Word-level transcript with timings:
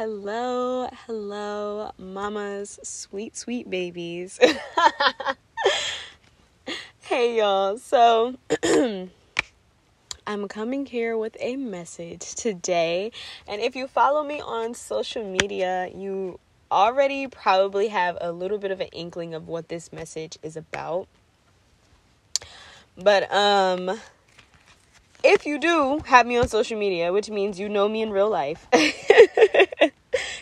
hello, 0.00 0.88
hello, 1.06 1.90
mamas, 1.98 2.80
sweet, 2.82 3.36
sweet 3.36 3.68
babies. 3.68 4.40
hey, 7.02 7.36
y'all. 7.36 7.76
So, 7.76 8.34
I'm 10.26 10.48
coming 10.48 10.86
here 10.86 11.18
with 11.18 11.36
a 11.38 11.56
message 11.56 12.34
today. 12.34 13.12
And 13.46 13.60
if 13.60 13.76
you 13.76 13.86
follow 13.86 14.24
me 14.24 14.40
on 14.40 14.72
social 14.72 15.22
media, 15.22 15.90
you 15.94 16.40
already 16.72 17.26
probably 17.26 17.88
have 17.88 18.16
a 18.22 18.32
little 18.32 18.56
bit 18.56 18.70
of 18.70 18.80
an 18.80 18.88
inkling 18.92 19.34
of 19.34 19.48
what 19.48 19.68
this 19.68 19.92
message 19.92 20.38
is 20.42 20.56
about. 20.56 21.08
But, 22.96 23.30
um, 23.30 24.00
if 25.22 25.44
you 25.44 25.58
do 25.58 26.00
have 26.06 26.26
me 26.26 26.38
on 26.38 26.48
social 26.48 26.78
media, 26.78 27.12
which 27.12 27.28
means 27.28 27.60
you 27.60 27.68
know 27.68 27.86
me 27.86 28.00
in 28.00 28.10
real 28.10 28.30
life, 28.30 28.66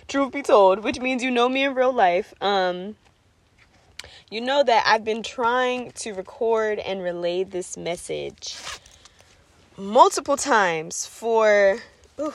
truth 0.08 0.32
be 0.32 0.42
told, 0.42 0.82
which 0.82 0.98
means 0.98 1.22
you 1.22 1.30
know 1.30 1.48
me 1.48 1.64
in 1.64 1.74
real 1.74 1.92
life, 1.92 2.34
um, 2.40 2.96
you 4.30 4.40
know 4.40 4.62
that 4.62 4.84
I've 4.86 5.04
been 5.04 5.22
trying 5.22 5.92
to 5.92 6.12
record 6.12 6.78
and 6.78 7.02
relay 7.02 7.44
this 7.44 7.76
message 7.76 8.56
multiple 9.76 10.36
times 10.36 11.06
for. 11.06 11.78
Ooh, 12.20 12.34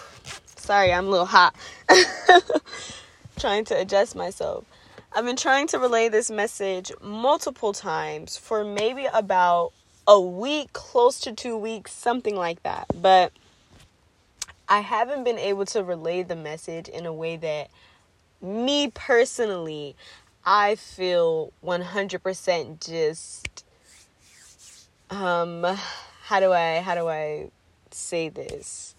sorry, 0.56 0.94
I'm 0.94 1.08
a 1.08 1.10
little 1.10 1.26
hot. 1.26 1.56
trying 3.38 3.66
to 3.66 3.80
adjust 3.80 4.16
myself. 4.16 4.66
I've 5.12 5.26
been 5.26 5.36
trying 5.36 5.68
to 5.68 5.80
relay 5.80 6.10
this 6.10 6.32
message 6.32 6.92
multiple 7.02 7.74
times 7.74 8.38
for 8.38 8.64
maybe 8.64 9.08
about 9.14 9.74
a 10.08 10.20
week, 10.20 10.74
close 10.74 11.20
to 11.22 11.34
two 11.34 11.58
weeks, 11.58 11.92
something 11.92 12.36
like 12.36 12.64
that. 12.64 12.86
But 13.00 13.32
I 14.74 14.80
haven't 14.80 15.24
been 15.24 15.38
able 15.38 15.66
to 15.66 15.84
relay 15.84 16.24
the 16.24 16.36
message 16.36 16.90
in 16.90 17.06
a 17.06 17.14
way 17.14 17.38
that 17.38 17.70
me 18.42 18.90
personally, 18.90 19.96
I 20.44 20.74
feel 20.74 21.54
100% 21.64 22.84
just 22.84 23.66
um 25.12 25.64
how 26.24 26.40
do 26.40 26.52
I 26.52 26.80
how 26.80 26.96
do 26.96 27.08
I 27.08 27.52
say 27.92 28.30
this? 28.30 28.96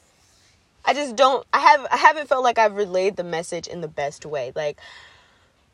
I 0.85 0.95
just 0.95 1.17
don't 1.17 1.45
I 1.53 1.59
have 1.59 1.89
I 1.91 1.97
haven't 1.97 2.29
felt 2.29 2.45
like 2.45 2.57
I've 2.57 2.77
relayed 2.77 3.17
the 3.17 3.25
message 3.25 3.67
in 3.67 3.81
the 3.81 3.89
best 3.89 4.25
way. 4.25 4.53
Like 4.55 4.79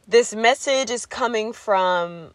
this 0.09 0.34
message 0.34 0.89
is 0.89 1.05
coming 1.05 1.53
from 1.53 2.33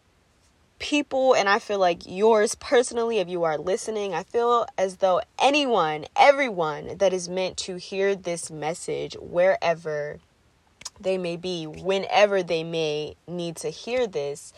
people 0.78 1.34
and 1.34 1.48
I 1.48 1.58
feel 1.58 1.78
like 1.78 2.02
yours 2.06 2.54
personally 2.54 3.18
if 3.18 3.28
you 3.28 3.44
are 3.44 3.56
listening 3.56 4.14
I 4.14 4.22
feel 4.22 4.66
as 4.76 4.96
though 4.96 5.20
anyone 5.38 6.04
everyone 6.16 6.98
that 6.98 7.12
is 7.12 7.28
meant 7.28 7.56
to 7.58 7.76
hear 7.76 8.14
this 8.14 8.50
message 8.50 9.16
wherever 9.20 10.18
they 11.00 11.16
may 11.16 11.36
be 11.36 11.66
whenever 11.66 12.42
they 12.42 12.62
may 12.62 13.16
need 13.26 13.56
to 13.56 13.70
hear 13.70 14.06
this 14.06 14.52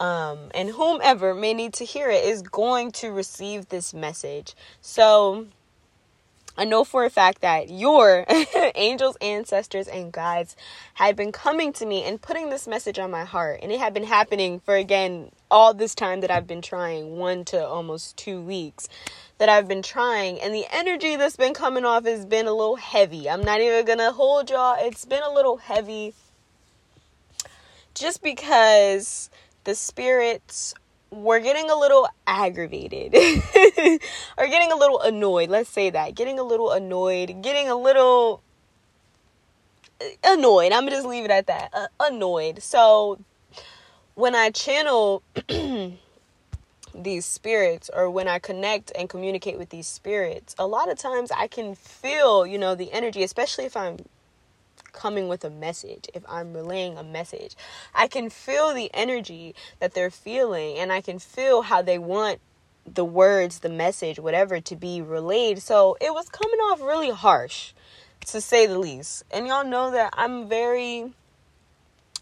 um, 0.00 0.50
and 0.54 0.70
whomever 0.70 1.34
may 1.34 1.52
need 1.54 1.74
to 1.74 1.84
hear 1.84 2.08
it 2.08 2.24
is 2.24 2.40
going 2.42 2.90
to 2.92 3.10
receive 3.10 3.68
this 3.68 3.92
message 3.92 4.54
so 4.80 5.46
I 6.58 6.64
know 6.64 6.82
for 6.82 7.04
a 7.04 7.10
fact 7.10 7.42
that 7.42 7.70
your 7.70 8.26
angels, 8.74 9.16
ancestors, 9.20 9.86
and 9.86 10.12
guides 10.12 10.56
had 10.94 11.14
been 11.14 11.30
coming 11.30 11.72
to 11.74 11.86
me 11.86 12.02
and 12.02 12.20
putting 12.20 12.50
this 12.50 12.66
message 12.66 12.98
on 12.98 13.12
my 13.12 13.24
heart. 13.24 13.60
And 13.62 13.70
it 13.70 13.78
had 13.78 13.94
been 13.94 14.02
happening 14.02 14.58
for, 14.58 14.74
again, 14.74 15.30
all 15.50 15.74
this 15.74 15.94
time 15.94 16.20
that 16.20 16.30
I've 16.30 16.46
been 16.46 16.62
trying 16.62 17.16
one 17.16 17.44
to 17.46 17.64
almost 17.64 18.16
two 18.16 18.40
weeks 18.40 18.88
that 19.38 19.48
I've 19.48 19.68
been 19.68 19.82
trying. 19.82 20.40
And 20.40 20.54
the 20.54 20.66
energy 20.70 21.16
that's 21.16 21.36
been 21.36 21.54
coming 21.54 21.84
off 21.84 22.04
has 22.04 22.26
been 22.26 22.46
a 22.46 22.52
little 22.52 22.76
heavy. 22.76 23.28
I'm 23.28 23.42
not 23.42 23.60
even 23.60 23.98
to 23.98 24.12
hold 24.12 24.50
y'all. 24.50 24.76
It's 24.78 25.04
been 25.04 25.22
a 25.22 25.32
little 25.32 25.56
heavy 25.56 26.14
just 27.94 28.22
because 28.22 29.30
the 29.64 29.74
spirits 29.74 30.74
we're 31.10 31.40
getting 31.40 31.70
a 31.70 31.74
little 31.74 32.06
aggravated 32.26 33.14
or 34.36 34.46
getting 34.46 34.70
a 34.72 34.76
little 34.76 35.00
annoyed. 35.00 35.48
Let's 35.48 35.70
say 35.70 35.90
that. 35.90 36.14
Getting 36.14 36.38
a 36.38 36.42
little 36.42 36.70
annoyed, 36.70 37.42
getting 37.42 37.68
a 37.68 37.74
little 37.74 38.42
annoyed. 40.22 40.72
I'm 40.72 40.82
to 40.90 40.96
just 40.96 41.06
leave 41.06 41.24
it 41.24 41.30
at 41.30 41.46
that. 41.46 41.70
Uh, 41.72 41.86
annoyed. 42.00 42.62
So 42.62 43.18
when 44.18 44.34
I 44.34 44.50
channel 44.50 45.22
these 46.92 47.24
spirits 47.24 47.88
or 47.94 48.10
when 48.10 48.26
I 48.26 48.40
connect 48.40 48.90
and 48.98 49.08
communicate 49.08 49.56
with 49.56 49.68
these 49.68 49.86
spirits, 49.86 50.56
a 50.58 50.66
lot 50.66 50.90
of 50.90 50.98
times 50.98 51.30
I 51.30 51.46
can 51.46 51.76
feel, 51.76 52.44
you 52.44 52.58
know, 52.58 52.74
the 52.74 52.90
energy, 52.90 53.22
especially 53.22 53.64
if 53.64 53.76
I'm 53.76 53.98
coming 54.90 55.28
with 55.28 55.44
a 55.44 55.50
message, 55.50 56.06
if 56.14 56.24
I'm 56.28 56.52
relaying 56.52 56.98
a 56.98 57.04
message, 57.04 57.54
I 57.94 58.08
can 58.08 58.28
feel 58.28 58.74
the 58.74 58.90
energy 58.92 59.54
that 59.78 59.94
they're 59.94 60.10
feeling 60.10 60.78
and 60.78 60.90
I 60.92 61.00
can 61.00 61.20
feel 61.20 61.62
how 61.62 61.80
they 61.80 62.00
want 62.00 62.40
the 62.92 63.04
words, 63.04 63.60
the 63.60 63.68
message, 63.68 64.18
whatever 64.18 64.58
to 64.58 64.74
be 64.74 65.00
relayed. 65.00 65.62
So 65.62 65.96
it 66.00 66.12
was 66.12 66.28
coming 66.28 66.58
off 66.58 66.80
really 66.80 67.10
harsh, 67.10 67.72
to 68.26 68.40
say 68.40 68.66
the 68.66 68.80
least. 68.80 69.22
And 69.30 69.46
y'all 69.46 69.64
know 69.64 69.92
that 69.92 70.12
I'm 70.14 70.48
very 70.48 71.12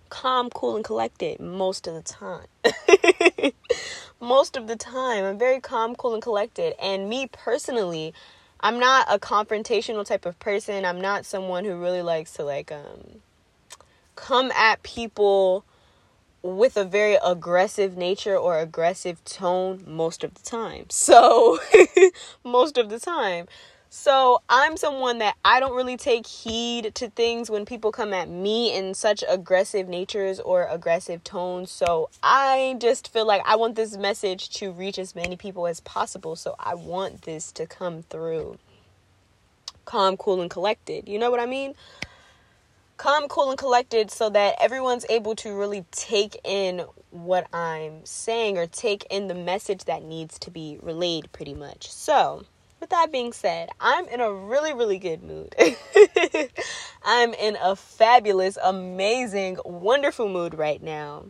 calm, 0.08 0.50
cool, 0.50 0.76
and 0.76 0.84
collected 0.84 1.40
most 1.40 1.86
of 1.86 1.94
the 1.94 2.02
time. 2.02 2.46
most 4.20 4.56
of 4.56 4.66
the 4.66 4.76
time, 4.76 5.24
I'm 5.24 5.38
very 5.38 5.60
calm, 5.60 5.94
cool, 5.94 6.14
and 6.14 6.22
collected. 6.22 6.74
And 6.80 7.08
me 7.08 7.28
personally, 7.32 8.14
I'm 8.60 8.78
not 8.78 9.06
a 9.10 9.18
confrontational 9.18 10.04
type 10.04 10.26
of 10.26 10.38
person. 10.38 10.84
I'm 10.84 11.00
not 11.00 11.26
someone 11.26 11.64
who 11.64 11.76
really 11.80 12.02
likes 12.02 12.32
to 12.34 12.44
like 12.44 12.72
um 12.72 13.20
come 14.14 14.50
at 14.52 14.82
people 14.82 15.64
with 16.42 16.76
a 16.76 16.84
very 16.84 17.18
aggressive 17.24 17.96
nature 17.96 18.36
or 18.36 18.58
aggressive 18.58 19.22
tone 19.24 19.82
most 19.86 20.24
of 20.24 20.34
the 20.34 20.42
time. 20.42 20.86
So, 20.88 21.58
most 22.44 22.78
of 22.78 22.88
the 22.88 23.00
time. 23.00 23.46
So, 23.98 24.42
I'm 24.50 24.76
someone 24.76 25.18
that 25.18 25.36
I 25.42 25.58
don't 25.58 25.74
really 25.74 25.96
take 25.96 26.26
heed 26.26 26.94
to 26.96 27.08
things 27.08 27.50
when 27.50 27.64
people 27.64 27.90
come 27.90 28.12
at 28.12 28.28
me 28.28 28.76
in 28.76 28.92
such 28.92 29.24
aggressive 29.26 29.88
natures 29.88 30.38
or 30.38 30.66
aggressive 30.66 31.24
tones. 31.24 31.70
So, 31.70 32.10
I 32.22 32.76
just 32.78 33.10
feel 33.10 33.26
like 33.26 33.40
I 33.46 33.56
want 33.56 33.74
this 33.74 33.96
message 33.96 34.50
to 34.58 34.70
reach 34.70 34.98
as 34.98 35.14
many 35.16 35.34
people 35.34 35.66
as 35.66 35.80
possible. 35.80 36.36
So, 36.36 36.54
I 36.60 36.74
want 36.74 37.22
this 37.22 37.50
to 37.52 37.66
come 37.66 38.02
through 38.02 38.58
calm, 39.86 40.18
cool, 40.18 40.42
and 40.42 40.50
collected. 40.50 41.08
You 41.08 41.18
know 41.18 41.30
what 41.30 41.40
I 41.40 41.46
mean? 41.46 41.72
Calm, 42.98 43.26
cool, 43.28 43.48
and 43.48 43.58
collected 43.58 44.10
so 44.10 44.28
that 44.28 44.56
everyone's 44.60 45.06
able 45.08 45.34
to 45.36 45.56
really 45.56 45.86
take 45.90 46.38
in 46.44 46.84
what 47.12 47.46
I'm 47.52 48.04
saying 48.04 48.58
or 48.58 48.66
take 48.66 49.06
in 49.10 49.26
the 49.26 49.34
message 49.34 49.84
that 49.84 50.02
needs 50.02 50.38
to 50.40 50.50
be 50.50 50.78
relayed, 50.82 51.32
pretty 51.32 51.54
much. 51.54 51.90
So, 51.90 52.44
with 52.86 52.92
that 52.92 53.10
being 53.10 53.32
said, 53.32 53.68
I'm 53.80 54.06
in 54.06 54.20
a 54.20 54.32
really, 54.32 54.72
really 54.72 54.98
good 54.98 55.20
mood. 55.20 55.56
I'm 57.04 57.34
in 57.34 57.56
a 57.60 57.74
fabulous, 57.74 58.56
amazing, 58.62 59.58
wonderful 59.64 60.28
mood 60.28 60.54
right 60.54 60.80
now. 60.80 61.24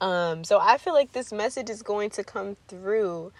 Um, 0.00 0.42
so 0.42 0.58
I 0.58 0.78
feel 0.78 0.94
like 0.94 1.12
this 1.12 1.34
message 1.34 1.68
is 1.68 1.82
going 1.82 2.08
to 2.10 2.24
come 2.24 2.56
through 2.66 3.30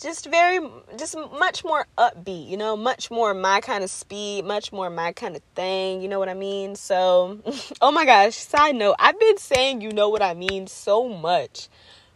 just 0.00 0.24
very 0.24 0.66
just 0.96 1.14
much 1.38 1.62
more 1.62 1.86
upbeat 1.96 2.48
you 2.48 2.56
know 2.56 2.76
much 2.76 3.12
more 3.12 3.32
my 3.32 3.60
kind 3.60 3.84
of 3.84 3.88
speed 3.88 4.44
much 4.44 4.72
more 4.72 4.90
my 4.90 5.12
kind 5.12 5.36
of 5.36 5.42
thing 5.54 6.02
you 6.02 6.08
know 6.08 6.18
what 6.18 6.28
i 6.28 6.34
mean 6.34 6.74
so 6.74 7.38
oh 7.80 7.92
my 7.92 8.04
gosh 8.04 8.34
side 8.34 8.74
note 8.74 8.96
i've 8.98 9.20
been 9.20 9.38
saying 9.38 9.80
you 9.80 9.92
know 9.92 10.08
what 10.08 10.20
i 10.20 10.34
mean 10.34 10.66
so 10.66 11.08
much 11.08 11.68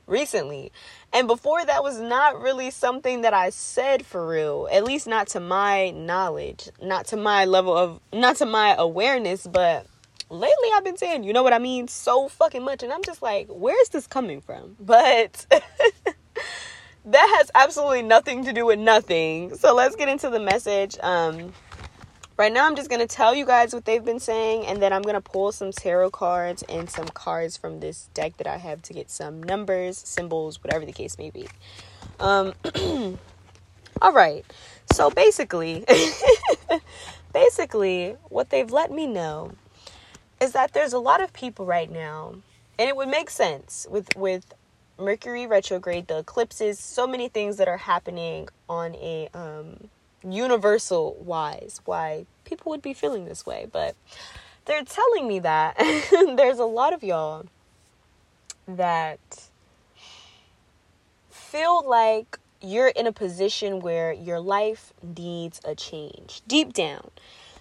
recently 0.09 0.73
and 1.13 1.27
before 1.27 1.65
that 1.65 1.83
was 1.83 1.99
not 1.99 2.41
really 2.41 2.71
something 2.71 3.23
that 3.23 3.33
I 3.33 3.51
said 3.51 4.05
for 4.05 4.27
real, 4.27 4.69
at 4.71 4.85
least 4.85 5.07
not 5.07 5.29
to 5.29 5.41
my 5.41 5.91
knowledge, 5.91 6.69
not 6.83 7.07
to 7.09 7.17
my 7.17 7.45
level 7.45 7.77
of, 7.77 8.01
not 8.13 8.37
to 8.37 8.47
my 8.47 8.75
awareness, 8.77 9.47
but 9.47 9.87
lately 10.31 10.69
I've 10.75 10.85
been 10.85 10.99
saying, 10.99 11.25
you 11.25 11.33
know 11.33 11.43
what 11.43 11.53
I 11.53 11.59
mean, 11.59 11.89
so 11.89 12.29
fucking 12.29 12.63
much. 12.63 12.83
And 12.83 12.93
I'm 12.93 13.03
just 13.03 13.23
like, 13.23 13.49
where's 13.49 13.89
this 13.89 14.07
coming 14.07 14.41
from? 14.41 14.77
But 14.89 15.47
that 17.05 17.37
has 17.39 17.51
absolutely 17.55 18.03
nothing 18.03 18.45
to 18.45 18.53
do 18.53 18.67
with 18.67 18.79
nothing. 18.79 19.55
So 19.57 19.75
let's 19.75 19.97
get 19.97 20.09
into 20.09 20.29
the 20.29 20.41
message. 20.41 20.97
Um, 21.01 21.55
right 22.39 22.53
now, 22.53 22.67
I'm 22.67 22.77
just 22.77 22.89
going 22.89 23.01
to 23.01 23.07
tell 23.07 23.35
you 23.35 23.45
guys 23.45 23.75
what 23.75 23.85
they've 23.85 24.05
been 24.05 24.21
saying, 24.21 24.65
and 24.67 24.81
then 24.81 24.93
I'm 24.93 25.03
going 25.03 25.17
to 25.17 25.21
pull 25.21 25.51
some 25.51 25.73
tarot 25.73 26.11
cards 26.11 26.63
and 26.69 26.89
some 26.89 27.09
cards 27.09 27.57
from 27.57 27.81
this 27.81 28.09
deck 28.15 28.37
that 28.39 28.47
I 28.47 28.57
have 28.57 28.81
to 28.83 28.95
get 28.95 29.11
some 29.11 29.43
numbers, 29.43 29.99
symbols, 29.99 30.63
whatever 30.63 30.87
the 30.87 30.93
case 30.93 31.19
may 31.19 31.31
be. 31.31 31.49
Um, 32.21 32.55
all 34.01 34.13
right. 34.13 34.45
So 34.93 35.11
basically, 35.11 35.85
basically, 37.33 38.17
what 38.29 38.51
they've 38.51 38.71
let 38.71 38.93
me 38.93 39.07
know 39.07 39.53
is 40.41 40.53
that 40.53 40.73
there's 40.73 40.93
a 40.93 40.99
lot 41.01 41.21
of 41.21 41.33
people 41.33 41.67
right 41.67 41.91
now, 41.91 42.37
and 42.79 42.89
it 42.89 42.97
would 42.97 43.09
make 43.09 43.29
sense 43.31 43.87
with 43.91 44.17
with 44.17 44.55
Mercury 44.99 45.47
retrograde, 45.47 46.09
the 46.09 46.19
eclipses, 46.19 46.79
so 46.79 47.07
many 47.07 47.29
things 47.29 47.57
that 47.59 47.69
are 47.69 47.77
happening 47.77 48.49
on 48.69 48.95
a 48.95 49.29
um 49.35 49.91
universal 50.23 51.15
wise 51.21 51.81
why 51.85 52.27
people 52.45 52.71
would 52.71 52.83
be 52.83 52.93
feeling 52.93 53.25
this 53.25 53.47
way, 53.47 53.67
but 53.71 53.95
they're 54.65 54.85
telling 54.85 55.27
me 55.27 55.39
that 55.41 55.77
there's 56.37 56.59
a 56.59 56.65
lot 56.65 56.93
of 56.93 57.03
y'all 57.03 57.47
that 58.67 59.49
feel 61.31 61.89
like 61.89 62.39
you're 62.61 62.89
in 62.89 63.07
a 63.07 63.13
position 63.13 63.81
where 63.81 64.13
your 64.13 64.41
life 64.41 64.93
needs 65.03 65.61
a 65.65 65.75
change 65.75 66.43
deep 66.47 66.73
down 66.73 67.11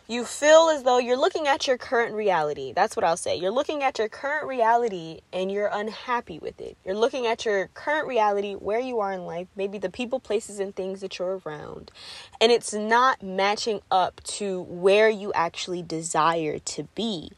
you 0.08 0.24
feel 0.24 0.70
as 0.74 0.84
though 0.84 1.00
you're 1.00 1.18
looking 1.18 1.48
at 1.48 1.68
your 1.68 1.78
current 1.78 2.16
reality. 2.16 2.72
That's 2.72 2.96
what 2.96 3.04
I'll 3.04 3.18
say. 3.18 3.36
You're 3.36 3.52
looking 3.52 3.84
at 3.84 4.00
your 4.00 4.08
current 4.08 4.48
reality 4.48 5.20
and 5.34 5.52
you're 5.52 5.70
unhappy 5.72 6.40
with 6.40 6.62
it. 6.62 6.78
You're 6.86 6.96
looking 6.96 7.28
at 7.28 7.44
your 7.46 7.68
current 7.74 8.08
reality, 8.08 8.54
where 8.54 8.80
you 8.80 9.00
are 9.00 9.12
in 9.12 9.26
life, 9.26 9.48
maybe 9.56 9.78
the 9.78 9.90
people, 9.90 10.20
places, 10.20 10.60
and 10.60 10.74
things 10.74 11.02
that 11.02 11.20
you're 11.20 11.42
around, 11.46 11.92
and 12.40 12.52
it's 12.52 12.74
not 12.74 13.22
matching 13.22 13.82
up 13.92 14.22
to 14.24 14.62
where 14.62 15.10
you 15.10 15.34
actually 15.34 15.82
desire 15.82 16.58
to 16.60 16.84
be 16.96 17.32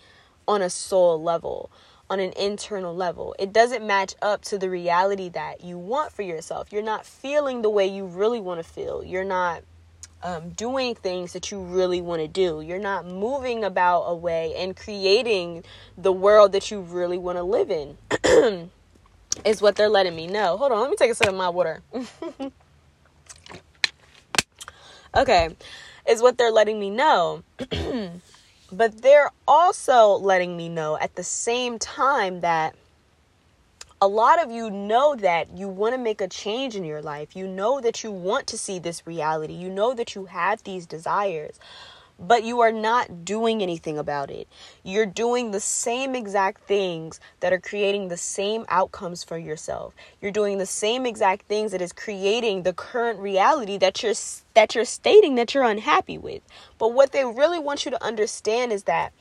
on 0.48 0.62
a 0.62 0.70
soul 0.70 1.22
level 1.22 1.72
on 2.10 2.20
an 2.20 2.34
internal 2.34 2.96
level. 2.96 3.36
It 3.38 3.54
doesn't 3.54 3.86
match 3.86 4.16
up 4.22 4.42
to 4.46 4.58
the 4.58 4.70
reality 4.70 5.30
that 5.30 5.64
you 5.64 5.78
want 5.78 6.12
for 6.12 6.24
yourself. 6.24 6.72
You're 6.72 6.82
not 6.82 7.06
feeling 7.06 7.62
the 7.62 7.70
way 7.70 7.86
you 7.86 8.06
really 8.06 8.42
want 8.42 8.60
to 8.60 8.68
feel. 8.68 9.04
You're 9.04 9.24
not 9.24 9.62
um, 10.24 10.50
doing 10.50 10.96
things 10.96 11.34
that 11.34 11.52
you 11.52 11.62
really 11.62 12.02
want 12.02 12.22
to 12.22 12.28
do. 12.28 12.62
You're 12.62 12.80
not 12.80 13.06
moving 13.06 13.64
about 13.64 14.04
a 14.04 14.16
way 14.16 14.54
and 14.58 14.76
creating 14.76 15.64
the 15.98 16.12
world 16.12 16.52
that 16.52 16.72
you 16.72 16.82
really 16.82 17.18
want 17.18 17.38
to 17.38 17.44
live 17.44 17.72
in, 17.72 17.98
is 19.46 19.62
what 19.62 19.76
they're 19.76 19.90
letting 19.90 20.16
me 20.16 20.28
know. 20.28 20.58
Hold 20.58 20.72
on, 20.72 20.82
let 20.82 20.90
me 20.90 20.96
take 20.96 21.12
a 21.12 21.16
sip 21.16 21.30
of 21.30 21.36
my 21.36 21.50
water. 21.50 21.82
okay, 25.16 25.56
is 26.08 26.22
what 26.22 26.38
they're 26.38 26.52
letting 26.52 26.80
me 26.80 26.90
know. 26.90 27.44
but 28.72 29.02
they're 29.02 29.32
also 29.48 30.14
letting 30.14 30.56
me 30.58 30.70
know 30.70 30.98
at 30.98 31.16
the 31.16 31.24
same 31.24 31.80
time 31.80 32.42
that 32.42 32.76
a 34.02 34.08
lot 34.08 34.42
of 34.42 34.50
you 34.50 34.70
know 34.70 35.16
that 35.16 35.58
you 35.58 35.68
want 35.68 35.94
to 35.94 35.98
make 35.98 36.22
a 36.22 36.28
change 36.28 36.76
in 36.76 36.86
your 36.86 37.02
life. 37.02 37.36
You 37.36 37.48
know 37.48 37.82
that 37.82 38.02
you 38.04 38.12
want 38.12 38.48
to 38.48 38.58
see 38.58 38.80
this 38.80 39.06
reality. 39.06 39.54
You 39.54 39.70
know 39.70 39.94
that 39.94 40.16
you 40.16 40.26
have 40.26 40.64
these 40.64 40.86
desires, 40.86 41.60
but 42.18 42.46
you 42.46 42.62
are 42.62 42.72
not 42.72 43.26
doing 43.26 43.62
anything 43.62 43.98
about 43.98 44.32
it. 44.32 44.48
You're 44.84 45.06
doing 45.06 45.52
the 45.52 45.60
same 45.60 46.16
exact 46.16 46.62
things 46.62 47.20
that 47.42 47.52
are 47.52 47.60
creating 47.60 48.08
the 48.08 48.16
same 48.16 48.64
outcomes 48.70 49.26
for 49.26 49.38
yourself. 49.38 49.94
You're 50.22 50.32
doing 50.32 50.60
the 50.60 50.66
same 50.66 51.06
exact 51.06 51.48
things 51.48 51.74
that 51.74 51.82
is 51.82 51.92
creating 51.92 52.64
the 52.64 52.74
current 52.74 53.20
reality 53.20 53.78
that 53.80 54.02
you're 54.02 54.16
that 54.54 54.76
you're 54.76 54.86
stating 54.86 55.36
that 55.36 55.54
you're 55.54 55.64
unhappy 55.64 56.18
with. 56.18 56.42
But 56.78 56.94
what 56.94 57.12
they 57.12 57.26
really 57.26 57.60
want 57.60 57.84
you 57.84 57.92
to 57.92 58.02
understand 58.02 58.72
is 58.72 58.84
that 58.84 59.12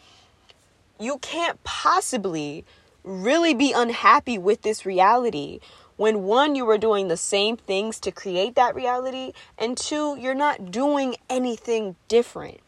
you 1.01 1.19
can't 1.19 1.63
possibly 1.65 2.65
really 3.05 3.55
be 3.55 3.73
unhappy 3.73 4.39
with 4.39 4.63
this 4.63 4.85
reality 4.85 5.61
when 5.99 6.23
one, 6.23 6.55
you 6.55 6.71
are 6.71 6.79
doing 6.79 7.09
the 7.09 7.17
same 7.17 7.57
things 7.57 7.99
to 8.01 8.13
create 8.13 8.55
that 8.55 8.77
reality, 8.77 9.33
and 9.59 9.77
two, 9.77 10.17
you're 10.17 10.33
not 10.33 10.71
doing 10.71 11.17
anything 11.29 11.97
different. 12.07 12.61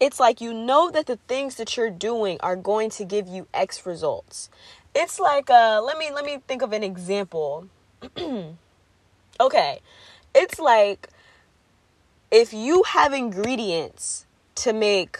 It's 0.00 0.18
like 0.18 0.40
you 0.40 0.54
know 0.54 0.90
that 0.90 1.04
the 1.04 1.18
things 1.28 1.56
that 1.56 1.76
you're 1.76 1.90
doing 1.90 2.38
are 2.40 2.56
going 2.56 2.88
to 2.90 3.04
give 3.04 3.28
you 3.28 3.46
X 3.52 3.84
results. 3.84 4.48
It's 4.94 5.20
like 5.20 5.50
uh 5.50 5.82
let 5.84 5.98
me 5.98 6.10
let 6.10 6.24
me 6.24 6.38
think 6.48 6.62
of 6.62 6.72
an 6.72 6.82
example. 6.82 7.68
okay. 9.40 9.80
It's 10.34 10.58
like 10.58 11.08
if 12.30 12.54
you 12.54 12.84
have 12.84 13.12
ingredients 13.12 14.26
to 14.56 14.72
make 14.72 15.18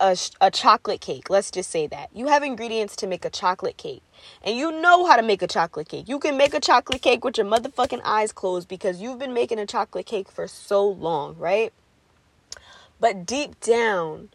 a, 0.00 0.16
a 0.40 0.50
chocolate 0.50 1.00
cake. 1.00 1.30
Let's 1.30 1.50
just 1.50 1.70
say 1.70 1.86
that. 1.88 2.10
You 2.14 2.26
have 2.26 2.42
ingredients 2.42 2.96
to 2.96 3.06
make 3.06 3.24
a 3.24 3.30
chocolate 3.30 3.76
cake. 3.76 4.02
And 4.42 4.56
you 4.56 4.72
know 4.72 5.06
how 5.06 5.16
to 5.16 5.22
make 5.22 5.42
a 5.42 5.46
chocolate 5.46 5.88
cake. 5.88 6.08
You 6.08 6.18
can 6.18 6.36
make 6.36 6.54
a 6.54 6.60
chocolate 6.60 7.02
cake 7.02 7.24
with 7.24 7.38
your 7.38 7.46
motherfucking 7.46 8.00
eyes 8.04 8.32
closed 8.32 8.68
because 8.68 9.00
you've 9.00 9.18
been 9.18 9.34
making 9.34 9.58
a 9.58 9.66
chocolate 9.66 10.06
cake 10.06 10.30
for 10.30 10.46
so 10.48 10.86
long, 10.86 11.36
right? 11.38 11.72
But 13.00 13.26
deep 13.26 13.60
down, 13.60 14.30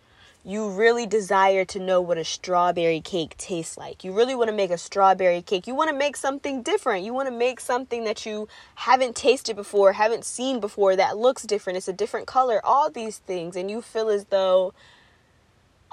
you 0.46 0.70
really 0.70 1.06
desire 1.06 1.64
to 1.64 1.80
know 1.80 2.02
what 2.02 2.18
a 2.18 2.26
strawberry 2.26 3.00
cake 3.00 3.38
tastes 3.38 3.78
like. 3.78 4.04
You 4.04 4.12
really 4.12 4.36
want 4.36 4.50
to 4.50 4.56
make 4.56 4.72
a 4.72 4.78
strawberry 4.78 5.42
cake. 5.42 5.68
You 5.68 5.76
want 5.76 5.90
to 5.90 5.96
make 5.96 6.18
something 6.18 6.62
different. 6.62 7.06
You 7.06 7.14
want 7.14 7.30
to 7.30 7.36
make 7.36 7.62
something 7.62 8.04
that 8.04 8.26
you 8.26 8.50
haven't 8.76 9.16
tasted 9.16 9.56
before, 9.56 9.94
haven't 9.94 10.26
seen 10.26 10.60
before, 10.60 10.98
that 10.98 11.18
looks 11.18 11.44
different. 11.44 11.78
It's 11.78 11.88
a 11.88 11.94
different 11.94 12.28
color, 12.28 12.60
all 12.64 12.90
these 12.90 13.20
things. 13.20 13.56
And 13.56 13.72
you 13.72 13.82
feel 13.82 14.10
as 14.10 14.26
though 14.26 14.74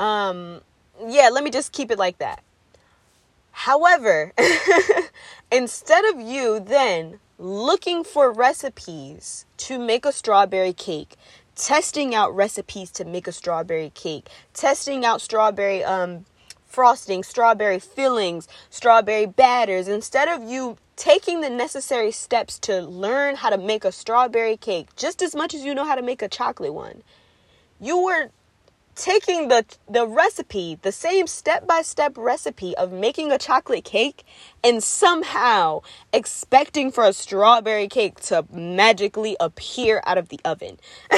um, 0.01 0.63
yeah, 1.07 1.29
let 1.29 1.45
me 1.45 1.51
just 1.51 1.73
keep 1.73 1.91
it 1.91 1.99
like 1.99 2.19
that. 2.19 2.43
However, 3.53 4.33
instead 5.53 6.05
of 6.07 6.21
you 6.21 6.59
then 6.59 7.21
looking 7.39 8.03
for 8.03 8.33
recipes 8.33 9.45
to 9.59 9.79
make 9.79 10.07
a 10.07 10.13
strawberry 10.13 10.73
cake, 10.73 11.17
testing 11.55 12.15
out 12.15 12.35
recipes 12.35 12.91
to 12.93 13.05
make 13.05 13.27
a 13.27 13.33
strawberry 13.33 13.91
cake, 13.95 14.29
testing 14.55 15.05
out 15.05 15.21
strawberry 15.21 15.85
um 15.85 16.25
frosting, 16.65 17.23
strawberry 17.23 17.81
fillings, 17.81 18.47
strawberry 18.71 19.27
batters, 19.27 19.89
instead 19.89 20.29
of 20.29 20.49
you 20.49 20.79
taking 20.95 21.41
the 21.41 21.51
necessary 21.51 22.13
steps 22.13 22.59
to 22.61 22.81
learn 22.81 23.35
how 23.35 23.51
to 23.51 23.59
make 23.59 23.85
a 23.85 23.91
strawberry 23.91 24.57
cake 24.57 24.87
just 24.97 25.21
as 25.21 25.35
much 25.35 25.53
as 25.53 25.65
you 25.65 25.75
know 25.75 25.85
how 25.85 25.97
to 25.97 26.03
make 26.03 26.23
a 26.23 26.29
chocolate 26.29 26.73
one, 26.73 27.03
you 27.81 27.99
were 28.03 28.31
taking 29.01 29.49
the 29.49 29.65
the 29.89 30.07
recipe, 30.07 30.79
the 30.83 30.93
same 30.93 31.27
step-by-step 31.27 32.17
recipe 32.19 32.77
of 32.77 32.93
making 32.93 33.33
a 33.33 33.39
chocolate 33.39 33.85
cake 33.85 34.25
and 34.63 34.83
somehow 34.83 35.81
expecting 36.13 36.93
for 36.93 37.05
a 37.05 37.13
strawberry 37.13 37.89
cake 37.89 38.21
to 38.21 38.45
magically 38.53 39.37
appear 39.41 40.03
out 40.07 40.19
of 40.19 40.29
the 40.29 40.39
oven. 40.45 40.79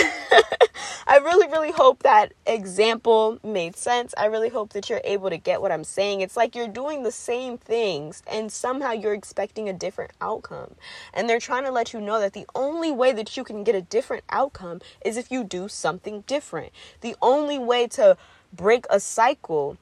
I 1.06 1.18
really 1.18 1.48
really 1.48 1.72
hope 1.72 2.04
that 2.04 2.32
example 2.46 3.38
made 3.42 3.76
sense. 3.76 4.14
I 4.16 4.26
really 4.26 4.48
hope 4.48 4.72
that 4.74 4.88
you're 4.88 5.00
able 5.04 5.30
to 5.30 5.36
get 5.36 5.60
what 5.60 5.72
I'm 5.72 5.84
saying. 5.84 6.20
It's 6.20 6.36
like 6.36 6.54
you're 6.54 6.68
doing 6.68 7.02
the 7.02 7.12
same 7.12 7.58
things 7.58 8.22
and 8.30 8.52
somehow 8.52 8.92
you're 8.92 9.14
expecting 9.14 9.68
a 9.68 9.72
different 9.72 10.12
outcome. 10.20 10.76
And 11.12 11.28
they're 11.28 11.40
trying 11.40 11.64
to 11.64 11.72
let 11.72 11.92
you 11.92 12.00
know 12.00 12.20
that 12.20 12.32
the 12.32 12.46
only 12.54 12.92
way 12.92 13.12
that 13.12 13.36
you 13.36 13.42
can 13.42 13.64
get 13.64 13.74
a 13.74 13.82
different 13.82 14.24
outcome 14.30 14.80
is 15.04 15.16
if 15.16 15.30
you 15.32 15.42
do 15.42 15.68
something 15.68 16.22
different. 16.26 16.72
The 17.00 17.16
only 17.20 17.58
way 17.58 17.71
to 17.72 18.16
break 18.52 18.84
a 18.90 19.00
cycle 19.00 19.76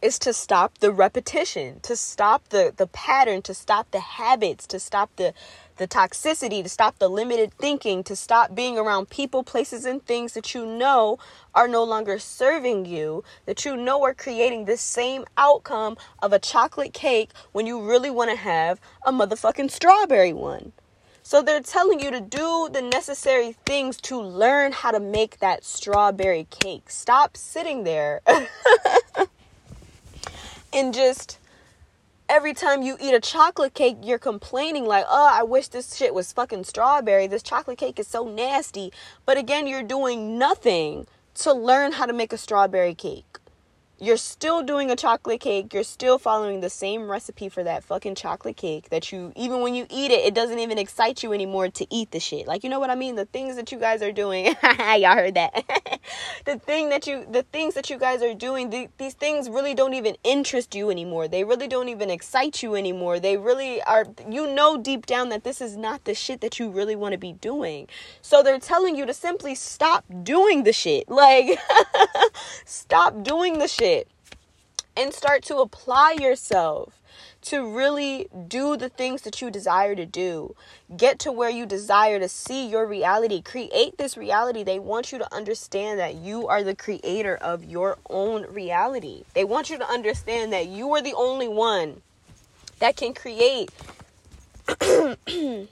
is 0.00 0.18
to 0.20 0.32
stop 0.32 0.78
the 0.78 0.92
repetition, 0.92 1.80
to 1.80 1.96
stop 1.96 2.48
the 2.50 2.72
the 2.76 2.86
pattern, 2.86 3.42
to 3.42 3.54
stop 3.54 3.90
the 3.90 4.00
habits, 4.00 4.66
to 4.68 4.78
stop 4.78 5.10
the 5.16 5.34
the 5.76 5.88
toxicity, 5.88 6.62
to 6.62 6.68
stop 6.68 6.98
the 6.98 7.08
limited 7.08 7.52
thinking, 7.54 8.02
to 8.04 8.16
stop 8.16 8.54
being 8.54 8.78
around 8.78 9.10
people, 9.10 9.42
places 9.42 9.84
and 9.84 10.04
things 10.06 10.34
that 10.34 10.54
you 10.54 10.66
know 10.66 11.18
are 11.54 11.68
no 11.68 11.84
longer 11.84 12.18
serving 12.18 12.84
you, 12.84 13.22
that 13.46 13.64
you 13.64 13.76
know 13.76 14.02
are 14.04 14.14
creating 14.14 14.64
this 14.64 14.80
same 14.80 15.24
outcome 15.36 15.96
of 16.20 16.32
a 16.32 16.38
chocolate 16.38 16.92
cake 16.92 17.30
when 17.52 17.66
you 17.66 17.80
really 17.80 18.10
want 18.10 18.30
to 18.30 18.36
have 18.36 18.80
a 19.04 19.12
motherfucking 19.12 19.70
strawberry 19.70 20.32
one. 20.32 20.72
So 21.28 21.42
they're 21.42 21.60
telling 21.60 22.00
you 22.00 22.10
to 22.10 22.22
do 22.22 22.70
the 22.72 22.80
necessary 22.80 23.54
things 23.66 23.98
to 23.98 24.18
learn 24.18 24.72
how 24.72 24.92
to 24.92 24.98
make 24.98 25.40
that 25.40 25.62
strawberry 25.62 26.46
cake. 26.48 26.88
Stop 26.88 27.36
sitting 27.36 27.84
there 27.84 28.22
and 30.72 30.94
just 30.94 31.38
every 32.30 32.54
time 32.54 32.80
you 32.80 32.96
eat 32.98 33.12
a 33.12 33.20
chocolate 33.20 33.74
cake, 33.74 33.98
you're 34.02 34.18
complaining 34.18 34.86
like, 34.86 35.04
"Oh, 35.06 35.28
I 35.30 35.42
wish 35.42 35.68
this 35.68 35.94
shit 35.94 36.14
was 36.14 36.32
fucking 36.32 36.64
strawberry. 36.64 37.26
This 37.26 37.42
chocolate 37.42 37.76
cake 37.76 37.98
is 37.98 38.08
so 38.08 38.26
nasty." 38.26 38.90
But 39.26 39.36
again, 39.36 39.66
you're 39.66 39.82
doing 39.82 40.38
nothing 40.38 41.06
to 41.42 41.52
learn 41.52 41.92
how 41.92 42.06
to 42.06 42.14
make 42.14 42.32
a 42.32 42.38
strawberry 42.38 42.94
cake 42.94 43.36
you're 44.00 44.16
still 44.16 44.62
doing 44.62 44.90
a 44.90 44.96
chocolate 44.96 45.40
cake. 45.40 45.74
You're 45.74 45.82
still 45.82 46.18
following 46.18 46.60
the 46.60 46.70
same 46.70 47.10
recipe 47.10 47.48
for 47.48 47.64
that 47.64 47.82
fucking 47.82 48.14
chocolate 48.14 48.56
cake 48.56 48.90
that 48.90 49.10
you, 49.10 49.32
even 49.34 49.60
when 49.60 49.74
you 49.74 49.86
eat 49.90 50.12
it, 50.12 50.24
it 50.24 50.34
doesn't 50.34 50.60
even 50.60 50.78
excite 50.78 51.24
you 51.24 51.32
anymore 51.32 51.68
to 51.70 51.86
eat 51.90 52.12
the 52.12 52.20
shit. 52.20 52.46
Like, 52.46 52.62
you 52.62 52.70
know 52.70 52.78
what 52.78 52.90
I 52.90 52.94
mean? 52.94 53.16
The 53.16 53.24
things 53.24 53.56
that 53.56 53.72
you 53.72 53.78
guys 53.78 54.00
are 54.00 54.12
doing. 54.12 54.46
Y'all 54.62 55.14
heard 55.14 55.34
that. 55.34 56.00
the 56.44 56.58
thing 56.60 56.90
that 56.90 57.08
you, 57.08 57.26
the 57.28 57.42
things 57.42 57.74
that 57.74 57.90
you 57.90 57.98
guys 57.98 58.22
are 58.22 58.34
doing, 58.34 58.70
the, 58.70 58.88
these 58.98 59.14
things 59.14 59.50
really 59.50 59.74
don't 59.74 59.94
even 59.94 60.16
interest 60.22 60.76
you 60.76 60.90
anymore. 60.90 61.26
They 61.26 61.42
really 61.42 61.66
don't 61.66 61.88
even 61.88 62.08
excite 62.08 62.62
you 62.62 62.76
anymore. 62.76 63.18
They 63.18 63.36
really 63.36 63.82
are, 63.82 64.06
you 64.30 64.46
know, 64.54 64.76
deep 64.76 65.06
down 65.06 65.28
that 65.30 65.42
this 65.42 65.60
is 65.60 65.76
not 65.76 66.04
the 66.04 66.14
shit 66.14 66.40
that 66.42 66.60
you 66.60 66.70
really 66.70 66.94
want 66.94 67.12
to 67.12 67.18
be 67.18 67.32
doing. 67.32 67.88
So 68.22 68.44
they're 68.44 68.60
telling 68.60 68.94
you 68.94 69.06
to 69.06 69.14
simply 69.14 69.56
stop 69.56 70.04
doing 70.22 70.62
the 70.62 70.72
shit. 70.72 71.08
Like, 71.08 71.58
stop 72.64 73.24
doing 73.24 73.58
the 73.58 73.66
shit 73.66 73.87
and 74.96 75.14
start 75.14 75.42
to 75.44 75.56
apply 75.58 76.16
yourself 76.20 76.98
to 77.40 77.64
really 77.66 78.28
do 78.48 78.76
the 78.76 78.88
things 78.88 79.22
that 79.22 79.40
you 79.40 79.50
desire 79.50 79.94
to 79.94 80.04
do. 80.04 80.54
Get 80.96 81.18
to 81.20 81.32
where 81.32 81.50
you 81.50 81.66
desire 81.66 82.18
to 82.18 82.28
see 82.28 82.68
your 82.68 82.86
reality. 82.86 83.40
Create 83.40 83.96
this 83.96 84.16
reality. 84.16 84.64
They 84.64 84.78
want 84.78 85.12
you 85.12 85.18
to 85.18 85.34
understand 85.34 86.00
that 86.00 86.16
you 86.16 86.48
are 86.48 86.62
the 86.62 86.74
creator 86.74 87.36
of 87.36 87.64
your 87.64 87.98
own 88.10 88.44
reality. 88.52 89.22
They 89.34 89.44
want 89.44 89.70
you 89.70 89.78
to 89.78 89.88
understand 89.88 90.52
that 90.52 90.66
you 90.66 90.92
are 90.94 91.02
the 91.02 91.14
only 91.14 91.48
one 91.48 92.02
that 92.80 92.96
can 92.96 93.14
create. 93.14 93.70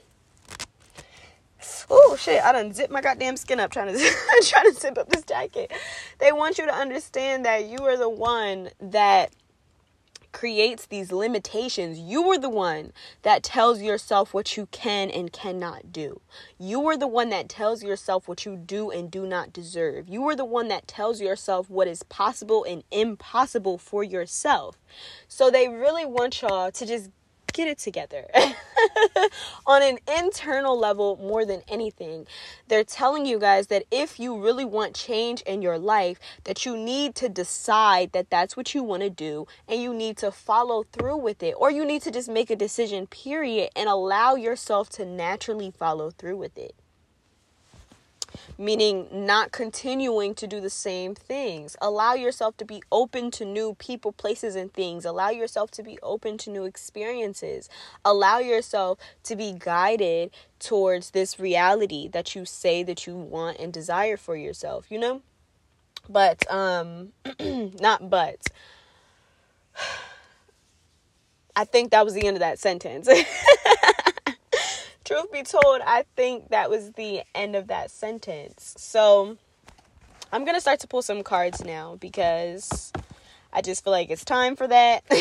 oh 1.89 2.15
shit! 2.19 2.43
I 2.43 2.51
done 2.51 2.73
zip 2.73 2.91
my 2.91 3.01
goddamn 3.01 3.37
skin 3.37 3.59
up 3.59 3.71
trying 3.71 3.93
to 3.93 4.15
trying 4.43 4.73
to 4.73 4.79
zip 4.79 4.97
up 4.97 5.09
this 5.09 5.23
jacket. 5.23 5.71
They 6.19 6.31
want 6.31 6.57
you 6.57 6.65
to 6.65 6.73
understand 6.73 7.45
that 7.45 7.65
you 7.65 7.79
are 7.79 7.97
the 7.97 8.09
one 8.09 8.69
that 8.79 9.31
creates 10.31 10.85
these 10.85 11.11
limitations. 11.11 11.97
You 11.97 12.29
are 12.29 12.37
the 12.37 12.49
one 12.49 12.91
that 13.23 13.41
tells 13.41 13.81
yourself 13.81 14.35
what 14.35 14.55
you 14.55 14.67
can 14.67 15.09
and 15.09 15.33
cannot 15.33 15.91
do. 15.91 16.21
You 16.59 16.85
are 16.87 16.97
the 16.97 17.07
one 17.07 17.29
that 17.29 17.49
tells 17.49 17.81
yourself 17.81 18.27
what 18.27 18.45
you 18.45 18.55
do 18.55 18.91
and 18.91 19.09
do 19.09 19.25
not 19.25 19.51
deserve. 19.51 20.07
You 20.07 20.27
are 20.29 20.35
the 20.35 20.45
one 20.45 20.67
that 20.67 20.87
tells 20.87 21.21
yourself 21.21 21.71
what 21.71 21.87
is 21.87 22.03
possible 22.03 22.63
and 22.63 22.83
impossible 22.91 23.79
for 23.79 24.03
yourself. 24.03 24.77
So 25.27 25.49
they 25.49 25.69
really 25.69 26.05
want 26.05 26.41
y'all 26.41 26.71
to 26.71 26.85
just 26.85 27.09
get 27.53 27.67
it 27.67 27.77
together. 27.77 28.25
On 29.65 29.81
an 29.81 29.99
internal 30.17 30.77
level, 30.77 31.17
more 31.17 31.45
than 31.45 31.61
anything, 31.67 32.25
they're 32.67 32.83
telling 32.83 33.25
you 33.25 33.39
guys 33.39 33.67
that 33.67 33.83
if 33.91 34.19
you 34.19 34.39
really 34.39 34.65
want 34.65 34.95
change 34.95 35.41
in 35.41 35.61
your 35.61 35.77
life, 35.77 36.19
that 36.43 36.65
you 36.65 36.77
need 36.77 37.15
to 37.15 37.29
decide 37.29 38.11
that 38.11 38.29
that's 38.29 38.55
what 38.55 38.73
you 38.73 38.83
want 38.83 39.03
to 39.03 39.09
do 39.09 39.47
and 39.67 39.81
you 39.81 39.93
need 39.93 40.17
to 40.17 40.31
follow 40.31 40.83
through 40.91 41.17
with 41.17 41.43
it, 41.43 41.55
or 41.57 41.71
you 41.71 41.85
need 41.85 42.01
to 42.03 42.11
just 42.11 42.29
make 42.29 42.49
a 42.49 42.55
decision, 42.55 43.07
period, 43.07 43.69
and 43.75 43.89
allow 43.89 44.35
yourself 44.35 44.89
to 44.89 45.05
naturally 45.05 45.71
follow 45.71 46.11
through 46.11 46.37
with 46.37 46.57
it 46.57 46.75
meaning 48.57 49.07
not 49.11 49.51
continuing 49.51 50.33
to 50.35 50.47
do 50.47 50.59
the 50.59 50.69
same 50.69 51.13
things. 51.13 51.75
Allow 51.81 52.13
yourself 52.13 52.57
to 52.57 52.65
be 52.65 52.81
open 52.91 53.29
to 53.31 53.45
new 53.45 53.75
people, 53.75 54.11
places, 54.11 54.55
and 54.55 54.73
things. 54.73 55.05
Allow 55.05 55.29
yourself 55.29 55.71
to 55.71 55.83
be 55.83 55.99
open 56.01 56.37
to 56.39 56.49
new 56.49 56.65
experiences. 56.65 57.69
Allow 58.03 58.39
yourself 58.39 58.97
to 59.23 59.35
be 59.35 59.55
guided 59.57 60.31
towards 60.59 61.11
this 61.11 61.39
reality 61.39 62.07
that 62.07 62.35
you 62.35 62.45
say 62.45 62.83
that 62.83 63.05
you 63.05 63.15
want 63.15 63.59
and 63.59 63.71
desire 63.71 64.17
for 64.17 64.35
yourself, 64.35 64.87
you 64.89 64.99
know? 64.99 65.21
But, 66.09 66.49
um, 66.51 67.13
not 67.39 68.09
but. 68.09 68.47
I 71.55 71.65
think 71.65 71.89
that 71.89 72.05
was 72.05 72.13
the 72.13 72.27
end 72.27 72.37
of 72.37 72.41
that 72.41 72.59
sentence. 72.59 73.09
truth 75.07 75.31
be 75.31 75.43
told, 75.43 75.81
I 75.85 76.03
think 76.15 76.49
that 76.49 76.69
was 76.69 76.91
the 76.91 77.21
end 77.33 77.55
of 77.55 77.67
that 77.67 77.91
sentence. 77.91 78.75
So 78.77 79.37
I'm 80.31 80.43
going 80.43 80.55
to 80.55 80.61
start 80.61 80.81
to 80.81 80.87
pull 80.87 81.01
some 81.01 81.23
cards 81.23 81.63
now 81.63 81.95
because 81.95 82.91
I 83.53 83.61
just 83.61 83.83
feel 83.83 83.91
like 83.91 84.09
it's 84.09 84.25
time 84.25 84.55
for 84.57 84.67
that. 84.67 85.03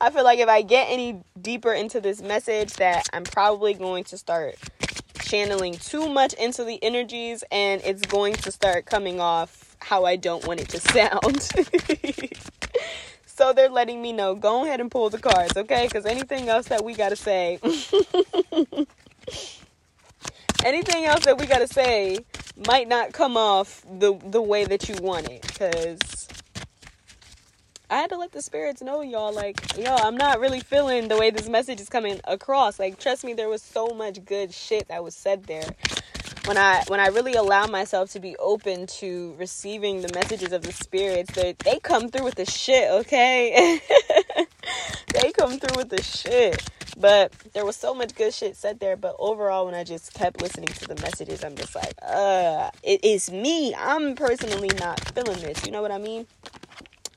I 0.00 0.10
feel 0.10 0.24
like 0.24 0.40
if 0.40 0.48
I 0.48 0.62
get 0.62 0.88
any 0.90 1.20
deeper 1.40 1.72
into 1.72 2.00
this 2.00 2.20
message 2.20 2.74
that 2.74 3.06
I'm 3.12 3.24
probably 3.24 3.74
going 3.74 4.04
to 4.04 4.18
start 4.18 4.56
channeling 5.20 5.74
too 5.74 6.08
much 6.08 6.34
into 6.34 6.64
the 6.64 6.82
energies 6.82 7.44
and 7.52 7.80
it's 7.84 8.02
going 8.02 8.34
to 8.34 8.50
start 8.50 8.84
coming 8.84 9.20
off 9.20 9.76
how 9.78 10.04
I 10.04 10.16
don't 10.16 10.46
want 10.46 10.60
it 10.60 10.68
to 10.70 10.80
sound. 10.80 11.48
So 13.36 13.52
they're 13.52 13.68
letting 13.68 14.00
me 14.00 14.12
know, 14.12 14.36
go 14.36 14.64
ahead 14.64 14.80
and 14.80 14.88
pull 14.88 15.10
the 15.10 15.18
cards, 15.18 15.56
okay? 15.56 15.86
Because 15.86 16.06
anything 16.06 16.48
else 16.48 16.68
that 16.68 16.84
we 16.84 16.94
got 16.94 17.08
to 17.08 17.16
say, 17.16 17.58
anything 20.64 21.04
else 21.04 21.24
that 21.24 21.36
we 21.40 21.46
got 21.46 21.58
to 21.58 21.66
say 21.66 22.20
might 22.68 22.86
not 22.86 23.12
come 23.12 23.36
off 23.36 23.84
the, 23.90 24.16
the 24.24 24.40
way 24.40 24.64
that 24.66 24.88
you 24.88 24.94
want 25.02 25.28
it. 25.28 25.42
Because 25.42 26.28
I 27.90 27.96
had 27.96 28.10
to 28.10 28.18
let 28.18 28.30
the 28.30 28.40
spirits 28.40 28.82
know, 28.82 29.02
y'all, 29.02 29.34
like, 29.34 29.76
yo, 29.76 29.96
I'm 29.96 30.16
not 30.16 30.38
really 30.38 30.60
feeling 30.60 31.08
the 31.08 31.18
way 31.18 31.30
this 31.30 31.48
message 31.48 31.80
is 31.80 31.88
coming 31.88 32.20
across. 32.28 32.78
Like, 32.78 33.00
trust 33.00 33.24
me, 33.24 33.34
there 33.34 33.48
was 33.48 33.62
so 33.62 33.88
much 33.88 34.24
good 34.24 34.54
shit 34.54 34.86
that 34.86 35.02
was 35.02 35.16
said 35.16 35.42
there 35.44 35.66
when 36.46 36.58
I 36.58 36.82
when 36.88 37.00
I 37.00 37.08
really 37.08 37.34
allow 37.34 37.66
myself 37.66 38.10
to 38.12 38.20
be 38.20 38.36
open 38.36 38.86
to 38.98 39.34
receiving 39.38 40.02
the 40.02 40.12
messages 40.14 40.52
of 40.52 40.62
the 40.62 40.72
spirits, 40.72 41.32
they 41.34 41.54
they 41.64 41.78
come 41.78 42.10
through 42.10 42.24
with 42.24 42.34
the 42.34 42.44
shit, 42.44 42.90
okay? 42.90 43.80
they 45.14 45.32
come 45.32 45.58
through 45.58 45.76
with 45.76 45.88
the 45.88 46.02
shit. 46.02 46.62
But 46.96 47.32
there 47.54 47.64
was 47.64 47.76
so 47.76 47.94
much 47.94 48.14
good 48.14 48.32
shit 48.32 48.56
said 48.56 48.78
there. 48.78 48.96
But 48.96 49.16
overall, 49.18 49.66
when 49.66 49.74
I 49.74 49.84
just 49.84 50.14
kept 50.14 50.40
listening 50.40 50.68
to 50.68 50.86
the 50.86 51.00
messages, 51.02 51.42
I'm 51.42 51.56
just 51.56 51.74
like, 51.74 51.94
uh, 52.02 52.70
it 52.82 53.04
is 53.04 53.32
me. 53.32 53.74
I'm 53.74 54.14
personally 54.14 54.70
not 54.78 55.00
feeling 55.14 55.40
this. 55.40 55.64
You 55.64 55.72
know 55.72 55.82
what 55.82 55.90
I 55.90 55.98
mean? 55.98 56.26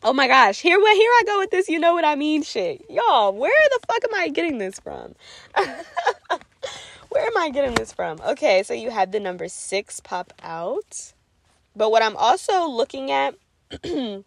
Oh 0.04 0.14
my 0.14 0.28
gosh, 0.28 0.62
here 0.62 0.80
what 0.80 0.96
here 0.96 1.10
I 1.10 1.24
go 1.26 1.40
with 1.40 1.52
this. 1.52 1.70
You 1.70 1.80
know 1.80 1.94
what 1.94 2.06
I 2.06 2.16
mean? 2.16 2.44
Shit, 2.44 2.86
y'all. 2.90 3.34
Where 3.34 3.52
the 3.72 3.80
fuck 3.88 4.04
am 4.04 4.16
I 4.20 4.30
getting 4.30 4.58
this 4.58 4.80
from? 4.80 5.16
Where 7.18 7.26
am 7.26 7.38
I 7.38 7.50
getting 7.50 7.74
this 7.74 7.92
from? 7.92 8.22
Okay, 8.22 8.62
so 8.62 8.76
you 8.76 8.92
had 8.92 9.12
the 9.12 9.20
number 9.20 9.48
six 9.48 10.00
pop 10.00 10.34
out. 10.44 11.14
But 11.76 11.90
what 11.90 12.04
I'm 12.04 12.16
also 12.16 12.68
looking 12.70 13.10
at, 13.10 13.34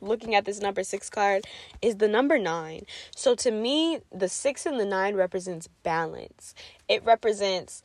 looking 0.00 0.34
at 0.34 0.46
this 0.46 0.58
number 0.58 0.84
six 0.84 1.10
card, 1.10 1.44
is 1.82 1.96
the 1.96 2.08
number 2.08 2.38
nine. 2.38 2.86
So 3.14 3.34
to 3.34 3.50
me, 3.50 3.98
the 4.10 4.30
six 4.30 4.64
and 4.64 4.80
the 4.80 4.86
nine 4.86 5.16
represents 5.16 5.68
balance. 5.82 6.54
It 6.88 7.04
represents 7.04 7.82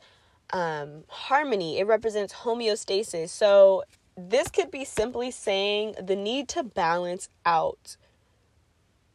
um, 0.54 1.04
harmony. 1.08 1.78
It 1.78 1.86
represents 1.86 2.32
homeostasis. 2.32 3.28
So 3.28 3.84
this 4.16 4.48
could 4.48 4.70
be 4.70 4.86
simply 4.86 5.30
saying 5.30 5.96
the 6.02 6.16
need 6.16 6.48
to 6.48 6.62
balance 6.62 7.28
out 7.44 7.98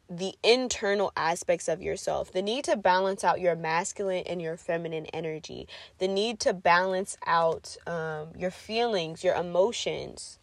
the 0.10 0.36
internal 0.44 1.12
aspects 1.16 1.68
of 1.68 1.82
yourself, 1.82 2.32
the 2.32 2.42
need 2.42 2.64
to 2.66 2.76
balance 2.78 3.24
out 3.24 3.40
your 3.40 3.56
masculine 3.56 4.24
and 4.28 4.42
your 4.42 4.58
feminine 4.58 5.06
energy, 5.08 5.68
the 5.98 6.08
need 6.08 6.40
to 6.42 6.54
balance 6.54 7.18
out 7.26 7.76
um, 7.88 8.28
your 8.38 8.52
feelings, 8.52 9.24
your 9.24 9.36
emotions, 9.36 10.38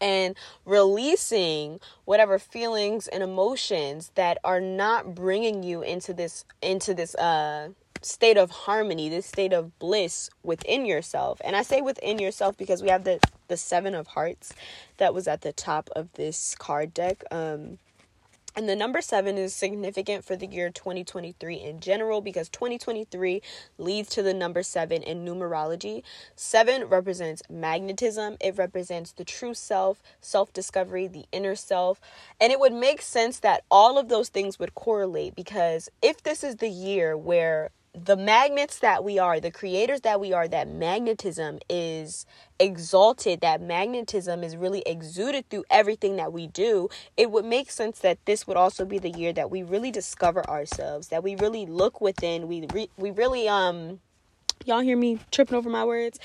and 0.00 0.36
releasing 0.64 1.80
whatever 2.04 2.38
feelings 2.38 3.06
and 3.08 3.22
emotions 3.22 4.10
that 4.14 4.38
are 4.44 4.60
not 4.60 5.14
bringing 5.14 5.62
you 5.62 5.82
into 5.82 6.12
this 6.12 6.44
into 6.60 6.94
this 6.94 7.14
uh 7.14 7.68
state 8.02 8.36
of 8.36 8.50
harmony, 8.50 9.08
this 9.08 9.24
state 9.24 9.54
of 9.54 9.78
bliss 9.78 10.28
within 10.42 10.84
yourself. 10.84 11.40
And 11.42 11.56
I 11.56 11.62
say 11.62 11.80
within 11.80 12.18
yourself 12.18 12.54
because 12.58 12.82
we 12.82 12.90
have 12.90 13.04
the 13.04 13.18
the 13.48 13.56
7 13.56 13.94
of 13.94 14.08
hearts 14.08 14.52
that 14.98 15.14
was 15.14 15.26
at 15.26 15.40
the 15.40 15.52
top 15.52 15.88
of 15.96 16.12
this 16.14 16.54
card 16.54 16.92
deck. 16.92 17.22
Um 17.30 17.78
and 18.56 18.68
the 18.68 18.76
number 18.76 19.00
seven 19.00 19.36
is 19.36 19.54
significant 19.54 20.24
for 20.24 20.36
the 20.36 20.46
year 20.46 20.70
2023 20.70 21.56
in 21.56 21.80
general 21.80 22.20
because 22.20 22.48
2023 22.48 23.42
leads 23.78 24.08
to 24.10 24.22
the 24.22 24.34
number 24.34 24.62
seven 24.62 25.02
in 25.02 25.24
numerology. 25.24 26.02
Seven 26.36 26.84
represents 26.84 27.42
magnetism, 27.50 28.36
it 28.40 28.56
represents 28.56 29.12
the 29.12 29.24
true 29.24 29.54
self, 29.54 30.02
self 30.20 30.52
discovery, 30.52 31.06
the 31.06 31.24
inner 31.32 31.56
self. 31.56 32.00
And 32.40 32.52
it 32.52 32.60
would 32.60 32.72
make 32.72 33.02
sense 33.02 33.40
that 33.40 33.64
all 33.70 33.98
of 33.98 34.08
those 34.08 34.28
things 34.28 34.58
would 34.58 34.74
correlate 34.74 35.34
because 35.34 35.88
if 36.00 36.22
this 36.22 36.44
is 36.44 36.56
the 36.56 36.68
year 36.68 37.16
where 37.16 37.70
the 37.94 38.16
magnets 38.16 38.80
that 38.80 39.04
we 39.04 39.18
are, 39.18 39.38
the 39.38 39.50
creators 39.50 40.00
that 40.00 40.20
we 40.20 40.32
are, 40.32 40.48
that 40.48 40.68
magnetism 40.68 41.60
is 41.70 42.26
exalted, 42.58 43.40
that 43.40 43.62
magnetism 43.62 44.42
is 44.42 44.56
really 44.56 44.82
exuded 44.84 45.48
through 45.48 45.64
everything 45.70 46.16
that 46.16 46.32
we 46.32 46.48
do, 46.48 46.88
it 47.16 47.30
would 47.30 47.44
make 47.44 47.70
sense 47.70 48.00
that 48.00 48.18
this 48.26 48.46
would 48.46 48.56
also 48.56 48.84
be 48.84 48.98
the 48.98 49.10
year 49.10 49.32
that 49.32 49.50
we 49.50 49.62
really 49.62 49.92
discover 49.92 50.48
ourselves, 50.48 51.08
that 51.08 51.22
we 51.22 51.36
really 51.36 51.66
look 51.66 52.00
within, 52.00 52.48
we 52.48 52.66
re- 52.72 52.90
we 52.96 53.10
really 53.10 53.48
um 53.48 54.00
y'all 54.64 54.80
hear 54.80 54.96
me 54.96 55.18
tripping 55.30 55.56
over 55.56 55.68
my 55.68 55.84
words 55.84 56.18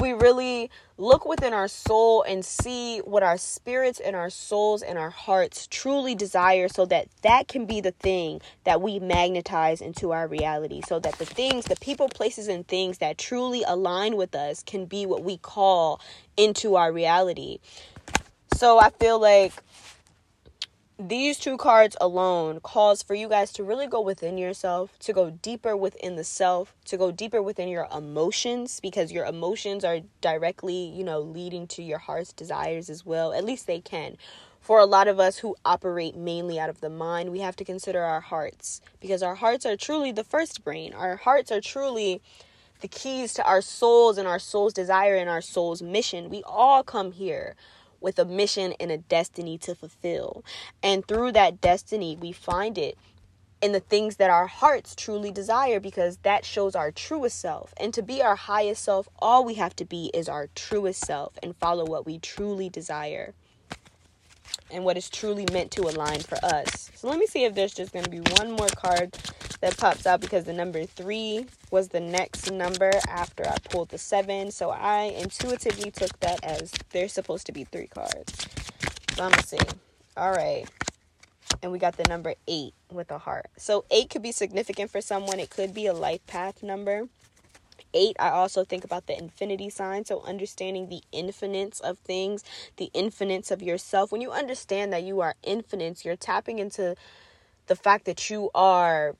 we 0.00 0.12
really 0.12 0.70
look 0.98 1.26
within 1.26 1.52
our 1.52 1.68
soul 1.68 2.22
and 2.22 2.44
see 2.44 2.98
what 2.98 3.22
our 3.22 3.36
spirits 3.36 4.00
and 4.00 4.14
our 4.14 4.30
souls 4.30 4.82
and 4.82 4.98
our 4.98 5.10
hearts 5.10 5.66
truly 5.70 6.14
desire 6.14 6.68
so 6.68 6.84
that 6.86 7.08
that 7.22 7.48
can 7.48 7.66
be 7.66 7.80
the 7.80 7.92
thing 7.92 8.40
that 8.64 8.80
we 8.80 8.98
magnetize 8.98 9.80
into 9.80 10.12
our 10.12 10.26
reality 10.26 10.80
so 10.86 10.98
that 10.98 11.18
the 11.18 11.24
things 11.24 11.66
the 11.66 11.76
people 11.76 12.08
places 12.08 12.48
and 12.48 12.66
things 12.68 12.98
that 12.98 13.18
truly 13.18 13.62
align 13.66 14.16
with 14.16 14.34
us 14.34 14.62
can 14.62 14.84
be 14.86 15.06
what 15.06 15.22
we 15.22 15.36
call 15.36 16.00
into 16.36 16.76
our 16.76 16.92
reality. 16.92 17.58
So 18.54 18.78
i 18.78 18.90
feel 18.90 19.20
like 19.20 19.52
these 21.08 21.36
two 21.36 21.56
cards 21.56 21.96
alone 22.00 22.60
calls 22.60 23.02
for 23.02 23.14
you 23.14 23.28
guys 23.28 23.52
to 23.54 23.64
really 23.64 23.88
go 23.88 24.00
within 24.00 24.38
yourself, 24.38 24.96
to 25.00 25.12
go 25.12 25.30
deeper 25.30 25.76
within 25.76 26.14
the 26.14 26.22
self, 26.22 26.74
to 26.84 26.96
go 26.96 27.10
deeper 27.10 27.42
within 27.42 27.68
your 27.68 27.88
emotions 27.94 28.78
because 28.80 29.10
your 29.10 29.26
emotions 29.26 29.84
are 29.84 30.00
directly, 30.20 30.76
you 30.76 31.02
know, 31.02 31.18
leading 31.18 31.66
to 31.66 31.82
your 31.82 31.98
heart's 31.98 32.32
desires 32.32 32.88
as 32.88 33.04
well. 33.04 33.32
At 33.32 33.44
least 33.44 33.66
they 33.66 33.80
can. 33.80 34.16
For 34.60 34.78
a 34.78 34.86
lot 34.86 35.08
of 35.08 35.18
us 35.18 35.38
who 35.38 35.56
operate 35.64 36.14
mainly 36.14 36.60
out 36.60 36.70
of 36.70 36.80
the 36.80 36.90
mind, 36.90 37.32
we 37.32 37.40
have 37.40 37.56
to 37.56 37.64
consider 37.64 38.02
our 38.02 38.20
hearts 38.20 38.80
because 39.00 39.24
our 39.24 39.34
hearts 39.34 39.66
are 39.66 39.76
truly 39.76 40.12
the 40.12 40.22
first 40.22 40.62
brain. 40.62 40.92
Our 40.94 41.16
hearts 41.16 41.50
are 41.50 41.60
truly 41.60 42.22
the 42.80 42.86
keys 42.86 43.34
to 43.34 43.44
our 43.44 43.60
souls 43.60 44.18
and 44.18 44.28
our 44.28 44.38
soul's 44.38 44.72
desire 44.72 45.16
and 45.16 45.28
our 45.28 45.40
soul's 45.40 45.82
mission. 45.82 46.30
We 46.30 46.44
all 46.44 46.84
come 46.84 47.10
here 47.10 47.56
with 48.02 48.18
a 48.18 48.24
mission 48.24 48.74
and 48.80 48.90
a 48.90 48.98
destiny 48.98 49.58
to 49.58 49.74
fulfill. 49.74 50.44
And 50.82 51.06
through 51.06 51.32
that 51.32 51.60
destiny, 51.60 52.16
we 52.20 52.32
find 52.32 52.76
it 52.78 52.98
in 53.62 53.72
the 53.72 53.80
things 53.80 54.16
that 54.16 54.30
our 54.30 54.48
hearts 54.48 54.94
truly 54.96 55.30
desire 55.30 55.78
because 55.78 56.18
that 56.18 56.44
shows 56.44 56.74
our 56.74 56.90
truest 56.90 57.38
self. 57.38 57.72
And 57.76 57.94
to 57.94 58.02
be 58.02 58.20
our 58.20 58.34
highest 58.34 58.82
self, 58.82 59.08
all 59.20 59.44
we 59.44 59.54
have 59.54 59.76
to 59.76 59.84
be 59.84 60.10
is 60.12 60.28
our 60.28 60.48
truest 60.54 61.06
self 61.06 61.38
and 61.42 61.56
follow 61.56 61.86
what 61.86 62.04
we 62.04 62.18
truly 62.18 62.68
desire 62.68 63.34
and 64.70 64.84
what 64.84 64.96
is 64.96 65.10
truly 65.10 65.46
meant 65.52 65.70
to 65.72 65.82
align 65.82 66.20
for 66.20 66.36
us. 66.44 66.90
So 66.94 67.08
let 67.08 67.18
me 67.18 67.26
see 67.26 67.44
if 67.44 67.54
there's 67.54 67.74
just 67.74 67.92
going 67.92 68.04
to 68.04 68.10
be 68.10 68.20
one 68.38 68.52
more 68.52 68.68
card 68.68 69.12
that 69.60 69.76
pops 69.76 70.06
out 70.06 70.20
because 70.20 70.44
the 70.44 70.52
number 70.52 70.84
three 70.84 71.46
was 71.70 71.88
the 71.88 72.00
next 72.00 72.50
number 72.50 72.90
after 73.08 73.46
I 73.46 73.56
pulled 73.70 73.90
the 73.90 73.98
seven. 73.98 74.50
So 74.50 74.70
I 74.70 75.14
intuitively 75.18 75.90
took 75.90 76.18
that 76.20 76.42
as 76.42 76.72
there's 76.90 77.12
supposed 77.12 77.46
to 77.46 77.52
be 77.52 77.64
three 77.64 77.86
cards. 77.86 78.46
So 79.14 79.24
I'm 79.24 79.30
going 79.30 79.42
to 79.42 79.46
see. 79.46 79.58
All 80.16 80.32
right. 80.32 80.68
And 81.62 81.70
we 81.70 81.78
got 81.78 81.96
the 81.96 82.04
number 82.08 82.34
eight 82.48 82.74
with 82.90 83.10
a 83.10 83.18
heart. 83.18 83.46
So 83.56 83.84
eight 83.90 84.10
could 84.10 84.22
be 84.22 84.32
significant 84.32 84.90
for 84.90 85.00
someone, 85.00 85.38
it 85.38 85.50
could 85.50 85.74
be 85.74 85.86
a 85.86 85.92
life 85.92 86.26
path 86.26 86.62
number 86.62 87.08
eight, 87.94 88.16
I 88.18 88.30
also 88.30 88.64
think 88.64 88.84
about 88.84 89.06
the 89.06 89.18
infinity 89.18 89.70
sign. 89.70 90.04
So, 90.04 90.22
understanding 90.22 90.88
the 90.88 91.02
infinites 91.12 91.80
of 91.80 91.98
things, 91.98 92.44
the 92.76 92.90
infinites 92.94 93.50
of 93.50 93.62
yourself. 93.62 94.12
When 94.12 94.20
you 94.20 94.30
understand 94.32 94.92
that 94.92 95.02
you 95.02 95.20
are 95.20 95.34
infinite, 95.42 96.04
you're 96.04 96.16
tapping 96.16 96.58
into 96.58 96.96
the 97.66 97.76
fact 97.76 98.04
that 98.06 98.30
you 98.30 98.50
are 98.54 99.16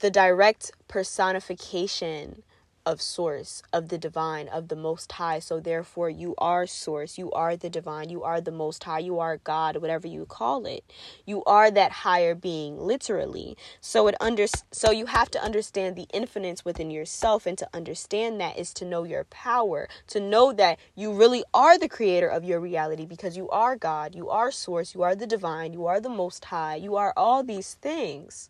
the 0.00 0.10
direct 0.10 0.72
personification 0.88 2.42
of 2.86 3.02
source, 3.02 3.62
of 3.72 3.88
the 3.88 3.98
divine, 3.98 4.46
of 4.46 4.68
the 4.68 4.76
most 4.76 5.10
high. 5.12 5.40
So 5.40 5.58
therefore 5.58 6.08
you 6.08 6.36
are 6.38 6.66
source, 6.68 7.18
you 7.18 7.32
are 7.32 7.56
the 7.56 7.68
divine, 7.68 8.08
you 8.08 8.22
are 8.22 8.40
the 8.40 8.52
most 8.52 8.84
high, 8.84 9.00
you 9.00 9.18
are 9.18 9.38
God, 9.38 9.78
whatever 9.78 10.06
you 10.06 10.24
call 10.24 10.64
it. 10.66 10.84
You 11.26 11.42
are 11.44 11.68
that 11.72 11.90
higher 11.90 12.36
being 12.36 12.78
literally. 12.78 13.56
So 13.80 14.06
it 14.06 14.14
under 14.20 14.46
so 14.70 14.92
you 14.92 15.06
have 15.06 15.30
to 15.32 15.42
understand 15.42 15.96
the 15.96 16.06
infinites 16.14 16.64
within 16.64 16.90
yourself 16.92 17.44
and 17.44 17.58
to 17.58 17.68
understand 17.74 18.40
that 18.40 18.56
is 18.56 18.72
to 18.74 18.84
know 18.84 19.02
your 19.02 19.24
power, 19.24 19.88
to 20.06 20.20
know 20.20 20.52
that 20.52 20.78
you 20.94 21.12
really 21.12 21.42
are 21.52 21.76
the 21.76 21.88
creator 21.88 22.28
of 22.28 22.44
your 22.44 22.60
reality 22.60 23.04
because 23.04 23.36
you 23.36 23.50
are 23.50 23.74
God, 23.74 24.14
you 24.14 24.30
are 24.30 24.52
source, 24.52 24.94
you 24.94 25.02
are 25.02 25.16
the 25.16 25.26
divine, 25.26 25.72
you 25.72 25.86
are 25.86 26.00
the 26.00 26.08
most 26.08 26.46
high, 26.46 26.76
you 26.76 26.94
are 26.94 27.12
all 27.16 27.42
these 27.42 27.74
things 27.74 28.48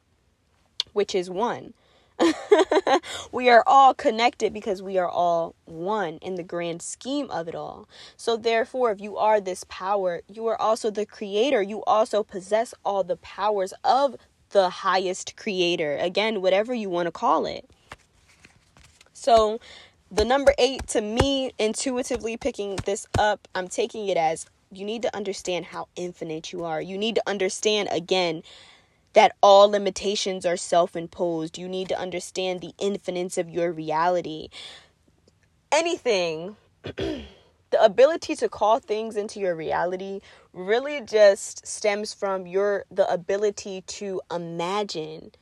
which 0.92 1.14
is 1.14 1.30
one. 1.30 1.72
we 3.32 3.48
are 3.48 3.62
all 3.66 3.94
connected 3.94 4.52
because 4.52 4.82
we 4.82 4.98
are 4.98 5.08
all 5.08 5.54
one 5.64 6.18
in 6.18 6.36
the 6.36 6.42
grand 6.42 6.82
scheme 6.82 7.30
of 7.30 7.48
it 7.48 7.54
all. 7.54 7.88
So, 8.16 8.36
therefore, 8.36 8.90
if 8.92 9.00
you 9.00 9.16
are 9.16 9.40
this 9.40 9.64
power, 9.68 10.22
you 10.28 10.46
are 10.46 10.60
also 10.60 10.90
the 10.90 11.06
creator. 11.06 11.62
You 11.62 11.84
also 11.84 12.22
possess 12.22 12.74
all 12.84 13.04
the 13.04 13.16
powers 13.16 13.74
of 13.84 14.16
the 14.50 14.70
highest 14.70 15.36
creator. 15.36 15.96
Again, 15.96 16.40
whatever 16.40 16.72
you 16.72 16.88
want 16.88 17.06
to 17.06 17.12
call 17.12 17.46
it. 17.46 17.68
So, 19.12 19.60
the 20.10 20.24
number 20.24 20.54
eight 20.58 20.86
to 20.88 21.00
me, 21.00 21.52
intuitively 21.58 22.36
picking 22.36 22.76
this 22.84 23.06
up, 23.18 23.48
I'm 23.54 23.68
taking 23.68 24.08
it 24.08 24.16
as 24.16 24.46
you 24.70 24.84
need 24.84 25.02
to 25.02 25.14
understand 25.16 25.66
how 25.66 25.88
infinite 25.96 26.52
you 26.52 26.64
are. 26.64 26.80
You 26.80 26.98
need 26.98 27.16
to 27.16 27.22
understand 27.26 27.88
again 27.90 28.42
that 29.16 29.34
all 29.42 29.70
limitations 29.70 30.44
are 30.44 30.58
self 30.58 30.94
imposed. 30.94 31.56
You 31.56 31.68
need 31.68 31.88
to 31.88 31.98
understand 31.98 32.60
the 32.60 32.74
infinites 32.78 33.38
of 33.38 33.48
your 33.48 33.72
reality. 33.72 34.48
Anything, 35.72 36.56
the 36.84 37.24
ability 37.80 38.36
to 38.36 38.48
call 38.50 38.78
things 38.78 39.16
into 39.16 39.40
your 39.40 39.56
reality 39.56 40.20
really 40.52 41.00
just 41.00 41.66
stems 41.66 42.12
from 42.12 42.46
your 42.46 42.84
the 42.90 43.10
ability 43.10 43.80
to 43.86 44.20
imagine 44.30 45.32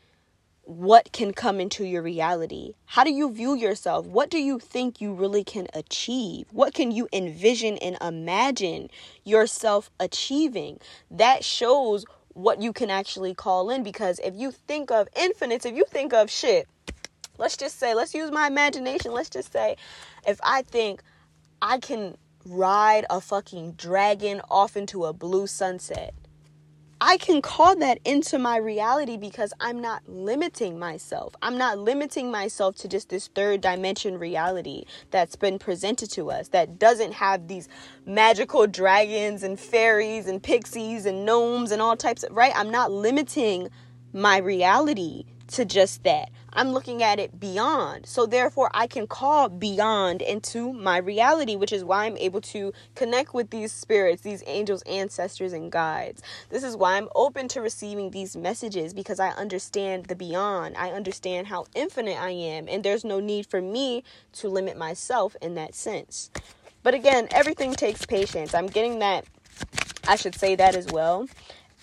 what 0.63 1.13
can 1.13 1.33
come 1.33 1.59
into 1.59 1.85
your 1.85 2.01
reality. 2.01 2.75
How 2.87 3.03
do 3.03 3.13
you 3.13 3.33
view 3.33 3.57
yourself? 3.57 4.07
What 4.07 4.31
do 4.31 4.39
you 4.39 4.61
think 4.61 5.01
you 5.01 5.13
really 5.13 5.43
can 5.43 5.67
achieve? 5.75 6.47
What 6.53 6.75
can 6.75 6.93
you 6.93 7.09
envision 7.13 7.77
and 7.79 7.99
imagine 8.01 8.89
yourself 9.25 9.91
achieving? 9.99 10.79
That 11.11 11.45
shows 11.45 12.07
what 12.35 12.61
you 12.61 12.73
can 12.73 12.91
actually 12.91 13.35
call 13.35 13.71
in 13.71 13.83
because 13.83 14.19
if 14.21 14.35
you 14.35 14.51
think 14.51 14.91
of 14.91 15.09
infinites, 15.17 15.65
if 15.65 15.75
you 15.75 15.85
think 15.89 16.13
of 16.13 16.31
shit, 16.31 16.69
let's 17.39 17.57
just 17.57 17.79
say, 17.79 17.95
let's 17.95 18.15
use 18.15 18.31
my 18.31 18.47
imagination. 18.47 19.13
Let's 19.13 19.31
just 19.31 19.53
say, 19.53 19.77
if 20.27 20.39
I 20.43 20.63
think 20.63 21.03
I 21.63 21.79
can 21.79 22.17
ride 22.45 23.07
a 23.09 23.21
fucking 23.21 23.73
dragon 23.73 24.43
off 24.51 24.77
into 24.77 25.05
a 25.05 25.13
blue 25.13 25.47
sunset, 25.47 26.15
I 27.07 27.19
can 27.19 27.43
call 27.43 27.77
that 27.81 27.99
into 28.07 28.39
my 28.39 28.57
reality 28.57 29.19
because 29.19 29.53
I'm 29.61 29.79
not 29.83 30.09
limiting 30.09 30.79
myself. 30.79 31.35
I'm 31.43 31.59
not 31.59 31.77
limiting 31.77 32.31
myself 32.31 32.77
to 32.77 32.89
just 32.89 33.11
this 33.11 33.27
third 33.27 33.61
dimension 33.61 34.19
reality 34.19 34.87
that's 35.11 35.37
been 35.37 35.59
presented 35.59 36.11
to 36.13 36.31
us 36.31 36.49
that 36.49 36.79
doesn't 36.79 37.13
have 37.13 37.47
these 37.47 37.69
magical 38.07 38.67
dragons 38.67 39.43
and 39.43 39.61
fairies 39.61 40.27
and 40.27 40.43
pixies 40.43 41.05
and 41.05 41.27
gnomes 41.27 41.73
and 41.73 41.83
all 41.83 41.95
types 41.95 42.23
of, 42.23 42.35
right? 42.35 42.55
I'm 42.57 42.71
not 42.71 42.91
limiting 42.91 43.69
my 44.15 44.39
reality 44.39 45.27
to 45.49 45.67
just 45.67 46.05
that. 46.05 46.31
I'm 46.55 46.73
looking 46.73 47.03
at 47.03 47.19
it 47.19 47.39
beyond. 47.41 48.07
So 48.07 48.27
therefore 48.27 48.71
I 48.73 48.87
can 48.87 49.07
call 49.07 49.49
beyond 49.49 50.23
into 50.23 50.73
my 50.73 50.99
reality, 50.99 51.57
which 51.57 51.73
is 51.73 51.85
why 51.85 52.05
I'm 52.05 52.17
able 52.17 52.41
to 52.43 52.73
connect 52.95 53.35
with 53.35 53.51
these 53.51 53.73
spirits, 53.73 54.23
these 54.23 54.43
angels, 54.47 54.83
ancestors 54.83 55.53
and 55.53 55.71
guides. 55.71 56.23
This 56.51 56.63
is 56.63 56.77
why 56.77 56.97
I'm 56.97 57.09
open 57.15 57.49
to 57.49 57.61
receiving 57.61 58.11
these 58.11 58.37
messages 58.37 58.95
because 58.95 59.21
I 59.21 59.31
understand 59.31 60.07
the 60.07 60.17
beyond. 60.17 60.77
I 60.77 60.91
understand 60.91 61.49
how 61.49 61.67
infinite 61.75 62.21
I 62.21 62.31
am 62.31 62.69
and 62.69 62.85
there's 62.85 63.05
no 63.05 63.21
need 63.21 63.47
for 63.47 63.61
me 63.61 64.05
to 64.35 64.49
limit 64.49 64.77
myself 64.77 65.37
in 65.43 65.55
that 65.55 65.75
sense. 65.75 66.31
But 66.83 66.95
again, 66.95 67.29
everything 67.31 67.73
takes 67.73 68.05
patience. 68.05 68.55
I'm 68.55 68.67
getting 68.67 68.99
that 68.99 69.25
I 70.07 70.17
should 70.17 70.35
say 70.35 70.55
that 70.57 70.75
as 70.75 70.87
well. 70.89 71.29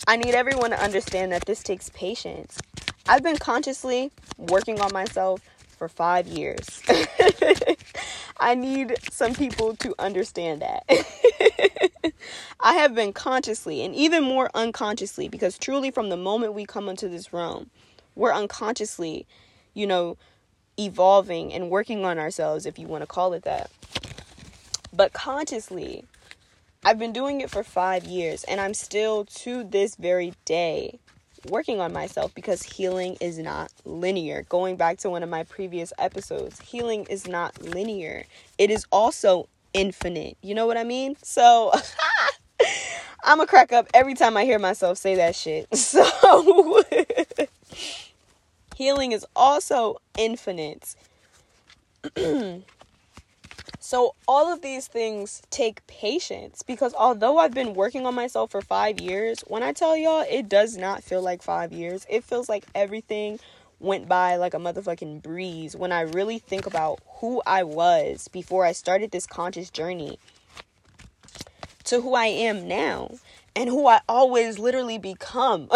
I 0.07 0.15
need 0.15 0.35
everyone 0.35 0.71
to 0.71 0.81
understand 0.81 1.31
that 1.31 1.45
this 1.45 1.63
takes 1.63 1.89
patience. 1.89 2.59
I've 3.07 3.23
been 3.23 3.37
consciously 3.37 4.11
working 4.37 4.79
on 4.79 4.93
myself 4.93 5.41
for 5.77 5.87
five 5.89 6.27
years. 6.27 6.81
I 8.37 8.55
need 8.55 8.95
some 9.11 9.33
people 9.33 9.75
to 9.77 9.95
understand 9.99 10.61
that. 10.61 10.83
I 12.59 12.73
have 12.73 12.93
been 12.93 13.13
consciously 13.13 13.83
and 13.83 13.95
even 13.95 14.23
more 14.23 14.49
unconsciously 14.53 15.27
because 15.27 15.57
truly 15.57 15.91
from 15.91 16.09
the 16.09 16.17
moment 16.17 16.53
we 16.53 16.65
come 16.65 16.87
into 16.87 17.09
this 17.09 17.33
realm, 17.33 17.69
we're 18.15 18.33
unconsciously, 18.33 19.25
you 19.73 19.87
know, 19.87 20.17
evolving 20.79 21.53
and 21.53 21.69
working 21.69 22.05
on 22.05 22.19
ourselves, 22.19 22.65
if 22.65 22.77
you 22.77 22.87
want 22.87 23.01
to 23.01 23.07
call 23.07 23.33
it 23.33 23.43
that. 23.43 23.71
But 24.93 25.13
consciously, 25.13 26.05
I've 26.83 26.99
been 26.99 27.13
doing 27.13 27.41
it 27.41 27.49
for 27.49 27.63
five 27.63 28.03
years 28.03 28.43
and 28.43 28.59
I'm 28.59 28.73
still 28.73 29.25
to 29.25 29.63
this 29.63 29.95
very 29.95 30.33
day 30.45 30.99
working 31.47 31.79
on 31.79 31.91
myself 31.93 32.33
because 32.35 32.63
healing 32.63 33.17
is 33.19 33.37
not 33.37 33.71
linear. 33.85 34.43
Going 34.49 34.75
back 34.75 34.97
to 34.99 35.09
one 35.09 35.23
of 35.23 35.29
my 35.29 35.43
previous 35.43 35.93
episodes, 35.97 36.59
healing 36.59 37.05
is 37.05 37.27
not 37.27 37.61
linear. 37.61 38.25
It 38.57 38.69
is 38.69 38.85
also 38.91 39.47
infinite. 39.73 40.37
You 40.41 40.55
know 40.55 40.67
what 40.67 40.77
I 40.77 40.83
mean? 40.83 41.15
So 41.23 41.71
I'm 43.23 43.39
a 43.39 43.47
crack 43.47 43.71
up 43.71 43.87
every 43.93 44.13
time 44.13 44.37
I 44.37 44.45
hear 44.45 44.59
myself 44.59 44.97
say 44.97 45.15
that 45.15 45.35
shit. 45.35 45.67
So 45.75 46.83
healing 48.75 49.11
is 49.11 49.25
also 49.35 49.97
infinite. 50.17 50.95
So, 53.83 54.13
all 54.27 54.53
of 54.53 54.61
these 54.61 54.85
things 54.85 55.41
take 55.49 55.85
patience 55.87 56.61
because 56.61 56.93
although 56.93 57.39
I've 57.39 57.55
been 57.55 57.73
working 57.73 58.05
on 58.05 58.13
myself 58.13 58.51
for 58.51 58.61
five 58.61 58.99
years, 58.99 59.41
when 59.47 59.63
I 59.63 59.73
tell 59.73 59.97
y'all, 59.97 60.23
it 60.29 60.47
does 60.47 60.77
not 60.77 61.03
feel 61.03 61.23
like 61.23 61.41
five 61.41 61.73
years. 61.73 62.05
It 62.07 62.23
feels 62.23 62.47
like 62.47 62.63
everything 62.75 63.39
went 63.79 64.07
by 64.07 64.35
like 64.35 64.53
a 64.53 64.57
motherfucking 64.57 65.23
breeze 65.23 65.75
when 65.75 65.91
I 65.91 66.01
really 66.01 66.37
think 66.37 66.67
about 66.67 66.99
who 67.15 67.41
I 67.47 67.63
was 67.63 68.27
before 68.27 68.65
I 68.65 68.71
started 68.71 69.09
this 69.09 69.25
conscious 69.25 69.71
journey 69.71 70.19
to 71.85 72.01
who 72.01 72.13
I 72.13 72.27
am 72.27 72.67
now 72.67 73.09
and 73.55 73.67
who 73.67 73.87
I 73.87 74.01
always 74.07 74.59
literally 74.59 74.99
become 74.99 75.69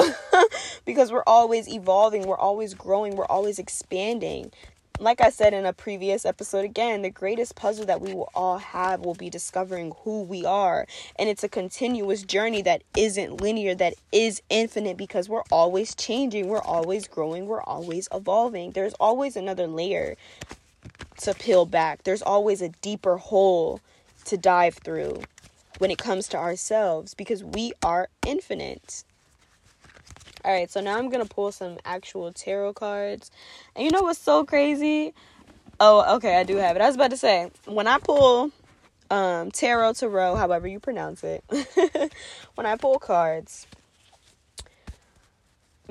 because 0.86 1.12
we're 1.12 1.24
always 1.26 1.68
evolving, 1.68 2.28
we're 2.28 2.38
always 2.38 2.76
growing, 2.76 3.16
we're 3.16 3.26
always 3.26 3.58
expanding. 3.58 4.52
Like 5.00 5.20
I 5.20 5.30
said 5.30 5.54
in 5.54 5.66
a 5.66 5.74
previous 5.74 6.26
episode, 6.26 6.64
again, 6.64 7.02
the 7.02 7.10
greatest 7.10 7.56
puzzle 7.56 7.86
that 7.86 8.00
we 8.00 8.14
will 8.14 8.30
all 8.34 8.60
have 8.60 9.02
will 9.02 9.14
be 9.14 9.30
discovering 9.30 9.94
who 10.04 10.22
we 10.22 10.46
are. 10.46 10.88
And 11.18 11.28
it's 11.28 11.44
a 11.44 11.50
continuous 11.50 12.24
journey 12.24 12.62
that 12.62 12.82
isn't 12.96 13.42
linear, 13.42 13.76
that 13.76 13.96
is 14.14 14.42
infinite 14.50 14.96
because 14.96 15.28
we're 15.28 15.44
always 15.52 15.96
changing, 15.96 16.48
we're 16.48 16.62
always 16.62 17.10
growing, 17.10 17.46
we're 17.46 17.62
always 17.64 18.08
evolving. 18.14 18.72
There's 18.72 18.94
always 18.94 19.36
another 19.36 19.68
layer 19.68 20.16
to 21.22 21.34
peel 21.34 21.66
back, 21.66 22.04
there's 22.04 22.22
always 22.22 22.62
a 22.62 22.70
deeper 22.70 23.18
hole 23.18 23.82
to 24.26 24.38
dive 24.38 24.76
through 24.76 25.22
when 25.78 25.92
it 25.92 25.98
comes 25.98 26.30
to 26.30 26.38
ourselves 26.38 27.14
because 27.14 27.44
we 27.44 27.74
are 27.84 28.08
infinite. 28.26 29.04
All 30.46 30.52
right, 30.52 30.70
so 30.70 30.80
now 30.80 31.00
I'm 31.00 31.10
to 31.10 31.26
pull 31.26 31.52
some 31.52 31.80
actual 31.86 32.32
tarot 32.32 32.74
cards. 32.74 33.32
And 33.76 33.84
you 33.84 33.90
know 33.90 34.04
what's 34.04 34.20
so 34.20 34.46
crazy? 34.46 35.16
Oh, 35.80 36.18
okay, 36.18 36.38
I 36.38 36.44
do 36.44 36.58
have 36.58 36.76
it. 36.76 36.84
I 36.84 36.86
was 36.86 36.94
about 36.94 37.10
to 37.10 37.18
say, 37.18 37.50
when 37.66 37.88
I 37.88 37.98
pull 37.98 38.52
um 39.10 39.50
tarot 39.50 39.94
tarot, 39.94 40.36
however 40.36 40.68
you 40.68 40.80
pronounce 40.80 41.24
it, 41.24 41.44
when 42.54 42.68
I 42.68 42.76
pull 42.76 43.00
cards, 43.00 43.66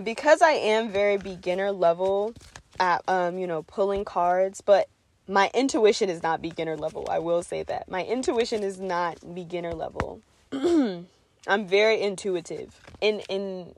because 0.00 0.40
I 0.40 0.52
am 0.52 0.90
very 0.90 1.16
beginner 1.16 1.72
level 1.72 2.32
at 2.78 3.02
um, 3.08 3.38
you 3.38 3.48
know, 3.48 3.64
pulling 3.64 4.04
cards, 4.04 4.60
but 4.60 4.88
my 5.26 5.50
intuition 5.52 6.08
is 6.08 6.22
not 6.22 6.40
beginner 6.40 6.76
level. 6.76 7.08
I 7.10 7.18
will 7.18 7.42
say 7.42 7.64
that. 7.64 7.90
My 7.90 8.04
intuition 8.04 8.62
is 8.62 8.78
not 8.78 9.34
beginner 9.34 9.72
level. 9.72 10.20
I'm 10.52 11.66
very 11.66 12.00
intuitive. 12.00 12.80
In 13.00 13.18
in 13.28 13.74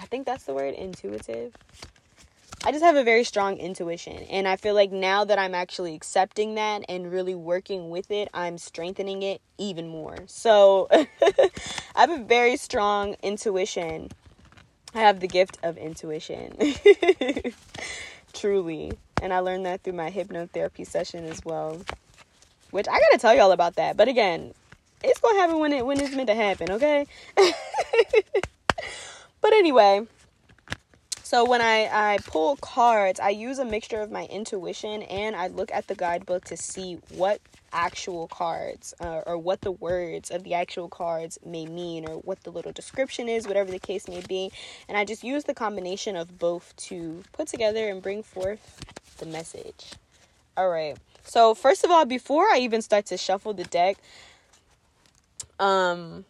I 0.00 0.06
think 0.06 0.26
that's 0.26 0.44
the 0.44 0.54
word 0.54 0.74
intuitive. 0.74 1.54
I 2.64 2.72
just 2.72 2.84
have 2.84 2.96
a 2.96 3.04
very 3.04 3.24
strong 3.24 3.56
intuition 3.56 4.24
and 4.24 4.48
I 4.48 4.56
feel 4.56 4.74
like 4.74 4.90
now 4.90 5.24
that 5.24 5.38
I'm 5.38 5.54
actually 5.54 5.94
accepting 5.94 6.56
that 6.56 6.84
and 6.88 7.10
really 7.10 7.34
working 7.34 7.88
with 7.90 8.10
it, 8.10 8.28
I'm 8.34 8.58
strengthening 8.58 9.22
it 9.22 9.40
even 9.58 9.88
more. 9.88 10.16
So 10.26 10.88
I 10.92 11.50
have 11.94 12.10
a 12.10 12.18
very 12.18 12.56
strong 12.56 13.16
intuition. 13.22 14.10
I 14.94 15.00
have 15.00 15.20
the 15.20 15.28
gift 15.28 15.58
of 15.62 15.76
intuition. 15.76 16.56
Truly. 18.32 18.92
And 19.22 19.32
I 19.32 19.38
learned 19.38 19.66
that 19.66 19.82
through 19.82 19.94
my 19.94 20.10
hypnotherapy 20.10 20.86
session 20.86 21.24
as 21.24 21.44
well. 21.44 21.80
Which 22.70 22.88
I 22.88 22.92
gotta 22.92 23.18
tell 23.18 23.34
y'all 23.34 23.52
about 23.52 23.76
that. 23.76 23.96
But 23.96 24.08
again, 24.08 24.52
it's 25.02 25.20
gonna 25.20 25.38
happen 25.38 25.58
when 25.58 25.72
it 25.72 25.86
when 25.86 26.00
it's 26.00 26.14
meant 26.14 26.28
to 26.28 26.34
happen, 26.34 26.72
okay? 26.72 27.06
but 29.48 29.56
anyway, 29.56 30.06
so 31.22 31.48
when 31.48 31.62
I, 31.62 31.88
I 31.90 32.18
pull 32.26 32.56
cards, 32.56 33.18
I 33.18 33.30
use 33.30 33.58
a 33.58 33.64
mixture 33.64 34.02
of 34.02 34.10
my 34.10 34.26
intuition 34.26 35.00
and 35.04 35.34
I 35.34 35.46
look 35.46 35.72
at 35.72 35.86
the 35.86 35.94
guidebook 35.94 36.44
to 36.46 36.56
see 36.58 36.98
what 37.08 37.40
actual 37.72 38.28
cards 38.28 38.92
uh, 39.00 39.22
or 39.24 39.38
what 39.38 39.62
the 39.62 39.70
words 39.70 40.30
of 40.30 40.44
the 40.44 40.52
actual 40.52 40.90
cards 40.90 41.38
may 41.46 41.64
mean 41.64 42.06
or 42.06 42.16
what 42.16 42.42
the 42.42 42.50
little 42.50 42.72
description 42.72 43.26
is, 43.26 43.48
whatever 43.48 43.70
the 43.70 43.78
case 43.78 44.06
may 44.06 44.20
be. 44.28 44.52
And 44.86 44.98
I 44.98 45.06
just 45.06 45.24
use 45.24 45.44
the 45.44 45.54
combination 45.54 46.14
of 46.14 46.38
both 46.38 46.76
to 46.88 47.22
put 47.32 47.48
together 47.48 47.88
and 47.88 48.02
bring 48.02 48.22
forth 48.22 48.82
the 49.16 49.24
message. 49.24 49.92
All 50.58 50.68
right. 50.68 50.98
So, 51.24 51.54
first 51.54 51.84
of 51.84 51.90
all, 51.90 52.04
before 52.04 52.44
I 52.52 52.58
even 52.58 52.82
start 52.82 53.06
to 53.06 53.16
shuffle 53.16 53.54
the 53.54 53.64
deck, 53.64 53.96
um, 55.58 56.26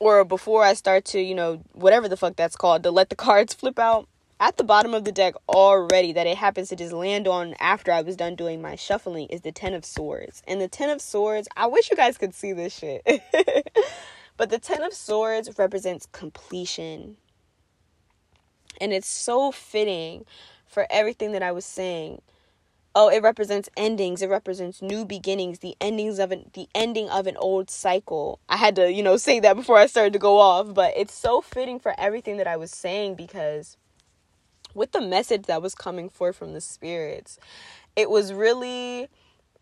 or 0.00 0.24
before 0.24 0.64
I 0.64 0.74
start 0.74 1.04
to, 1.06 1.20
you 1.20 1.34
know, 1.34 1.62
whatever 1.72 2.08
the 2.08 2.16
fuck 2.16 2.36
that's 2.36 2.56
called, 2.56 2.82
to 2.82 2.90
let 2.90 3.08
the 3.10 3.16
cards 3.28 3.54
flip 3.54 3.78
out, 3.78 4.08
at 4.40 4.56
the 4.56 4.64
bottom 4.64 4.94
of 4.94 5.04
the 5.04 5.12
deck 5.12 5.34
already 5.48 6.12
that 6.12 6.26
it 6.26 6.36
happens 6.36 6.68
to 6.68 6.76
just 6.76 6.92
land 6.92 7.28
on 7.28 7.54
after 7.60 7.92
I 7.92 8.02
was 8.02 8.16
done 8.16 8.34
doing 8.34 8.60
my 8.60 8.76
shuffling 8.76 9.28
is 9.28 9.42
the 9.42 9.52
Ten 9.52 9.74
of 9.74 9.84
Swords. 9.84 10.42
And 10.46 10.60
the 10.60 10.68
Ten 10.68 10.90
of 10.90 11.00
Swords, 11.00 11.48
I 11.56 11.66
wish 11.66 11.90
you 11.90 11.96
guys 11.96 12.18
could 12.18 12.34
see 12.34 12.52
this 12.52 12.76
shit. 12.76 13.02
but 14.36 14.50
the 14.50 14.58
Ten 14.58 14.82
of 14.82 14.92
Swords 14.92 15.50
represents 15.56 16.06
completion. 16.12 17.16
And 18.80 18.92
it's 18.92 19.08
so 19.08 19.52
fitting 19.52 20.24
for 20.66 20.86
everything 20.90 21.32
that 21.32 21.42
I 21.42 21.52
was 21.52 21.64
saying. 21.64 22.20
Oh, 22.96 23.08
it 23.08 23.22
represents 23.22 23.68
endings. 23.76 24.22
It 24.22 24.30
represents 24.30 24.80
new 24.80 25.04
beginnings, 25.04 25.58
the 25.58 25.76
endings 25.80 26.18
of 26.18 26.30
an 26.30 26.50
the 26.52 26.68
ending 26.74 27.10
of 27.10 27.26
an 27.26 27.36
old 27.38 27.70
cycle. 27.70 28.38
I 28.48 28.56
had 28.56 28.76
to, 28.76 28.92
you 28.92 29.02
know, 29.02 29.16
say 29.16 29.40
that 29.40 29.56
before 29.56 29.76
I 29.76 29.86
started 29.86 30.12
to 30.12 30.18
go 30.20 30.38
off, 30.38 30.72
but 30.74 30.94
it's 30.96 31.14
so 31.14 31.40
fitting 31.40 31.80
for 31.80 31.94
everything 31.98 32.36
that 32.36 32.46
I 32.46 32.56
was 32.56 32.70
saying 32.70 33.16
because 33.16 33.76
with 34.74 34.92
the 34.92 35.00
message 35.00 35.44
that 35.44 35.62
was 35.62 35.74
coming 35.74 36.08
forth 36.08 36.36
from 36.36 36.52
the 36.52 36.60
spirits, 36.60 37.38
it 37.96 38.10
was 38.10 38.32
really 38.32 39.08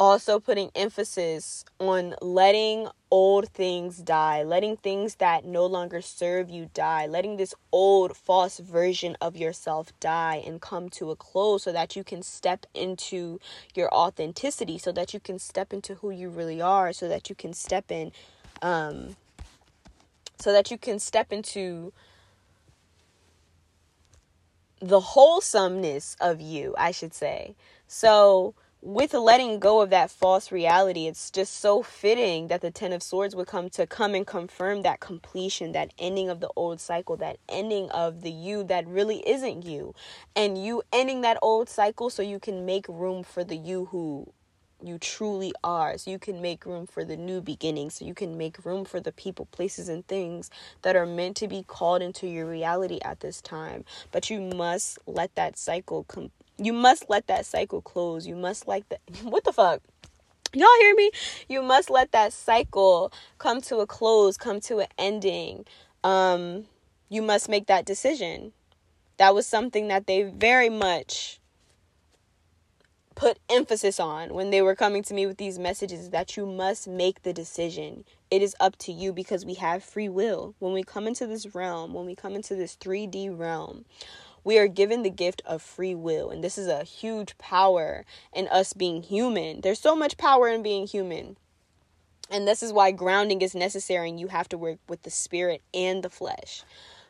also 0.02 0.40
putting 0.40 0.68
emphasis 0.74 1.64
on 1.78 2.12
letting 2.20 2.88
old 3.12 3.48
things 3.50 3.98
die, 3.98 4.42
letting 4.42 4.76
things 4.76 5.14
that 5.14 5.44
no 5.44 5.64
longer 5.64 6.02
serve 6.02 6.50
you 6.50 6.68
die, 6.74 7.06
letting 7.06 7.36
this 7.36 7.54
old 7.70 8.16
false 8.16 8.58
version 8.58 9.16
of 9.20 9.36
yourself 9.36 9.92
die 10.00 10.42
and 10.44 10.60
come 10.60 10.88
to 10.88 11.12
a 11.12 11.14
close 11.14 11.62
so 11.62 11.70
that 11.70 11.94
you 11.94 12.02
can 12.02 12.20
step 12.20 12.66
into 12.74 13.38
your 13.76 13.88
authenticity, 13.94 14.76
so 14.76 14.90
that 14.90 15.14
you 15.14 15.20
can 15.20 15.38
step 15.38 15.72
into 15.72 15.94
who 15.94 16.10
you 16.10 16.28
really 16.28 16.60
are, 16.60 16.92
so 16.92 17.06
that 17.06 17.30
you 17.30 17.36
can 17.36 17.52
step 17.52 17.92
in 17.92 18.10
um 18.60 19.14
so 20.40 20.52
that 20.52 20.68
you 20.72 20.78
can 20.78 20.98
step 20.98 21.32
into 21.32 21.92
the 24.80 24.98
wholesomeness 24.98 26.16
of 26.20 26.40
you, 26.40 26.74
I 26.76 26.90
should 26.90 27.14
say. 27.14 27.54
So, 27.86 28.56
with 28.82 29.14
letting 29.14 29.60
go 29.60 29.80
of 29.80 29.90
that 29.90 30.10
false 30.10 30.50
reality, 30.50 31.06
it's 31.06 31.30
just 31.30 31.60
so 31.60 31.84
fitting 31.84 32.48
that 32.48 32.60
the 32.62 32.70
Ten 32.72 32.92
of 32.92 33.00
Swords 33.00 33.36
would 33.36 33.46
come 33.46 33.70
to 33.70 33.86
come 33.86 34.16
and 34.16 34.26
confirm 34.26 34.82
that 34.82 34.98
completion, 34.98 35.70
that 35.70 35.92
ending 36.00 36.28
of 36.28 36.40
the 36.40 36.50
old 36.56 36.80
cycle, 36.80 37.16
that 37.18 37.38
ending 37.48 37.88
of 37.90 38.22
the 38.22 38.32
you 38.32 38.64
that 38.64 38.86
really 38.88 39.26
isn't 39.28 39.64
you. 39.64 39.94
And 40.34 40.62
you 40.62 40.82
ending 40.92 41.20
that 41.20 41.38
old 41.42 41.68
cycle 41.68 42.10
so 42.10 42.22
you 42.22 42.40
can 42.40 42.66
make 42.66 42.88
room 42.88 43.22
for 43.22 43.44
the 43.44 43.56
you 43.56 43.86
who 43.86 44.32
you 44.82 44.98
truly 44.98 45.52
are. 45.62 45.96
So 45.96 46.10
you 46.10 46.18
can 46.18 46.42
make 46.42 46.66
room 46.66 46.88
for 46.88 47.04
the 47.04 47.16
new 47.16 47.40
beginning. 47.40 47.90
So 47.90 48.04
you 48.04 48.14
can 48.14 48.36
make 48.36 48.64
room 48.64 48.84
for 48.84 48.98
the 48.98 49.12
people, 49.12 49.46
places, 49.46 49.88
and 49.88 50.04
things 50.08 50.50
that 50.82 50.96
are 50.96 51.06
meant 51.06 51.36
to 51.36 51.46
be 51.46 51.62
called 51.62 52.02
into 52.02 52.26
your 52.26 52.46
reality 52.46 52.98
at 53.04 53.20
this 53.20 53.40
time. 53.40 53.84
But 54.10 54.28
you 54.28 54.40
must 54.40 54.98
let 55.06 55.36
that 55.36 55.56
cycle 55.56 56.02
come. 56.02 56.32
You 56.58 56.72
must 56.72 57.08
let 57.08 57.26
that 57.26 57.46
cycle 57.46 57.80
close. 57.80 58.26
You 58.26 58.36
must 58.36 58.68
like 58.68 58.88
that. 58.88 59.00
What 59.22 59.44
the 59.44 59.52
fuck? 59.52 59.80
Y'all 60.54 60.68
hear 60.80 60.94
me? 60.94 61.10
You 61.48 61.62
must 61.62 61.88
let 61.88 62.12
that 62.12 62.32
cycle 62.32 63.12
come 63.38 63.62
to 63.62 63.78
a 63.78 63.86
close, 63.86 64.36
come 64.36 64.60
to 64.60 64.80
an 64.80 64.88
ending. 64.98 65.64
Um, 66.04 66.66
you 67.08 67.22
must 67.22 67.48
make 67.48 67.66
that 67.66 67.86
decision. 67.86 68.52
That 69.16 69.34
was 69.34 69.46
something 69.46 69.88
that 69.88 70.06
they 70.06 70.22
very 70.24 70.68
much 70.68 71.40
put 73.14 73.38
emphasis 73.50 74.00
on 74.00 74.34
when 74.34 74.50
they 74.50 74.62
were 74.62 74.74
coming 74.74 75.02
to 75.04 75.14
me 75.14 75.26
with 75.26 75.36
these 75.36 75.58
messages 75.58 76.10
that 76.10 76.36
you 76.36 76.46
must 76.46 76.88
make 76.88 77.22
the 77.22 77.32
decision. 77.32 78.04
It 78.30 78.42
is 78.42 78.56
up 78.60 78.76
to 78.78 78.92
you 78.92 79.12
because 79.12 79.44
we 79.44 79.54
have 79.54 79.84
free 79.84 80.08
will. 80.08 80.54
When 80.58 80.72
we 80.72 80.82
come 80.82 81.06
into 81.06 81.26
this 81.26 81.54
realm, 81.54 81.92
when 81.94 82.06
we 82.06 82.14
come 82.14 82.34
into 82.34 82.54
this 82.54 82.76
3D 82.76 83.38
realm, 83.38 83.84
we 84.44 84.58
are 84.58 84.68
given 84.68 85.02
the 85.02 85.10
gift 85.10 85.42
of 85.46 85.62
free 85.62 85.94
will. 85.94 86.30
And 86.30 86.42
this 86.42 86.58
is 86.58 86.66
a 86.66 86.84
huge 86.84 87.36
power 87.38 88.04
in 88.32 88.48
us 88.48 88.72
being 88.72 89.02
human. 89.02 89.60
There's 89.60 89.80
so 89.80 89.94
much 89.94 90.16
power 90.16 90.48
in 90.48 90.62
being 90.62 90.86
human. 90.86 91.36
And 92.30 92.48
this 92.48 92.62
is 92.62 92.72
why 92.72 92.90
grounding 92.92 93.42
is 93.42 93.54
necessary 93.54 94.08
and 94.08 94.18
you 94.18 94.28
have 94.28 94.48
to 94.50 94.58
work 94.58 94.78
with 94.88 95.02
the 95.02 95.10
spirit 95.10 95.62
and 95.74 96.02
the 96.02 96.10
flesh. 96.10 96.64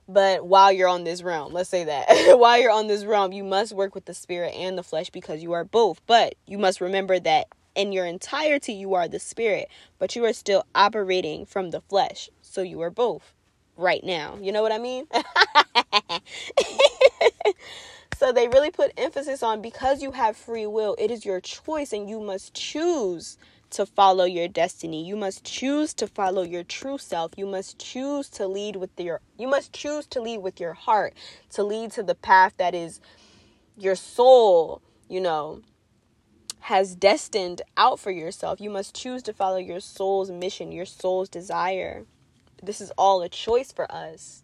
But 0.09 0.45
while 0.45 0.73
you're 0.73 0.88
on 0.88 1.05
this 1.05 1.23
realm, 1.23 1.53
let's 1.53 1.71
say 1.71 1.85
that 1.85 2.07
while 2.38 2.59
you're 2.59 2.73
on 2.73 2.88
this 2.88 3.05
realm, 3.05 3.33
you 3.33 3.45
must 3.45 3.73
work 3.73 3.95
with 3.95 4.05
the 4.05 4.14
spirit 4.14 4.53
and 4.55 4.77
the 4.77 4.83
flesh 4.83 5.11
because 5.11 5.42
you 5.42 5.53
are 5.53 5.64
both. 5.64 6.01
But 6.07 6.35
you 6.47 6.59
must 6.59 6.81
remember 6.81 7.21
that 7.21 7.47
in 7.75 7.92
your 7.92 8.05
entirety, 8.05 8.73
you 8.73 8.95
are 8.95 9.09
the 9.09 9.21
spirit, 9.21 9.68
but 9.99 10.14
you 10.16 10.25
are 10.25 10.33
still 10.33 10.66
operating 10.75 11.47
from 11.47 11.71
the 11.71 11.81
flesh. 11.81 12.29
So 12.42 12.62
you 12.62 12.81
are 12.81 12.90
both 12.90 13.33
right 13.77 14.03
now. 14.05 14.39
You 14.41 14.53
know 14.53 14.63
what 14.63 14.73
I 14.73 14.79
mean? 14.79 15.07
so 18.17 18.33
they 18.33 18.49
really 18.49 18.71
put 18.71 18.93
emphasis 18.97 19.43
on 19.43 19.63
because 19.63 20.03
you 20.03 20.13
have 20.13 20.37
free 20.37 20.67
will, 20.67 20.97
it 20.99 21.11
is 21.11 21.25
your 21.25 21.41
choice 21.41 21.93
and 21.93 22.09
you 22.09 22.21
must 22.21 22.55
choose 22.55 23.37
to 23.71 23.87
follow 23.87 24.25
your 24.25 24.49
destiny. 24.49 25.07
You 25.07 25.17
must 25.17 25.45
choose 25.45 25.95
to 25.95 26.07
follow 26.07 26.43
your 26.43 26.65
true 26.65 26.99
self. 26.99 27.33
You 27.37 27.47
must 27.47 27.79
choose 27.79 28.29
to 28.31 28.47
lead 28.47 28.77
with 28.77 28.91
your 28.99 29.21
you 29.39 29.49
must 29.49 29.73
choose 29.73 30.07
to 30.09 30.21
lead 30.21 30.39
with 30.39 30.61
your 30.61 30.75
heart, 30.75 31.15
to 31.53 31.63
lead 31.63 31.93
to 31.93 32.03
the 32.03 32.15
path 32.15 32.55
that 32.59 32.75
is 32.75 33.01
your 33.79 33.97
soul, 33.97 34.83
you 35.09 35.21
know. 35.21 35.63
has 36.61 36.95
destined 36.95 37.63
out 37.77 37.99
for 38.01 38.11
yourself. 38.11 38.61
You 38.61 38.71
must 38.71 38.95
choose 38.95 39.23
to 39.25 39.33
follow 39.33 39.59
your 39.59 39.81
soul's 39.81 40.31
mission, 40.31 40.73
your 40.73 40.87
soul's 40.87 41.29
desire. 41.29 42.05
This 42.62 42.81
is 42.81 42.92
all 42.96 43.22
a 43.22 43.29
choice 43.29 43.72
for 43.72 43.90
us 43.90 44.42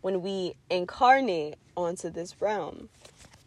when 0.00 0.22
we 0.22 0.54
incarnate 0.70 1.56
onto 1.76 2.10
this 2.10 2.40
realm. 2.40 2.88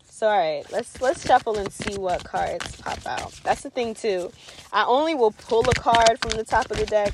So 0.10 0.28
all 0.28 0.38
right, 0.38 0.64
let's 0.72 1.02
let's 1.02 1.26
shuffle 1.26 1.58
and 1.58 1.72
see 1.72 1.98
what 1.98 2.24
cards 2.24 2.76
pop 2.78 3.06
out. 3.06 3.34
That's 3.44 3.62
the 3.62 3.70
thing 3.70 3.94
too. 3.94 4.32
I 4.72 4.86
only 4.86 5.16
will 5.16 5.32
pull 5.32 5.68
a 5.70 5.74
card 5.74 6.20
from 6.22 6.38
the 6.38 6.44
top 6.44 6.70
of 6.70 6.78
the 6.78 6.86
deck 6.86 7.14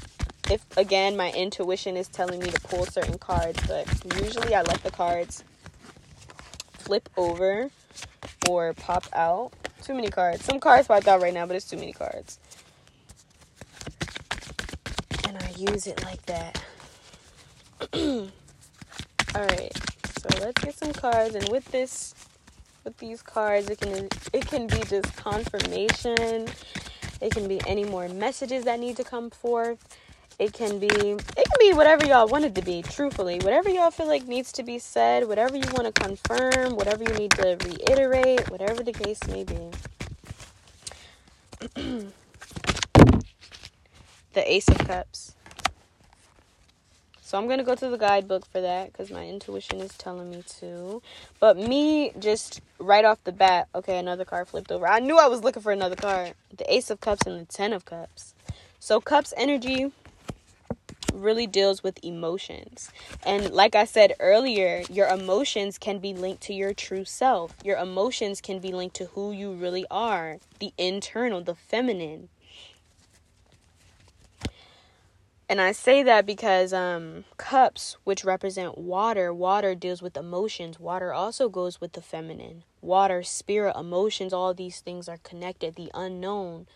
if 0.50 0.66
again 0.78 1.16
my 1.16 1.32
intuition 1.32 1.96
is 1.96 2.08
telling 2.08 2.40
me 2.40 2.50
to 2.50 2.60
pull 2.62 2.86
certain 2.86 3.18
cards, 3.18 3.60
but 3.68 3.88
usually 4.22 4.56
I 4.56 4.64
let 4.64 4.84
the 4.84 4.92
cards 4.92 5.44
flip 6.74 7.08
over 7.16 7.70
or 8.50 8.74
pop 8.74 9.06
out. 9.14 9.52
Too 9.84 9.94
many 9.94 10.10
cards. 10.10 10.44
Some 10.44 10.60
cards 10.60 10.88
popped 10.88 11.08
out 11.08 11.22
right 11.22 11.34
now, 11.34 11.46
but 11.46 11.56
it's 11.56 11.70
too 11.70 11.78
many 11.78 11.94
cards. 11.94 12.40
And 15.28 15.38
I 15.38 15.50
use 15.56 15.88
it 15.88 16.04
like 16.04 16.26
that. 16.26 16.62
Alright, 19.36 19.78
so 20.20 20.30
let's 20.42 20.62
get 20.64 20.76
some 20.76 20.94
cards 20.94 21.36
and 21.36 21.48
with 21.50 21.66
this 21.72 22.14
with 22.84 22.98
these 22.98 23.22
cards 23.22 23.70
it 23.70 23.80
can 23.80 24.10
it 24.34 24.48
can 24.48 24.68
be 24.68 24.80
just 24.84 25.16
confirmation. 25.16 26.48
It 27.22 27.32
can 27.34 27.48
be 27.48 27.60
any 27.68 27.84
more 27.84 28.08
messages 28.10 28.64
that 28.64 28.80
need 28.80 28.98
to 28.98 29.04
come 29.04 29.30
forth 29.30 29.84
it 30.40 30.54
can 30.54 30.80
be 30.80 30.88
it 30.88 31.26
can 31.36 31.60
be 31.60 31.74
whatever 31.74 32.06
y'all 32.06 32.26
wanted 32.26 32.56
to 32.56 32.62
be, 32.62 32.82
truthfully. 32.82 33.40
Whatever 33.40 33.70
y'all 33.70 33.92
feel 33.92 34.08
like 34.08 34.26
needs 34.26 34.54
to 34.54 34.64
be 34.64 34.80
said, 34.80 35.28
whatever 35.28 35.58
you 35.58 35.68
want 35.74 35.94
to 35.94 36.02
confirm, 36.02 36.78
whatever 36.78 37.04
you 37.04 37.14
need 37.16 37.32
to 37.32 37.58
reiterate, 37.66 38.50
whatever 38.50 38.82
the 38.82 38.94
case 38.94 39.20
may 39.28 39.44
be. 39.44 39.70
the 44.34 44.54
Ace 44.54 44.70
of 44.70 44.78
Cups. 44.78 45.36
So 47.30 47.38
I'm 47.38 47.46
going 47.46 47.60
to 47.60 47.64
go 47.64 47.76
to 47.76 47.90
the 47.90 47.98
guidebook 48.00 48.48
for 48.48 48.60
that 48.60 48.92
cuz 48.92 49.12
my 49.12 49.28
intuition 49.28 49.80
is 49.82 49.96
telling 50.00 50.32
me 50.32 50.42
to. 50.62 51.00
But 51.40 51.58
me 51.58 52.12
just 52.18 52.60
right 52.80 53.06
off 53.06 53.24
the 53.24 53.32
bat, 53.32 53.68
okay, 53.76 54.00
another 54.00 54.26
card 54.26 54.48
flipped 54.48 54.72
over. 54.72 54.88
I 54.88 54.98
knew 54.98 55.20
I 55.20 55.28
was 55.28 55.44
looking 55.44 55.62
for 55.62 55.72
another 55.72 55.96
card. 55.96 56.34
The 56.52 56.74
Ace 56.74 56.90
of 56.90 57.02
Cups 57.02 57.28
and 57.28 57.40
the 57.40 57.46
10 57.46 57.72
of 57.72 57.86
Cups. 57.86 58.34
So 58.80 59.00
cups 59.00 59.32
energy 59.38 59.92
really 61.14 61.46
deals 61.46 61.84
with 61.84 62.04
emotions. 62.04 62.92
And 63.24 63.52
like 63.52 63.76
I 63.76 63.86
said 63.86 64.16
earlier, 64.20 64.82
your 64.90 65.08
emotions 65.08 65.78
can 65.78 66.00
be 66.00 66.16
linked 66.16 66.42
to 66.48 66.54
your 66.56 66.74
true 66.74 67.06
self. 67.06 67.54
Your 67.64 67.78
emotions 67.78 68.42
can 68.42 68.58
be 68.58 68.72
linked 68.72 68.96
to 68.96 69.06
who 69.06 69.32
you 69.32 69.52
really 69.52 69.86
are, 69.92 70.40
the 70.58 70.74
internal, 70.80 71.42
the 71.42 71.54
feminine. 71.54 72.30
And 75.50 75.60
I 75.60 75.72
say 75.72 76.04
that 76.04 76.28
because 76.28 76.74
um, 76.74 77.26
cups, 77.38 77.98
which 78.04 78.24
represent 78.24 78.78
water, 78.78 79.34
water 79.34 79.74
deals 79.74 80.00
with 80.00 80.16
emotions. 80.16 80.80
Water 80.80 81.12
also 81.12 81.50
goes 81.50 81.82
with 81.82 81.94
the 81.94 82.04
feminine. 82.04 82.64
Water, 82.82 83.24
spirit, 83.24 83.76
emotions, 83.76 84.32
all 84.32 84.54
these 84.54 84.80
things 84.80 85.10
are 85.10 85.18
connected. 85.18 85.74
The 85.74 85.90
unknown, 85.96 86.68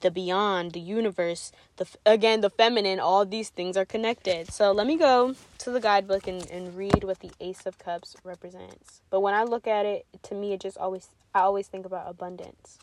the 0.00 0.10
beyond, 0.10 0.72
the 0.72 0.80
universe, 0.80 1.52
the 1.76 1.86
again 2.04 2.40
the 2.40 2.50
feminine, 2.50 2.98
all 2.98 3.24
these 3.24 3.50
things 3.50 3.76
are 3.76 3.84
connected. 3.84 4.52
So 4.52 4.72
let 4.72 4.88
me 4.88 4.96
go 4.96 5.36
to 5.58 5.70
the 5.70 5.80
guidebook 5.80 6.26
and, 6.26 6.50
and 6.50 6.76
read 6.76 7.04
what 7.04 7.20
the 7.20 7.30
Ace 7.40 7.66
of 7.66 7.78
Cups 7.78 8.16
represents. 8.24 9.00
But 9.10 9.20
when 9.20 9.34
I 9.34 9.44
look 9.44 9.68
at 9.68 9.86
it, 9.86 10.06
to 10.24 10.34
me 10.34 10.52
it 10.52 10.60
just 10.60 10.76
always 10.76 11.08
I 11.34 11.40
always 11.40 11.68
think 11.68 11.86
about 11.86 12.10
abundance. 12.10 12.78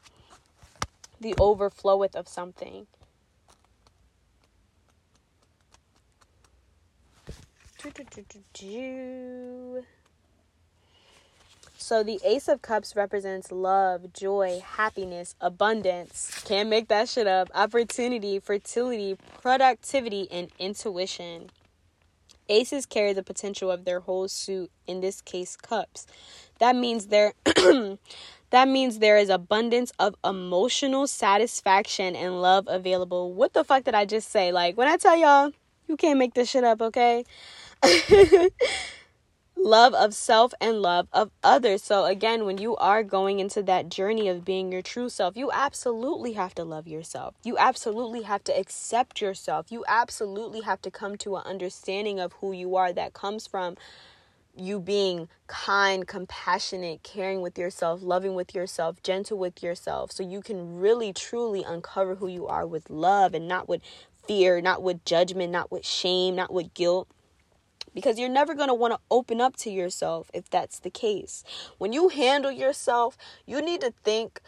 The 1.19 1.33
overfloweth 1.35 2.15
of 2.15 2.29
something. 2.29 2.87
Do, 7.25 7.33
do, 7.33 7.33
do, 7.74 7.74
so 11.77 12.01
the 12.01 12.19
Ace 12.25 12.47
of 12.47 12.63
Cups 12.63 12.95
represents 12.95 13.51
love, 13.51 14.11
joy, 14.11 14.59
happiness, 14.65 15.35
abundance. 15.39 16.41
Can't 16.45 16.67
make 16.67 16.87
that 16.87 17.07
shit 17.09 17.27
up. 17.27 17.51
Opportunity, 17.53 18.39
fertility, 18.39 19.17
productivity, 19.39 20.27
and 20.31 20.49
intuition. 20.57 21.51
Aces 22.49 22.87
carry 22.87 23.13
the 23.13 23.21
potential 23.21 23.69
of 23.69 23.85
their 23.85 23.99
whole 23.99 24.27
suit, 24.27 24.71
in 24.87 25.01
this 25.01 25.21
case 25.21 25.55
cups. 25.55 26.07
That 26.59 26.75
means 26.75 27.07
there 27.07 27.33
that 27.45 28.67
means 28.67 28.97
there 28.97 29.17
is 29.17 29.29
abundance 29.29 29.91
of 29.99 30.15
emotional 30.23 31.05
satisfaction 31.05 32.15
and 32.15 32.41
love 32.41 32.65
available. 32.67 33.31
What 33.31 33.53
the 33.53 33.63
fuck 33.63 33.83
did 33.83 33.93
I 33.93 34.05
just 34.05 34.31
say? 34.31 34.51
Like 34.51 34.75
when 34.75 34.87
I 34.87 34.97
tell 34.97 35.15
y'all, 35.15 35.51
you 35.87 35.97
can't 35.97 36.17
make 36.17 36.33
this 36.33 36.49
shit 36.49 36.63
up, 36.63 36.81
okay? 36.81 37.25
love 39.57 39.93
of 39.95 40.13
self 40.13 40.53
and 40.61 40.81
love 40.81 41.07
of 41.11 41.31
others. 41.43 41.81
So, 41.83 42.05
again, 42.05 42.45
when 42.45 42.57
you 42.57 42.75
are 42.77 43.03
going 43.03 43.39
into 43.39 43.63
that 43.63 43.89
journey 43.89 44.27
of 44.27 44.45
being 44.45 44.71
your 44.71 44.81
true 44.81 45.09
self, 45.09 45.35
you 45.35 45.51
absolutely 45.51 46.33
have 46.33 46.53
to 46.55 46.63
love 46.63 46.87
yourself. 46.87 47.35
You 47.43 47.57
absolutely 47.57 48.21
have 48.23 48.43
to 48.45 48.57
accept 48.57 49.21
yourself. 49.21 49.71
You 49.71 49.83
absolutely 49.87 50.61
have 50.61 50.81
to 50.83 50.91
come 50.91 51.17
to 51.17 51.35
an 51.37 51.43
understanding 51.45 52.19
of 52.19 52.33
who 52.33 52.51
you 52.51 52.75
are 52.75 52.93
that 52.93 53.13
comes 53.13 53.47
from 53.47 53.75
you 54.57 54.79
being 54.79 55.27
kind, 55.47 56.07
compassionate, 56.07 57.03
caring 57.03 57.41
with 57.41 57.57
yourself, 57.57 58.01
loving 58.01 58.35
with 58.35 58.55
yourself, 58.55 59.01
gentle 59.03 59.37
with 59.37 59.61
yourself, 59.61 60.11
so 60.13 60.23
you 60.23 60.41
can 60.41 60.79
really 60.79 61.11
truly 61.11 61.61
uncover 61.63 62.15
who 62.15 62.27
you 62.27 62.47
are 62.47 62.65
with 62.65 62.89
love 62.89 63.33
and 63.33 63.49
not 63.49 63.67
with 63.67 63.81
fear, 64.25 64.61
not 64.61 64.81
with 64.81 65.03
judgment, 65.03 65.51
not 65.51 65.71
with 65.71 65.85
shame, 65.85 66.35
not 66.35 66.53
with 66.53 66.73
guilt 66.73 67.09
because 67.95 68.19
you're 68.19 68.29
never 68.29 68.53
going 68.53 68.67
to 68.67 68.75
want 68.75 68.93
to 68.93 68.99
open 69.09 69.41
up 69.41 69.55
to 69.57 69.71
yourself 69.71 70.29
if 70.33 70.49
that's 70.49 70.79
the 70.79 70.91
case. 70.91 71.43
When 71.79 71.93
you 71.93 72.09
handle 72.09 72.51
yourself, 72.51 73.17
you 73.47 73.61
need 73.61 73.81
to 73.81 73.93
think 74.03 74.41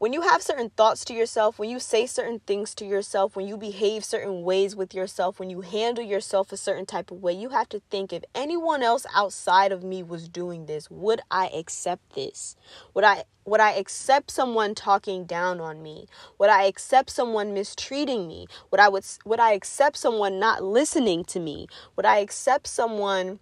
when 0.00 0.14
you 0.14 0.22
have 0.22 0.40
certain 0.40 0.70
thoughts 0.70 1.04
to 1.04 1.12
yourself, 1.12 1.58
when 1.58 1.68
you 1.68 1.78
say 1.78 2.06
certain 2.06 2.40
things 2.46 2.74
to 2.74 2.86
yourself, 2.86 3.36
when 3.36 3.46
you 3.46 3.58
behave 3.58 4.02
certain 4.02 4.40
ways 4.44 4.74
with 4.74 4.94
yourself, 4.94 5.38
when 5.38 5.50
you 5.50 5.60
handle 5.60 6.02
yourself 6.02 6.50
a 6.50 6.56
certain 6.56 6.86
type 6.86 7.10
of 7.10 7.18
way, 7.18 7.34
you 7.34 7.50
have 7.50 7.68
to 7.68 7.82
think 7.90 8.10
if 8.10 8.24
anyone 8.34 8.82
else 8.82 9.04
outside 9.14 9.72
of 9.72 9.84
me 9.84 10.02
was 10.02 10.26
doing 10.26 10.64
this, 10.64 10.90
would 10.90 11.20
I 11.30 11.48
accept 11.48 12.14
this? 12.14 12.56
Would 12.94 13.04
I 13.04 13.24
would 13.44 13.60
I 13.60 13.72
accept 13.72 14.30
someone 14.30 14.74
talking 14.74 15.26
down 15.26 15.60
on 15.60 15.82
me? 15.82 16.06
Would 16.38 16.48
I 16.48 16.62
accept 16.62 17.10
someone 17.10 17.52
mistreating 17.52 18.26
me? 18.26 18.46
Would 18.70 18.80
I 18.80 18.88
would 18.88 19.04
would 19.26 19.38
I 19.38 19.52
accept 19.52 19.98
someone 19.98 20.38
not 20.38 20.64
listening 20.64 21.24
to 21.26 21.38
me? 21.38 21.66
Would 21.96 22.06
I 22.06 22.20
accept 22.20 22.68
someone 22.68 23.38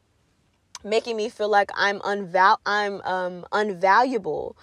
making 0.83 1.16
me 1.16 1.29
feel 1.29 1.49
like 1.49 1.71
I'm 1.77 2.01
unval 2.01 2.57
I'm 2.66 3.01
um 3.03 3.47
unvaluable? 3.53 4.57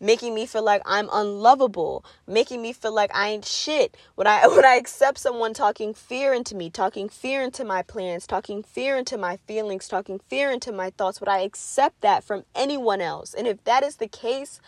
Making 0.00 0.34
me 0.34 0.46
feel 0.46 0.62
like 0.62 0.82
I'm 0.84 1.08
unlovable, 1.12 2.04
making 2.26 2.62
me 2.62 2.72
feel 2.72 2.94
like 2.94 3.10
I 3.14 3.28
ain't 3.28 3.44
shit. 3.44 3.96
When 4.14 4.26
I 4.26 4.46
when 4.48 4.64
I 4.64 4.76
accept 4.76 5.18
someone 5.18 5.54
talking 5.54 5.94
fear 5.94 6.32
into 6.32 6.54
me, 6.54 6.70
talking 6.70 7.08
fear 7.08 7.42
into 7.42 7.64
my 7.64 7.82
plans, 7.82 8.26
talking 8.26 8.62
fear 8.62 8.96
into 8.96 9.18
my 9.18 9.36
feelings, 9.36 9.88
talking 9.88 10.20
fear 10.28 10.50
into 10.50 10.72
my 10.72 10.90
thoughts, 10.90 11.20
would 11.20 11.28
I 11.28 11.40
accept 11.40 12.00
that 12.02 12.24
from 12.24 12.44
anyone 12.54 13.00
else? 13.00 13.34
And 13.34 13.46
if 13.46 13.62
that 13.64 13.82
is 13.82 13.96
the 13.96 14.08
case, 14.08 14.60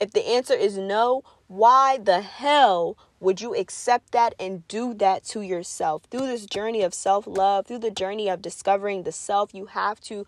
if 0.00 0.12
the 0.12 0.26
answer 0.26 0.54
is 0.54 0.76
no, 0.78 1.22
why 1.46 1.98
the 1.98 2.22
hell 2.22 2.96
would 3.20 3.40
you 3.40 3.54
accept 3.54 4.12
that 4.12 4.34
and 4.38 4.66
do 4.66 4.94
that 4.94 5.24
to 5.26 5.42
yourself? 5.42 6.02
Through 6.10 6.26
this 6.26 6.46
journey 6.46 6.82
of 6.82 6.94
self-love, 6.94 7.66
through 7.66 7.78
the 7.78 7.90
journey 7.90 8.28
of 8.28 8.42
discovering 8.42 9.04
the 9.04 9.12
self, 9.12 9.54
you 9.54 9.66
have 9.66 10.00
to 10.02 10.26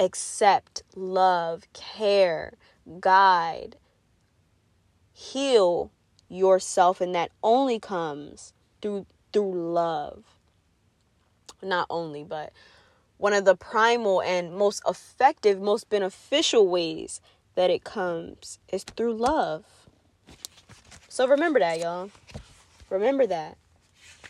accept, 0.00 0.82
love, 0.96 1.64
care, 1.72 2.54
guide, 3.00 3.76
heal 5.12 5.90
yourself 6.28 7.00
and 7.00 7.14
that 7.14 7.30
only 7.42 7.78
comes 7.78 8.52
through 8.80 9.06
through 9.32 9.52
love. 9.52 10.24
Not 11.62 11.86
only, 11.90 12.22
but 12.22 12.52
one 13.18 13.32
of 13.32 13.44
the 13.44 13.56
primal 13.56 14.22
and 14.22 14.54
most 14.54 14.82
effective, 14.88 15.60
most 15.60 15.90
beneficial 15.90 16.68
ways 16.68 17.20
that 17.56 17.70
it 17.70 17.82
comes 17.82 18.58
is 18.72 18.84
through 18.84 19.14
love. 19.14 19.64
So 21.08 21.26
remember 21.26 21.58
that, 21.58 21.80
y'all. 21.80 22.10
Remember 22.90 23.26
that. 23.26 23.56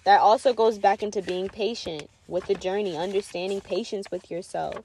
That 0.04 0.20
also 0.20 0.54
goes 0.54 0.78
back 0.78 1.02
into 1.02 1.20
being 1.20 1.48
patient 1.48 2.08
with 2.26 2.46
the 2.46 2.54
journey, 2.54 2.96
understanding 2.96 3.60
patience 3.60 4.10
with 4.10 4.30
yourself. 4.30 4.76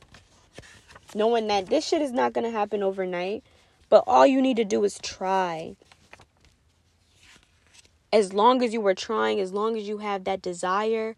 Knowing 1.15 1.47
that 1.47 1.67
this 1.67 1.87
shit 1.87 2.01
is 2.01 2.11
not 2.11 2.33
going 2.33 2.43
to 2.43 2.51
happen 2.51 2.83
overnight. 2.83 3.43
But 3.93 4.05
all 4.07 4.25
you 4.25 4.41
need 4.41 4.57
to 4.57 4.65
do 4.65 4.83
is 4.85 4.97
try. 4.97 5.75
As 8.11 8.33
long 8.33 8.63
as 8.63 8.73
you 8.73 8.83
are 8.87 8.95
trying, 8.95 9.39
as 9.39 9.53
long 9.53 9.77
as 9.77 9.87
you 9.87 9.99
have 9.99 10.23
that 10.23 10.41
desire, 10.41 11.15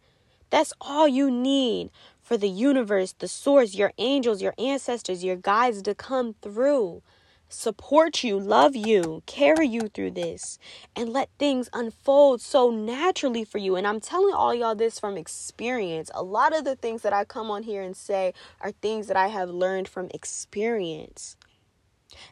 that's 0.49 0.73
all 0.81 1.07
you 1.07 1.31
need 1.31 1.89
for 2.21 2.35
the 2.35 2.49
universe, 2.49 3.13
the 3.13 3.29
source, 3.29 3.75
your 3.75 3.93
angels, 3.97 4.41
your 4.41 4.55
ancestors, 4.59 5.23
your 5.23 5.37
guides 5.37 5.81
to 5.83 5.95
come 5.95 6.35
through. 6.41 7.01
support 7.47 8.25
you, 8.25 8.37
love 8.37 8.75
you, 8.75 9.23
carry 9.25 9.67
you 9.67 9.87
through 9.87 10.11
this, 10.11 10.59
and 10.97 11.13
let 11.13 11.29
things 11.39 11.69
unfold 11.71 12.41
so 12.41 12.71
naturally 12.71 13.45
for 13.45 13.57
you. 13.57 13.77
And 13.77 13.87
I'm 13.87 14.01
telling 14.01 14.33
all 14.33 14.53
y'all 14.53 14.75
this 14.75 14.99
from 14.99 15.15
experience. 15.15 16.11
A 16.13 16.23
lot 16.23 16.53
of 16.53 16.65
the 16.65 16.75
things 16.75 17.03
that 17.03 17.13
I 17.13 17.23
come 17.23 17.49
on 17.49 17.63
here 17.63 17.81
and 17.81 17.95
say 17.95 18.33
are 18.59 18.71
things 18.71 19.07
that 19.07 19.15
I 19.15 19.27
have 19.27 19.49
learned 19.49 19.87
from 19.87 20.09
experience. 20.13 21.37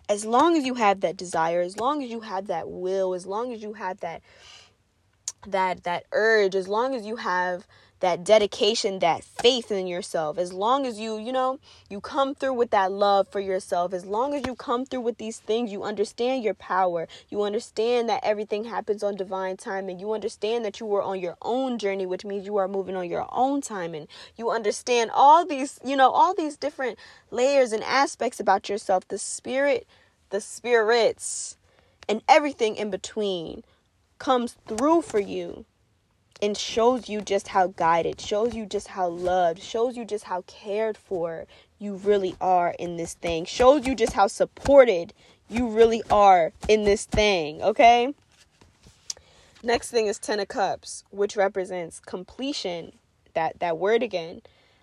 As 0.10 0.26
long 0.26 0.58
as 0.58 0.66
you 0.66 0.76
have 0.76 1.02
that 1.02 1.18
desire, 1.18 1.62
as 1.62 1.78
long 1.78 2.04
as 2.04 2.10
you 2.10 2.22
have 2.22 2.48
that 2.48 2.70
will, 2.70 3.14
as 3.14 3.26
long 3.26 3.54
as 3.54 3.62
you 3.64 3.74
have 3.74 4.00
that 4.02 4.22
that 5.48 5.84
that 5.84 6.06
urge, 6.12 6.56
as 6.56 6.68
long 6.68 6.96
as 6.96 7.06
you 7.06 7.18
have 7.18 7.68
that 8.04 8.26
dedication, 8.26 9.00
that 9.00 9.24
faith 9.24 9.72
in 9.72 9.88
yourself. 9.88 10.38
As 10.38 10.52
long 10.52 10.86
as 10.86 11.00
you, 11.00 11.18
you 11.18 11.32
know, 11.32 11.58
you 11.90 12.02
come 12.02 12.36
through 12.36 12.52
with 12.52 12.70
that 12.72 12.92
love 12.92 13.30
for 13.30 13.40
yourself, 13.40 13.94
as 13.94 14.06
long 14.06 14.34
as 14.34 14.46
you 14.46 14.56
come 14.56 14.86
through 14.86 15.00
with 15.00 15.20
these 15.20 15.40
things, 15.40 15.72
you 15.72 15.84
understand 15.84 16.44
your 16.44 16.54
power. 16.54 17.08
You 17.30 17.44
understand 17.44 18.10
that 18.10 18.20
everything 18.22 18.66
happens 18.66 19.04
on 19.04 19.16
divine 19.16 19.56
time 19.56 19.88
and 19.88 20.02
you 20.02 20.12
understand 20.12 20.66
that 20.66 20.82
you 20.82 20.86
were 20.86 21.02
on 21.02 21.22
your 21.22 21.38
own 21.42 21.78
journey, 21.78 22.06
which 22.06 22.26
means 22.26 22.46
you 22.46 22.58
are 22.58 22.68
moving 22.68 22.98
on 22.98 23.10
your 23.10 23.26
own 23.32 23.62
time 23.62 23.94
and 23.94 24.10
you 24.36 24.52
understand 24.52 25.10
all 25.14 25.46
these, 25.46 25.80
you 25.86 25.96
know, 25.96 26.12
all 26.12 26.36
these 26.36 26.58
different 26.58 27.00
layers 27.32 27.72
and 27.72 27.86
aspects 27.86 28.38
about 28.38 28.68
yourself, 28.68 29.08
the 29.08 29.18
spirit, 29.18 29.88
the 30.30 30.42
spirits, 30.42 31.56
and 32.10 32.22
everything 32.28 32.76
in 32.76 32.90
between 32.90 33.64
comes 34.20 34.58
through 34.68 35.04
for 35.04 35.20
you 35.22 35.64
and 36.44 36.58
shows 36.58 37.08
you 37.08 37.22
just 37.22 37.48
how 37.48 37.68
guided, 37.68 38.20
shows 38.20 38.54
you 38.54 38.66
just 38.66 38.90
how 38.90 39.08
loved, 39.08 39.62
shows 39.62 39.96
you 39.96 40.04
just 40.04 40.26
how 40.26 40.42
cared 40.42 40.98
for 40.98 41.46
you 41.80 41.96
really 41.96 42.36
are 42.42 42.76
in 42.78 42.98
this 42.98 43.14
thing, 43.14 43.46
shows 43.46 43.88
you 43.88 43.96
just 43.96 44.12
how 44.12 44.28
supported 44.28 45.14
you 45.50 45.70
really 45.70 46.04
are 46.12 46.52
in 46.68 46.84
this 46.84 47.06
thing, 47.06 47.62
okay? 47.62 48.14
Next 49.64 49.90
thing 49.90 50.08
is 50.08 50.20
10 50.20 50.42
of 50.42 50.50
cups, 50.50 51.06
which 51.12 51.38
represents 51.38 52.02
completion, 52.02 52.92
that 53.36 53.62
that 53.62 53.78
word 53.78 54.04
again. 54.04 54.42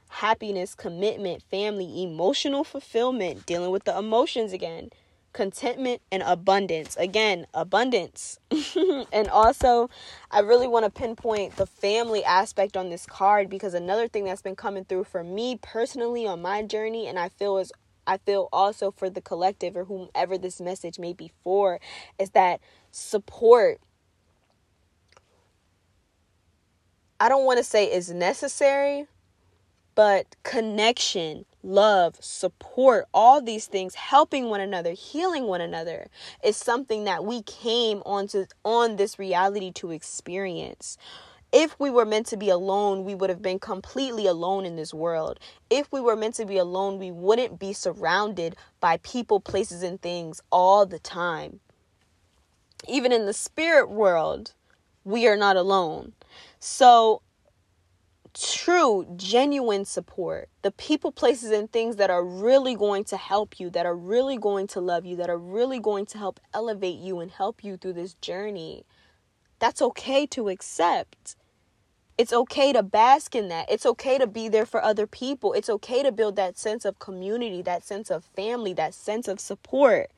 Happiness, 0.09 0.75
commitment, 0.75 1.43
family, 1.43 2.03
emotional 2.03 2.65
fulfillment, 2.65 3.45
dealing 3.45 3.71
with 3.71 3.85
the 3.85 3.97
emotions 3.97 4.55
again 4.55 4.91
contentment 5.33 6.03
and 6.11 6.23
abundance. 6.23 6.97
Again, 6.97 7.47
abundance. 7.55 8.39
and 9.13 9.29
also, 9.29 9.91
I 10.31 10.41
really 10.41 10.69
want 10.69 10.85
to 10.85 10.91
pinpoint 10.91 11.57
the 11.57 11.67
family 11.67 12.25
aspect 12.25 12.77
on 12.77 12.91
this 12.91 13.07
card 13.07 13.49
because 13.49 13.75
another 13.75 14.09
thing 14.09 14.25
that's 14.25 14.43
been 14.43 14.57
coming 14.57 14.85
through 14.85 15.05
for 15.05 15.23
me 15.23 15.59
personally 15.61 16.27
on 16.27 16.43
my 16.43 16.63
journey 16.63 17.07
and 17.07 17.19
I 17.19 17.29
feel 17.29 17.59
is 17.59 17.73
I 18.07 18.17
feel 18.17 18.49
also 18.53 18.91
for 18.91 19.09
the 19.09 19.21
collective 19.21 19.77
or 19.77 19.85
whomever 19.85 20.37
this 20.37 20.61
message 20.61 20.99
may 20.99 21.13
be 21.13 21.31
for 21.45 21.81
is 22.19 22.31
that 22.31 22.61
support 22.91 23.79
I 27.21 27.29
don't 27.29 27.45
want 27.45 27.59
to 27.59 27.65
say 27.65 27.85
is 27.85 28.11
necessary, 28.11 29.07
but 29.95 30.37
connection, 30.43 31.45
love, 31.63 32.17
support, 32.21 33.07
all 33.13 33.41
these 33.41 33.67
things, 33.67 33.95
helping 33.95 34.49
one 34.49 34.61
another, 34.61 34.93
healing 34.93 35.45
one 35.45 35.61
another 35.61 36.07
is 36.43 36.57
something 36.57 37.05
that 37.05 37.25
we 37.25 37.43
came 37.43 38.03
onto 38.07 38.47
on 38.65 38.97
this 38.97 39.19
reality 39.19 39.71
to 39.73 39.91
experience. 39.91 40.97
If 41.53 41.79
we 41.81 41.91
were 41.91 42.05
meant 42.05 42.27
to 42.27 42.37
be 42.37 42.49
alone, 42.49 43.05
we 43.05 43.15
would 43.15 43.29
have 43.29 43.43
been 43.43 43.59
completely 43.59 44.27
alone 44.27 44.65
in 44.65 44.77
this 44.77 44.95
world. 44.95 45.41
If 45.69 45.91
we 45.91 46.01
were 46.01 46.15
meant 46.15 46.37
to 46.37 46.45
be 46.45 46.59
alone, 46.59 46.99
we 46.99 47.11
wouldn't 47.11 47.59
be 47.59 47.73
surrounded 47.73 48.55
by 48.79 48.99
people, 48.99 49.41
places, 49.41 49.83
and 49.83 50.01
things 50.01 50.41
all 50.53 50.87
the 50.87 51.01
time. 51.01 51.59
Even 52.89 53.11
in 53.11 53.27
the 53.27 53.33
spirit 53.33 53.91
world, 53.91 54.53
we 55.05 55.27
are 55.27 55.37
not 55.37 55.57
alone. 55.57 56.13
So 56.61 57.21
true, 58.35 59.07
genuine 59.17 59.85
support, 59.85 60.49
the 60.63 60.71
people, 60.71 61.13
places, 61.13 61.51
and 61.51 61.71
things 61.71 61.97
that 61.97 62.11
are 62.11 62.25
really 62.25 62.75
going 62.75 63.05
to 63.05 63.17
help 63.17 63.59
you, 63.59 63.71
that 63.71 63.87
are 63.87 63.97
really 63.97 64.37
going 64.37 64.67
to 64.69 64.81
love 64.81 65.05
you, 65.05 65.17
that 65.17 65.31
are 65.31 65.39
really 65.39 65.79
going 65.79 66.07
to 66.07 66.19
help 66.19 66.41
elevate 66.55 66.99
you 66.99 67.21
and 67.21 67.31
help 67.31 67.65
you 67.65 67.77
through 67.77 67.95
this 67.95 68.15
journey. 68.15 68.85
That's 69.59 69.83
okay 69.83 70.27
to 70.27 70.49
accept. 70.49 71.37
It's 72.17 72.33
okay 72.33 72.73
to 72.73 72.83
bask 72.83 73.35
in 73.35 73.49
that. 73.49 73.71
It's 73.71 73.87
okay 73.87 74.19
to 74.19 74.27
be 74.27 74.49
there 74.49 74.67
for 74.67 74.83
other 74.83 75.07
people. 75.07 75.53
It's 75.55 75.71
okay 75.71 76.03
to 76.03 76.13
build 76.13 76.37
that 76.37 76.59
sense 76.59 76.85
of 76.85 76.99
community, 76.99 77.63
that 77.63 77.85
sense 77.85 78.11
of 78.11 78.25
family, 78.25 78.75
that 78.75 78.95
sense 78.95 79.27
of 79.27 79.41
support 79.41 80.11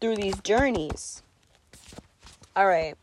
through 0.00 0.16
these 0.16 0.38
journeys. 0.40 1.22
All 2.54 2.66
right. 2.66 2.94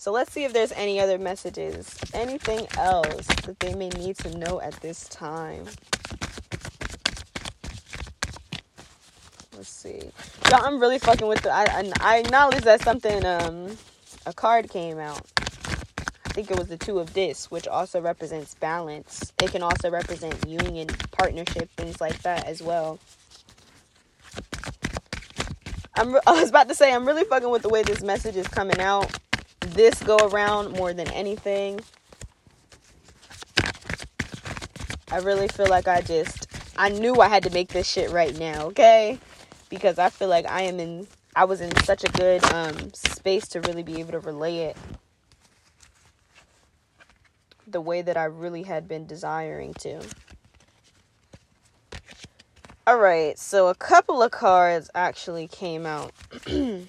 So 0.00 0.12
let's 0.12 0.30
see 0.30 0.44
if 0.44 0.52
there's 0.52 0.70
any 0.72 1.00
other 1.00 1.18
messages, 1.18 1.98
anything 2.14 2.68
else 2.78 3.26
that 3.26 3.58
they 3.58 3.74
may 3.74 3.88
need 3.88 4.16
to 4.18 4.38
know 4.38 4.60
at 4.60 4.74
this 4.74 5.08
time. 5.08 5.64
Let's 9.56 9.68
see. 9.68 10.12
Y'all, 10.52 10.64
I'm 10.64 10.78
really 10.78 11.00
fucking 11.00 11.26
with 11.26 11.42
the. 11.42 11.50
I, 11.50 11.90
I 12.00 12.18
acknowledge 12.18 12.62
that 12.62 12.80
something, 12.82 13.24
um, 13.24 13.76
a 14.24 14.32
card 14.32 14.70
came 14.70 15.00
out. 15.00 15.20
I 15.36 16.28
think 16.28 16.52
it 16.52 16.56
was 16.56 16.68
the 16.68 16.78
two 16.78 17.00
of 17.00 17.12
this, 17.14 17.50
which 17.50 17.66
also 17.66 18.00
represents 18.00 18.54
balance. 18.54 19.32
It 19.42 19.50
can 19.50 19.64
also 19.64 19.90
represent 19.90 20.46
union, 20.46 20.86
partnership, 21.10 21.70
things 21.76 22.00
like 22.00 22.22
that 22.22 22.46
as 22.46 22.62
well. 22.62 23.00
I'm, 25.96 26.14
I 26.28 26.40
was 26.40 26.50
about 26.50 26.68
to 26.68 26.76
say, 26.76 26.94
I'm 26.94 27.04
really 27.04 27.24
fucking 27.24 27.50
with 27.50 27.62
the 27.62 27.68
way 27.68 27.82
this 27.82 28.04
message 28.04 28.36
is 28.36 28.46
coming 28.46 28.78
out 28.78 29.18
this 29.78 30.02
go 30.02 30.16
around 30.16 30.72
more 30.72 30.92
than 30.92 31.08
anything. 31.12 31.78
I 35.12 35.18
really 35.18 35.46
feel 35.46 35.68
like 35.68 35.86
I 35.86 36.00
just 36.00 36.48
I 36.76 36.88
knew 36.88 37.14
I 37.20 37.28
had 37.28 37.44
to 37.44 37.50
make 37.50 37.68
this 37.68 37.88
shit 37.88 38.10
right 38.10 38.36
now, 38.36 38.66
okay? 38.66 39.20
Because 39.68 40.00
I 40.00 40.10
feel 40.10 40.26
like 40.26 40.46
I 40.46 40.62
am 40.62 40.80
in 40.80 41.06
I 41.36 41.44
was 41.44 41.60
in 41.60 41.72
such 41.84 42.02
a 42.02 42.08
good 42.08 42.44
um 42.52 42.92
space 42.92 43.46
to 43.50 43.60
really 43.60 43.84
be 43.84 44.00
able 44.00 44.10
to 44.10 44.18
relay 44.18 44.58
it 44.64 44.76
the 47.68 47.80
way 47.80 48.02
that 48.02 48.16
I 48.16 48.24
really 48.24 48.64
had 48.64 48.88
been 48.88 49.06
desiring 49.06 49.74
to. 49.74 50.02
All 52.84 52.98
right, 52.98 53.38
so 53.38 53.68
a 53.68 53.76
couple 53.76 54.24
of 54.24 54.32
cards 54.32 54.90
actually 54.92 55.46
came 55.46 55.86
out. 55.86 56.12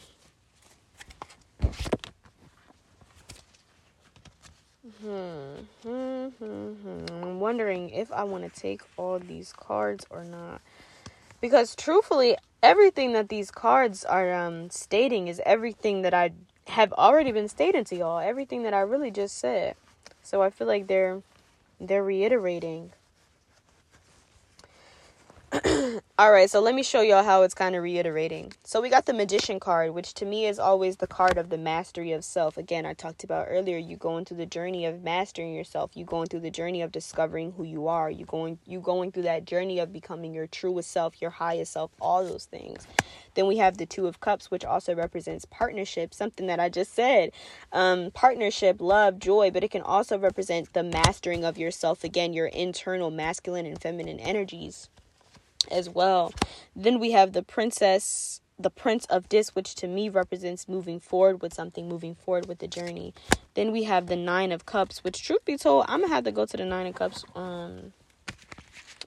Hmm, 5.01 5.55
hmm, 5.83 6.27
hmm. 6.27 7.05
I'm 7.23 7.39
wondering 7.39 7.89
if 7.91 8.12
I 8.12 8.25
want 8.25 8.43
to 8.43 8.59
take 8.59 8.81
all 8.97 9.17
these 9.17 9.53
cards 9.53 10.05
or 10.09 10.25
not. 10.25 10.62
Because 11.39 11.73
truthfully, 11.75 12.35
everything 12.62 13.13
that 13.13 13.29
these 13.29 13.49
cards 13.49 14.03
are 14.03 14.33
um, 14.33 14.69
stating 14.69 15.29
is 15.29 15.41
everything 15.45 16.01
that 16.01 16.13
I 16.13 16.31
have 16.67 16.91
already 16.93 17.31
been 17.31 17.47
stating 17.47 17.85
to 17.85 17.95
y'all. 17.95 18.19
Everything 18.19 18.63
that 18.63 18.73
I 18.73 18.81
really 18.81 19.09
just 19.09 19.38
said. 19.38 19.75
So 20.21 20.41
I 20.41 20.49
feel 20.49 20.67
like 20.67 20.88
they're 20.88 21.21
they're 21.79 22.03
reiterating 22.03 22.91
All 26.19 26.31
right, 26.31 26.47
so 26.47 26.59
let 26.59 26.75
me 26.75 26.83
show 26.83 27.01
y'all 27.01 27.23
how 27.23 27.41
it's 27.41 27.55
kind 27.55 27.75
of 27.75 27.81
reiterating. 27.81 28.53
So 28.63 28.81
we 28.81 28.89
got 28.89 29.07
the 29.07 29.13
magician 29.13 29.59
card, 29.59 29.95
which 29.95 30.13
to 30.15 30.25
me 30.25 30.45
is 30.45 30.59
always 30.59 30.97
the 30.97 31.07
card 31.07 31.39
of 31.39 31.49
the 31.49 31.57
mastery 31.57 32.12
of 32.12 32.23
self. 32.23 32.55
Again, 32.55 32.85
I 32.85 32.93
talked 32.93 33.23
about 33.23 33.47
earlier, 33.49 33.77
you 33.79 33.97
going 33.97 34.25
through 34.25 34.38
the 34.38 34.45
journey 34.45 34.85
of 34.85 35.01
mastering 35.01 35.55
yourself, 35.55 35.91
you 35.95 36.05
going 36.05 36.27
through 36.27 36.41
the 36.41 36.51
journey 36.51 36.83
of 36.83 36.91
discovering 36.91 37.53
who 37.53 37.63
you 37.63 37.88
are, 37.88 38.12
you 38.12 38.25
going 38.25 38.59
you 38.65 38.79
going 38.79 39.12
through 39.12 39.23
that 39.23 39.45
journey 39.45 39.79
of 39.79 39.91
becoming 39.91 40.35
your 40.35 40.45
truest 40.45 40.91
self, 40.91 41.19
your 41.19 41.31
highest 41.31 41.73
self, 41.73 41.89
all 41.99 42.23
those 42.23 42.45
things. 42.45 42.85
Then 43.33 43.47
we 43.47 43.57
have 43.57 43.77
the 43.77 43.88
two 43.88 44.05
of 44.05 44.19
cups, 44.19 44.51
which 44.51 44.65
also 44.65 44.93
represents 44.93 45.45
partnership, 45.45 46.13
something 46.13 46.45
that 46.45 46.59
I 46.59 46.69
just 46.69 46.93
said. 46.93 47.31
Um, 47.71 48.12
partnership, 48.12 48.81
love, 48.81 49.17
joy, 49.17 49.49
but 49.49 49.63
it 49.63 49.71
can 49.71 49.81
also 49.81 50.19
represent 50.19 50.73
the 50.73 50.83
mastering 50.83 51.43
of 51.43 51.57
yourself 51.57 52.03
again, 52.03 52.33
your 52.33 52.47
internal 52.47 53.09
masculine 53.09 53.65
and 53.65 53.81
feminine 53.81 54.19
energies 54.19 54.89
as 55.71 55.89
well. 55.89 56.33
Then 56.75 56.99
we 56.99 57.11
have 57.11 57.33
the 57.33 57.43
princess, 57.43 58.41
the 58.57 58.69
prince 58.69 59.05
of 59.05 59.29
dis, 59.29 59.55
which 59.55 59.75
to 59.75 59.87
me 59.87 60.09
represents 60.09 60.67
moving 60.67 60.99
forward 60.99 61.41
with 61.41 61.53
something, 61.53 61.87
moving 61.87 62.15
forward 62.15 62.47
with 62.47 62.59
the 62.59 62.67
journey. 62.67 63.13
Then 63.53 63.71
we 63.71 63.83
have 63.83 64.07
the 64.07 64.15
nine 64.15 64.51
of 64.51 64.65
cups, 64.65 65.03
which 65.03 65.21
truth 65.23 65.45
be 65.45 65.57
told, 65.57 65.85
I'm 65.87 66.01
gonna 66.01 66.13
have 66.13 66.23
to 66.25 66.31
go 66.31 66.45
to 66.45 66.57
the 66.57 66.65
nine 66.65 66.87
of 66.87 66.95
cups 66.95 67.23
um 67.35 67.93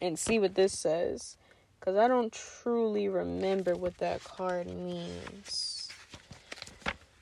and 0.00 0.18
see 0.18 0.38
what 0.38 0.54
this 0.54 0.78
says. 0.78 1.36
Cause 1.80 1.96
I 1.96 2.06
don't 2.06 2.32
truly 2.32 3.08
remember 3.08 3.74
what 3.74 3.98
that 3.98 4.22
card 4.22 4.68
means. 4.68 5.71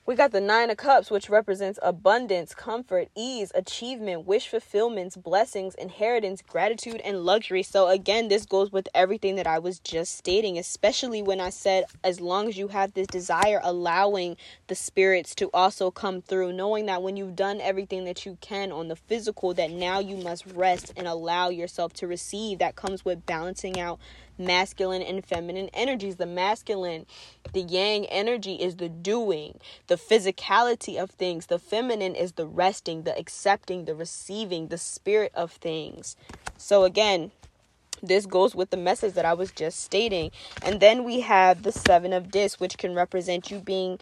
We 0.07 0.15
got 0.17 0.33
the 0.33 0.41
Nine 0.41 0.71
of 0.71 0.79
Cups, 0.79 1.11
which 1.11 1.29
represents 1.29 1.79
abundance, 1.83 2.55
comfort, 2.55 3.09
ease, 3.15 3.53
achievement, 3.55 4.27
wish 4.27 4.49
fulfillments, 4.49 5.15
blessings, 5.15 5.75
inheritance, 5.75 6.43
gratitude, 6.43 7.03
and 7.05 7.25
luxury. 7.25 7.63
So, 7.63 7.87
again, 7.89 8.29
this 8.29 8.47
goes 8.47 8.73
with 8.73 8.89
everything 8.95 9.37
that 9.37 9.47
I 9.47 9.59
was 9.59 9.79
just 9.79 10.17
stating, 10.17 10.57
especially 10.57 11.23
when 11.23 11.39
I 11.39 11.51
said, 11.51 11.85
as 12.03 12.19
long 12.21 12.49
as 12.49 12.57
you 12.57 12.69
have 12.69 12.95
this 12.95 13.07
desire, 13.07 13.61
allowing 13.63 14.37
the 14.69 14.75
spirits 14.75 15.35
to 15.37 15.51
also 15.53 15.91
come 15.91 16.23
through, 16.23 16.55
knowing 16.55 16.87
that 16.87 17.03
when 17.03 17.17
you've 17.17 17.37
done 17.37 17.61
everything 17.61 18.05
that 18.07 18.25
you 18.25 18.39
can 18.41 18.73
on 18.73 18.89
the 18.89 18.97
physical, 18.97 19.53
that 19.55 19.71
now 19.71 20.01
you 20.01 20.17
must 20.17 20.47
rest 20.47 20.95
and 20.97 21.07
allow 21.07 21.51
yourself 21.51 21.93
to 21.95 22.07
receive. 22.07 22.59
That 22.59 22.75
comes 22.75 23.05
with 23.05 23.27
balancing 23.27 23.79
out 23.79 24.01
masculine 24.41 25.03
and 25.03 25.25
feminine 25.25 25.71
energies. 25.73 26.17
The 26.17 26.27
masculine, 26.27 27.07
the 27.53 27.63
yang 27.63 28.07
energy 28.07 28.55
is 28.55 28.77
the 28.77 28.89
doing, 28.89 29.61
the 29.87 29.97
physicality 29.97 31.01
of 31.01 31.11
things. 31.11 31.47
The 31.47 31.59
feminine 31.59 32.15
is 32.15 32.33
the 32.33 32.47
resting, 32.47 33.03
the 33.03 33.17
accepting, 33.17 33.85
the 33.85 33.95
receiving, 33.95 34.69
the 34.69 34.79
spirit 34.79 35.33
of 35.35 35.53
things. 35.53 36.17
So, 36.57 36.85
again, 36.85 37.31
this 38.03 38.27
goes 38.27 38.55
with 38.55 38.71
the 38.71 38.77
message 38.77 39.15
that 39.15 39.25
I 39.25 39.35
was 39.35 39.53
just 39.53 39.81
stating. 39.81 40.31
And 40.63 40.81
then 40.81 41.05
we 41.05 41.21
have 41.21 41.63
the 41.63 41.73
Seven 41.73 42.13
of 42.13 42.31
Discs, 42.31 42.59
which 42.59 42.79
can 42.79 42.95
represent 42.95 43.51
you 43.51 43.61
being 43.61 43.99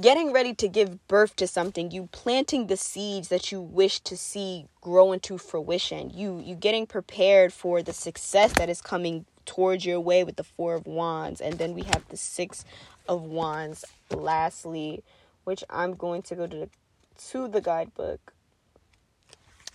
getting 0.00 0.32
ready 0.32 0.54
to 0.54 0.68
give 0.68 1.08
birth 1.08 1.34
to 1.34 1.46
something 1.46 1.90
you 1.90 2.08
planting 2.12 2.68
the 2.68 2.76
seeds 2.76 3.28
that 3.28 3.50
you 3.50 3.60
wish 3.60 3.98
to 4.00 4.16
see 4.16 4.66
grow 4.80 5.10
into 5.10 5.36
fruition 5.36 6.10
you 6.10 6.40
you 6.44 6.54
getting 6.54 6.86
prepared 6.86 7.52
for 7.52 7.82
the 7.82 7.92
success 7.92 8.52
that 8.52 8.68
is 8.68 8.80
coming 8.80 9.24
towards 9.48 9.84
your 9.84 10.00
way 10.00 10.22
with 10.22 10.36
the 10.36 10.44
four 10.44 10.74
of 10.74 10.86
wands. 10.86 11.40
And 11.40 11.58
then 11.58 11.74
we 11.74 11.82
have 11.82 12.06
the 12.08 12.16
six 12.16 12.64
of 13.08 13.22
wands 13.22 13.84
lastly 14.10 15.02
which 15.48 15.64
i'm 15.70 15.94
going 15.94 16.20
to 16.20 16.34
go 16.34 16.46
to 16.46 16.56
the, 16.56 16.68
to 17.16 17.48
the 17.48 17.62
guidebook. 17.62 18.34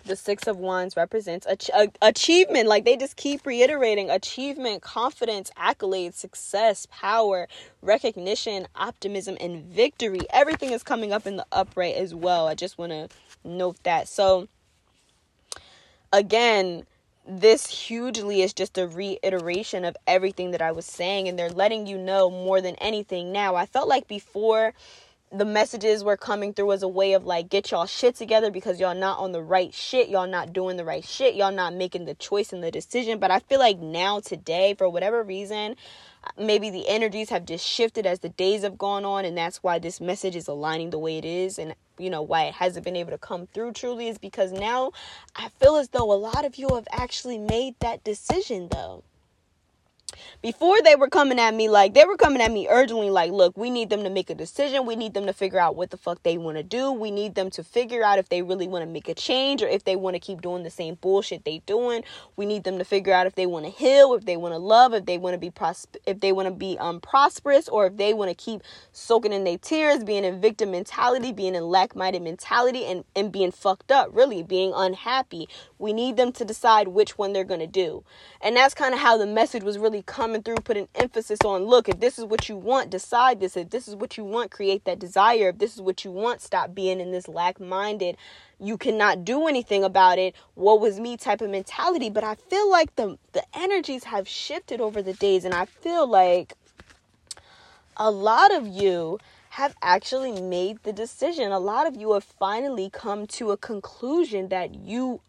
The 0.05 0.15
six 0.15 0.45
of 0.47 0.57
wands 0.57 0.95
represents 0.95 1.47
ach- 1.49 1.71
achievement. 2.01 2.67
Like 2.67 2.86
they 2.86 2.95
just 2.95 3.15
keep 3.15 3.45
reiterating 3.45 4.09
achievement 4.09 4.84
confidence 4.84 5.49
accolades 5.57 6.13
success 6.13 6.88
power 6.91 7.47
recognition 7.82 8.67
optimism 8.76 9.36
and 9.39 9.63
victory. 9.63 10.19
Everything 10.30 10.71
is 10.71 10.84
coming 10.84 11.11
up 11.11 11.26
in 11.26 11.38
the 11.38 11.45
upright 11.51 11.95
as 11.95 12.13
well. 12.13 12.47
I 12.47 12.53
just 12.53 12.78
want 12.78 12.91
to 12.91 13.09
note 13.43 13.78
that. 13.84 14.07
So 14.07 14.47
again 16.11 16.86
this 17.28 17.67
hugely 17.67 18.41
is 18.41 18.53
just 18.53 18.78
a 18.78 18.88
reiteration 18.88 19.86
of 19.86 19.95
everything 20.07 20.51
that 20.51 20.61
I 20.61 20.71
was 20.71 20.86
saying, 20.86 21.28
and 21.28 21.39
they're 21.39 21.49
letting 21.49 21.88
you 21.88 21.97
know 21.97 22.30
more 22.30 22.61
than 22.61 22.76
anything 22.76 23.32
now. 23.32 23.55
I 23.55 23.65
felt 23.65 23.88
like 23.88 24.07
before 24.07 24.74
the 25.34 25.45
messages 25.45 26.03
were 26.03 26.15
coming 26.15 26.53
through 26.53 26.71
as 26.74 26.84
a 26.84 26.88
way 26.88 27.13
of 27.13 27.26
like 27.26 27.49
get 27.49 27.71
y'all 27.71 27.88
shit 27.88 28.15
together 28.15 28.51
because 28.51 28.80
y'all 28.80 28.93
not 28.93 29.17
on 29.17 29.32
the 29.32 29.41
right 29.41 29.74
shit 29.74 30.07
y'all 30.07 30.28
not 30.28 30.53
doing 30.53 30.78
the 30.78 30.86
right 30.86 31.03
shit 31.03 31.34
y'all 31.34 31.51
not 31.51 31.74
making 31.74 32.05
the 32.05 32.13
choice 32.13 32.53
and 32.53 32.63
the 32.63 32.69
decision 32.69 33.17
but 33.17 33.32
i 33.32 33.39
feel 33.39 33.57
like 33.57 33.80
now 33.80 34.19
today 34.19 34.76
for 34.76 34.88
whatever 34.88 35.24
reason 35.24 35.76
maybe 36.38 36.69
the 36.69 36.88
energies 36.88 37.30
have 37.30 37.45
just 37.45 37.65
shifted 37.65 38.05
as 38.05 38.19
the 38.19 38.30
days 38.30 38.63
have 38.63 38.78
gone 38.78 39.05
on 39.05 39.26
and 39.26 39.38
that's 39.38 39.61
why 39.63 39.80
this 39.80 40.01
message 40.01 40.36
is 40.36 40.47
aligning 40.47 40.89
the 40.89 40.99
way 40.99 41.17
it 41.17 41.26
is 41.26 41.59
and 41.59 41.76
you 41.97 42.09
know 42.09 42.21
why 42.21 42.43
it 42.45 42.53
hasn't 42.53 42.86
been 42.86 42.95
able 42.95 43.11
to 43.11 43.17
come 43.17 43.47
through 43.47 43.71
truly 43.71 44.07
is 44.07 44.17
because 44.17 44.51
now 44.51 44.91
i 45.36 45.49
feel 45.59 45.76
as 45.76 45.89
though 45.89 46.11
a 46.11 46.15
lot 46.15 46.45
of 46.45 46.55
you 46.55 46.67
have 46.74 46.88
actually 46.91 47.38
made 47.38 47.76
that 47.80 48.03
decision 48.03 48.67
though 48.71 49.03
before 50.41 50.78
they 50.84 50.95
were 50.95 51.09
coming 51.09 51.39
at 51.39 51.53
me 51.53 51.69
like 51.69 51.93
they 51.93 52.05
were 52.05 52.17
coming 52.17 52.41
at 52.41 52.51
me 52.51 52.67
urgently 52.69 53.09
like 53.09 53.32
look 53.32 53.57
we 53.57 53.69
need 53.69 53.89
them 53.89 54.03
to 54.03 54.09
make 54.09 54.30
a 54.30 54.36
decision. 54.36 54.86
We 54.86 54.95
need 54.95 55.13
them 55.13 55.26
to 55.26 55.34
figure 55.34 55.59
out 55.59 55.76
what 55.76 55.91
the 55.91 55.97
fuck 55.97 56.24
they 56.24 56.38
want 56.38 56.57
to 56.57 56.63
do. 56.63 56.91
We 56.91 57.11
need 57.11 57.36
them 57.36 57.49
to 57.51 57.63
figure 57.63 58.03
out 58.03 58.19
if 58.19 58.30
they 58.30 58.41
really 58.41 58.67
want 58.67 58.84
to 58.84 58.89
make 58.89 59.07
a 59.09 59.13
change 59.13 59.61
or 59.61 59.67
if 59.67 59.84
they 59.84 59.95
want 59.95 60.15
to 60.15 60.19
keep 60.19 60.41
doing 60.41 60.63
the 60.63 60.69
same 60.69 60.95
bullshit 60.95 61.45
they 61.45 61.59
doing. 61.65 62.03
We 62.36 62.45
need 62.45 62.63
them 62.63 62.78
to 62.80 62.86
figure 62.86 63.13
out 63.13 63.28
if 63.28 63.36
they 63.36 63.45
want 63.45 63.65
to 63.65 63.71
heal 63.71 64.13
if 64.13 64.26
they 64.26 64.38
want 64.38 64.53
to 64.53 64.57
love 64.57 64.93
if 64.93 65.05
they 65.05 65.17
want 65.17 65.34
to 65.34 65.38
be 65.38 65.49
pros- 65.49 65.88
if 66.05 66.19
they 66.19 66.32
want 66.32 66.47
to 66.47 66.53
be 66.53 66.78
um 66.80 66.99
prosperous 67.01 67.67
or 67.67 67.88
if 67.88 67.97
they 67.97 68.13
want 68.13 68.30
to 68.30 68.36
keep 68.36 68.61
soaking 68.91 69.34
in 69.34 69.43
their 69.43 69.57
tears 69.57 70.03
being 70.03 70.24
in 70.24 70.41
victim 70.41 70.71
mentality 70.71 71.32
being 71.32 71.55
in 71.55 71.63
lack-minded 71.63 72.21
mentality 72.21 72.86
and 72.86 73.03
and 73.15 73.32
being 73.32 73.51
fucked 73.51 73.91
up 73.91 74.09
really 74.13 74.43
being 74.43 74.71
unhappy. 74.76 75.47
We 75.80 75.93
need 75.93 76.17
them 76.17 76.32
to 76.34 76.45
decide 76.45 76.89
which 76.89 77.17
one 77.17 77.34
they're 77.34 77.43
going 77.43 77.59
to 77.59 77.67
do. 77.67 78.03
And 78.41 78.55
that's 78.55 78.74
kind 78.74 78.93
of 78.93 78.99
how 78.99 79.17
the 79.17 79.26
message 79.26 79.63
was 79.63 79.78
really 79.78 80.01
coming 80.14 80.43
through, 80.43 80.57
putting 80.57 80.88
emphasis 80.93 81.39
on 81.43 81.64
look, 81.64 81.89
if 81.89 81.99
this 81.99 82.20
is 82.20 82.26
what 82.26 82.47
you 82.47 82.55
want, 82.55 82.91
decide 82.91 83.39
this. 83.39 83.57
If 83.57 83.72
this 83.72 83.88
is 83.88 83.95
what 83.95 84.16
you 84.16 84.24
want, 84.24 84.51
create 84.51 84.86
that 84.86 84.99
desire. 84.99 85.49
If 85.49 85.57
this 85.57 85.74
is 85.74 85.82
what 85.82 86.05
you 86.05 86.11
want, 86.11 86.39
stop 86.39 86.76
being 86.76 86.99
in 86.99 87.11
this 87.11 87.28
lack 87.28 87.59
minded, 87.59 88.16
you 88.59 88.78
cannot 88.78 89.26
do 89.26 89.47
anything 89.47 89.84
about 89.84 90.20
it. 90.20 90.36
What 90.53 90.80
was 90.80 90.99
me 90.99 91.18
type 91.18 91.41
of 91.41 91.49
mentality. 91.49 92.11
But 92.11 92.24
I 92.24 92.36
feel 92.36 92.70
like 92.70 92.95
the, 92.95 93.18
the 93.32 93.43
energies 93.55 94.03
have 94.03 94.28
shifted 94.28 94.80
over 94.80 95.01
the 95.01 95.14
days, 95.14 95.45
and 95.45 95.53
I 95.53 95.66
feel 95.66 96.07
like 96.07 96.53
a 97.97 98.11
lot 98.11 98.53
of 98.53 98.68
you 98.68 99.18
have 99.49 99.76
actually 99.82 100.39
made 100.39 100.84
the 100.84 100.93
decision. 100.93 101.51
A 101.51 101.59
lot 101.59 101.88
of 101.88 101.95
you 101.95 102.14
have 102.14 102.24
finally 102.24 102.91
come 102.91 103.26
to 103.28 103.49
a 103.49 103.57
conclusion 103.57 104.49
that 104.49 104.76
you 104.76 105.22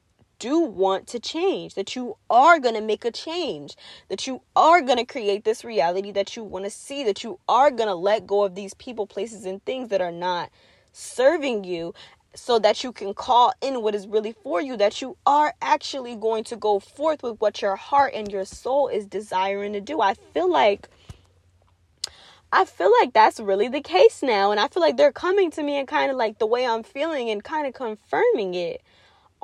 do 0.44 0.60
want 0.60 1.06
to 1.06 1.18
change, 1.18 1.72
that 1.72 1.96
you 1.96 2.18
are 2.28 2.58
going 2.58 2.74
to 2.74 2.82
make 2.82 3.02
a 3.06 3.10
change, 3.10 3.76
that 4.10 4.26
you 4.26 4.42
are 4.54 4.82
going 4.82 4.98
to 4.98 5.06
create 5.06 5.42
this 5.42 5.64
reality 5.64 6.12
that 6.12 6.36
you 6.36 6.44
want 6.44 6.66
to 6.66 6.70
see, 6.70 7.02
that 7.02 7.24
you 7.24 7.38
are 7.48 7.70
going 7.70 7.88
to 7.88 7.94
let 7.94 8.26
go 8.26 8.44
of 8.44 8.54
these 8.54 8.74
people, 8.74 9.06
places, 9.06 9.46
and 9.46 9.64
things 9.64 9.88
that 9.88 10.02
are 10.02 10.12
not 10.12 10.50
serving 10.92 11.64
you 11.64 11.94
so 12.34 12.58
that 12.58 12.84
you 12.84 12.92
can 12.92 13.14
call 13.14 13.54
in 13.62 13.80
what 13.80 13.94
is 13.94 14.06
really 14.06 14.32
for 14.42 14.60
you, 14.60 14.76
that 14.76 15.00
you 15.00 15.16
are 15.24 15.54
actually 15.62 16.14
going 16.14 16.44
to 16.44 16.56
go 16.56 16.78
forth 16.78 17.22
with 17.22 17.40
what 17.40 17.62
your 17.62 17.76
heart 17.76 18.12
and 18.14 18.30
your 18.30 18.44
soul 18.44 18.88
is 18.88 19.06
desiring 19.06 19.72
to 19.72 19.80
do. 19.80 20.02
I 20.02 20.12
feel 20.34 20.50
like. 20.50 20.90
I 22.52 22.66
feel 22.66 22.92
like 23.00 23.12
that's 23.12 23.40
really 23.40 23.66
the 23.66 23.80
case 23.80 24.22
now. 24.22 24.52
And 24.52 24.60
I 24.60 24.68
feel 24.68 24.80
like 24.80 24.96
they're 24.96 25.10
coming 25.10 25.50
to 25.52 25.62
me 25.64 25.76
and 25.76 25.88
kind 25.88 26.08
of 26.08 26.16
like 26.16 26.38
the 26.38 26.46
way 26.46 26.64
I'm 26.64 26.84
feeling 26.84 27.28
and 27.28 27.42
kind 27.42 27.66
of 27.66 27.74
confirming 27.74 28.54
it 28.54 28.80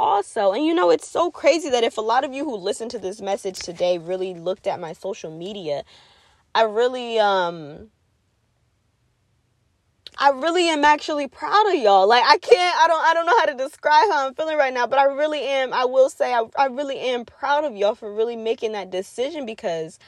also. 0.00 0.52
And 0.52 0.64
you 0.64 0.74
know, 0.74 0.90
it's 0.90 1.08
so 1.08 1.30
crazy 1.30 1.70
that 1.70 1.84
if 1.84 1.98
a 1.98 2.00
lot 2.00 2.24
of 2.24 2.32
you 2.32 2.44
who 2.44 2.56
listen 2.56 2.88
to 2.90 2.98
this 2.98 3.20
message 3.20 3.58
today 3.58 3.98
really 3.98 4.34
looked 4.34 4.66
at 4.66 4.80
my 4.80 4.94
social 4.94 5.30
media, 5.30 5.84
I 6.54 6.62
really 6.62 7.18
um 7.18 7.90
I 10.18 10.30
really 10.30 10.68
am 10.68 10.84
actually 10.84 11.28
proud 11.28 11.68
of 11.68 11.74
y'all. 11.74 12.08
Like 12.08 12.24
I 12.26 12.38
can't 12.38 12.76
I 12.78 12.88
don't 12.88 13.04
I 13.04 13.14
don't 13.14 13.26
know 13.26 13.38
how 13.38 13.46
to 13.46 13.54
describe 13.54 14.10
how 14.10 14.26
I'm 14.26 14.34
feeling 14.34 14.56
right 14.56 14.74
now, 14.74 14.86
but 14.86 14.98
I 14.98 15.04
really 15.04 15.42
am 15.42 15.72
I 15.74 15.84
will 15.84 16.10
say 16.10 16.32
I 16.32 16.44
I 16.58 16.66
really 16.66 16.98
am 16.98 17.24
proud 17.26 17.64
of 17.64 17.76
y'all 17.76 17.94
for 17.94 18.12
really 18.12 18.36
making 18.36 18.72
that 18.72 18.90
decision 18.90 19.46
because 19.46 19.98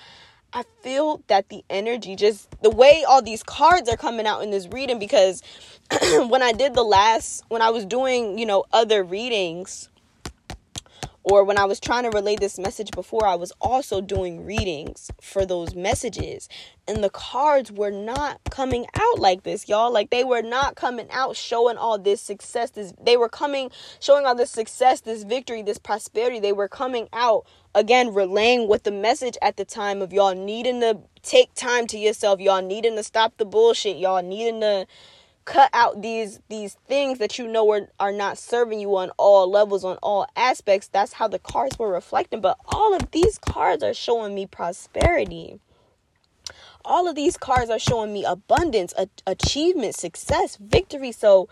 I 0.55 0.65
feel 0.83 1.23
that 1.29 1.49
the 1.49 1.65
energy 1.71 2.15
just 2.15 2.49
the 2.61 2.69
way 2.69 3.05
all 3.09 3.23
these 3.23 3.43
cards 3.43 3.89
are 3.89 3.97
coming 3.97 4.27
out 4.27 4.43
in 4.43 4.51
this 4.51 4.69
reading 4.69 4.99
because 4.99 5.43
when 6.29 6.43
I 6.43 6.53
did 6.53 6.75
the 6.75 6.83
last 6.83 7.43
when 7.49 7.63
I 7.63 7.71
was 7.71 7.87
doing, 7.87 8.39
you 8.39 8.45
know, 8.45 8.65
other 8.73 9.03
readings 9.03 9.89
or 11.25 11.45
when 11.45 11.59
I 11.59 11.65
was 11.65 11.79
trying 11.79 12.03
to 12.05 12.11
relay 12.11 12.37
this 12.37 12.59
message 12.59 12.91
before, 12.91 13.27
I 13.27 13.37
was 13.37 13.53
also 13.61 14.01
doing 14.01 14.45
readings 14.45 15.11
for 15.21 15.47
those 15.47 15.75
messages. 15.75 16.49
And 16.89 17.03
the 17.03 17.11
cards 17.11 17.71
were 17.71 17.93
not 17.93 18.41
coming 18.51 18.87
out 18.99 19.21
like 19.21 19.45
this, 19.45 19.69
y'all. 19.69 19.93
Like 19.93 20.11
they 20.11 20.25
were 20.25 20.43
not 20.43 20.75
coming 20.75 21.07
out 21.11 21.37
showing 21.37 21.77
all 21.77 21.99
this 21.99 22.21
success. 22.21 22.71
This 22.71 22.93
they 23.01 23.17
were 23.17 23.29
coming 23.29 23.71
showing 24.01 24.27
all 24.27 24.35
this 24.35 24.51
success, 24.51 25.03
this 25.03 25.23
victory, 25.23 25.63
this 25.63 25.79
prosperity. 25.79 26.41
They 26.41 26.53
were 26.53 26.69
coming 26.69 27.09
out 27.13 27.47
again 27.75 28.13
relaying 28.13 28.67
what 28.67 28.83
the 28.85 28.91
message 28.91 29.39
at 29.41 29.57
the 29.57 29.65
time 29.65 30.03
of 30.03 30.13
y'all 30.13 30.35
needing 30.35 30.81
to 30.81 30.99
take 31.23 31.55
time 31.55 31.87
to 31.87 31.99
yourself, 31.99 32.41
y'all 32.41 32.63
needing 32.63 32.97
to 32.97 33.03
stop 33.05 33.37
the 33.37 33.45
bullshit, 33.45 33.97
y'all 33.97 34.23
needing 34.23 34.61
to 34.61 34.87
cut 35.45 35.71
out 35.73 36.03
these 36.03 36.41
these 36.49 36.75
things 36.87 37.19
that 37.19 37.39
you 37.39 37.49
know 37.49 37.71
are, 37.73 37.89
are 37.99 38.13
not 38.13 38.39
serving 38.39 38.81
you 38.81 38.97
on 38.97 39.11
all 39.19 39.51
levels 39.51 39.85
on 39.85 39.97
all 40.03 40.27
aspects. 40.37 40.89
That's 40.89 41.15
how 41.15 41.29
the 41.29 41.39
cards 41.39 41.79
were 41.79 41.91
reflecting. 41.91 42.41
But 42.41 42.59
all 42.67 42.95
of 42.95 43.11
these 43.11 43.39
cards 43.39 43.83
are 43.83 43.95
showing 43.95 44.35
me 44.35 44.47
prosperity. 44.47 45.61
All 46.85 47.09
of 47.09 47.15
these 47.15 47.37
cards 47.37 47.71
are 47.71 47.79
showing 47.79 48.13
me 48.13 48.25
abundance 48.25 48.93
a- 48.97 49.09
achievement 49.27 49.95
success 49.95 50.57
victory. 50.57 51.13
So 51.13 51.49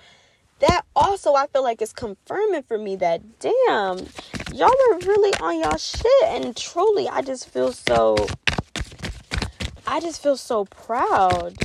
that 0.60 0.82
also 0.94 1.34
i 1.34 1.46
feel 1.46 1.62
like 1.62 1.82
is 1.82 1.92
confirming 1.92 2.62
for 2.62 2.78
me 2.78 2.94
that 2.94 3.22
damn 3.38 3.98
y'all 4.52 4.68
are 4.68 4.98
really 5.06 5.32
on 5.40 5.58
y'all 5.58 5.76
shit. 5.76 6.04
And 6.24 6.56
truly 6.56 7.08
i 7.08 7.22
just 7.22 7.48
feel 7.48 7.72
so 7.72 8.14
i 9.86 10.00
just 10.00 10.22
feel 10.22 10.36
so 10.36 10.66
proud 10.66 11.56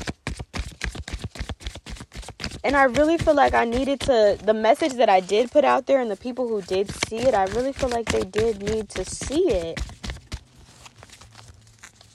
and 2.66 2.76
I 2.76 2.86
really 2.86 3.20
feel 3.20 3.36
like 3.36 3.54
I 3.54 3.64
needed 3.64 4.00
to, 4.02 4.40
the 4.44 4.56
message 4.56 4.94
that 4.94 5.08
I 5.08 5.20
did 5.20 5.52
put 5.52 5.64
out 5.64 5.86
there 5.86 6.02
and 6.02 6.10
the 6.10 6.16
people 6.16 6.48
who 6.48 6.64
did 6.64 6.90
see 7.08 7.18
it, 7.18 7.36
I 7.36 7.44
really 7.46 7.72
feel 7.72 7.90
like 7.90 8.08
they 8.08 8.24
did 8.24 8.64
need 8.64 8.90
to 8.90 9.06
see 9.06 9.52
it. 9.52 9.80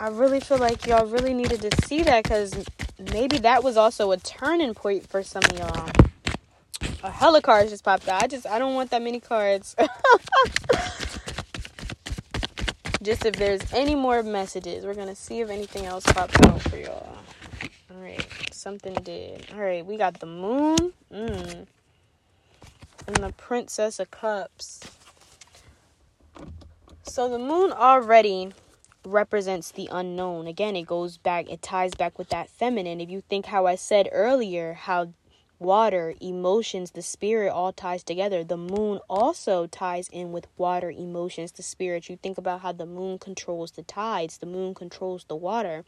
I 0.00 0.08
really 0.08 0.40
feel 0.40 0.58
like 0.58 0.88
y'all 0.88 1.06
really 1.06 1.34
needed 1.34 1.60
to 1.60 1.70
see 1.86 2.02
that 2.02 2.24
because 2.24 2.52
maybe 3.12 3.38
that 3.38 3.62
was 3.62 3.76
also 3.76 4.10
a 4.10 4.16
turning 4.16 4.74
point 4.74 5.08
for 5.08 5.22
some 5.22 5.44
of 5.44 5.56
y'all. 5.56 5.88
A 7.04 7.10
hella 7.12 7.40
cards 7.42 7.70
just 7.70 7.84
popped 7.84 8.08
out. 8.08 8.20
I 8.20 8.26
just 8.26 8.44
I 8.44 8.58
don't 8.58 8.74
want 8.74 8.90
that 8.90 9.02
many 9.02 9.20
cards. 9.20 9.76
just 13.02 13.24
if 13.24 13.36
there's 13.36 13.60
any 13.72 13.94
more 13.94 14.24
messages, 14.24 14.84
we're 14.84 14.94
gonna 14.94 15.14
see 15.14 15.40
if 15.40 15.48
anything 15.48 15.86
else 15.86 16.04
pops 16.06 16.34
out 16.46 16.60
for 16.62 16.76
y'all. 16.76 17.16
All 17.90 18.02
right, 18.02 18.26
something 18.60 18.94
did. 18.94 19.46
All 19.52 19.60
right, 19.60 19.84
we 19.84 19.96
got 19.96 20.20
the 20.20 20.26
moon, 20.26 20.92
mm, 21.12 21.66
and 23.06 23.16
the 23.16 23.32
princess 23.36 23.98
of 23.98 24.10
cups. 24.10 24.80
So 27.02 27.28
the 27.28 27.38
moon 27.38 27.72
already 27.72 28.52
represents 29.04 29.72
the 29.72 29.88
unknown. 29.90 30.46
Again, 30.46 30.76
it 30.76 30.86
goes 30.86 31.16
back, 31.16 31.48
it 31.50 31.62
ties 31.62 31.94
back 31.94 32.18
with 32.18 32.28
that 32.28 32.50
feminine. 32.50 33.00
If 33.00 33.08
you 33.10 33.22
think 33.28 33.46
how 33.46 33.66
I 33.66 33.74
said 33.74 34.08
earlier, 34.12 34.74
how 34.74 35.14
water, 35.58 36.14
emotions, 36.20 36.92
the 36.92 37.02
spirit 37.02 37.50
all 37.50 37.72
ties 37.72 38.02
together. 38.02 38.42
The 38.42 38.56
moon 38.56 38.98
also 39.08 39.66
ties 39.66 40.08
in 40.10 40.32
with 40.32 40.46
water, 40.56 40.90
emotions, 40.90 41.52
the 41.52 41.62
spirit. 41.62 42.08
You 42.08 42.16
think 42.16 42.38
about 42.38 42.62
how 42.62 42.72
the 42.72 42.86
moon 42.86 43.18
controls 43.18 43.72
the 43.72 43.82
tides, 43.82 44.38
the 44.38 44.46
moon 44.46 44.74
controls 44.74 45.24
the 45.28 45.36
water. 45.36 45.84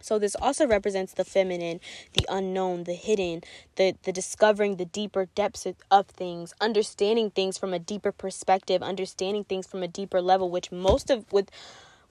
So 0.00 0.18
this 0.18 0.36
also 0.36 0.66
represents 0.66 1.12
the 1.12 1.24
feminine, 1.24 1.80
the 2.12 2.26
unknown, 2.28 2.84
the 2.84 2.94
hidden, 2.94 3.42
the 3.76 3.96
the 4.02 4.12
discovering 4.12 4.76
the 4.76 4.84
deeper 4.84 5.26
depths 5.34 5.66
of 5.90 6.06
things, 6.06 6.54
understanding 6.60 7.30
things 7.30 7.58
from 7.58 7.72
a 7.72 7.78
deeper 7.78 8.12
perspective, 8.12 8.82
understanding 8.82 9.44
things 9.44 9.66
from 9.66 9.82
a 9.82 9.88
deeper 9.88 10.20
level, 10.20 10.50
which 10.50 10.70
most 10.72 11.10
of 11.10 11.30
with 11.32 11.50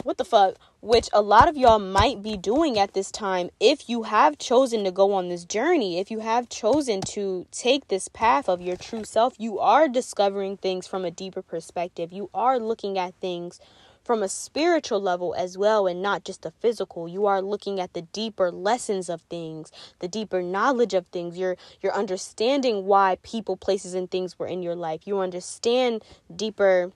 what 0.04 0.18
the 0.18 0.26
fuck, 0.26 0.56
which 0.82 1.10
a 1.14 1.22
lot 1.22 1.48
of 1.48 1.58
y'all 1.58 1.80
might 1.80 2.22
be 2.22 2.38
doing 2.38 2.78
at 2.78 2.94
this 2.94 3.10
time 3.12 3.50
if 3.60 3.90
you 3.90 4.04
have 4.04 4.38
chosen 4.38 4.84
to 4.84 4.92
go 4.92 5.14
on 5.14 5.30
this 5.30 5.46
journey, 5.46 6.00
if 6.00 6.12
you 6.12 6.20
have 6.20 6.50
chosen 6.50 7.02
to 7.02 7.48
take 7.52 7.88
this 7.88 8.08
path 8.08 8.48
of 8.48 8.62
your 8.62 8.76
true 8.76 9.04
self, 9.04 9.34
you 9.40 9.58
are 9.58 9.88
discovering 9.88 10.58
things 10.58 10.86
from 10.86 11.06
a 11.06 11.12
deeper 11.12 11.42
perspective. 11.42 12.14
You 12.14 12.30
are 12.34 12.60
looking 12.60 13.00
at 13.00 13.16
things 13.16 13.60
from 14.06 14.24
a 14.24 14.30
spiritual 14.30 15.01
level 15.01 15.34
as 15.36 15.58
well 15.58 15.88
and 15.88 16.01
not 16.01 16.24
just 16.24 16.45
a 16.45 16.51
physical. 16.51 17.10
You 17.10 17.26
are 17.26 17.41
looking 17.41 17.80
at 17.80 17.93
the 17.93 18.03
deeper 18.03 18.51
lessons 18.51 19.10
of 19.10 19.22
things 19.24 19.72
the 19.99 20.08
deeper 20.08 20.41
knowledge 20.41 20.93
of 20.93 21.08
things. 21.08 21.38
You're 21.38 21.58
you're 21.82 21.93
understanding 21.93 22.86
why 22.86 23.18
people 23.24 23.58
places 23.58 23.93
and 23.93 24.10
things 24.10 24.38
were 24.38 24.47
in 24.47 24.62
your 24.62 24.76
life. 24.76 25.01
You 25.06 25.20
understand 25.20 26.03
deeper. 26.34 26.91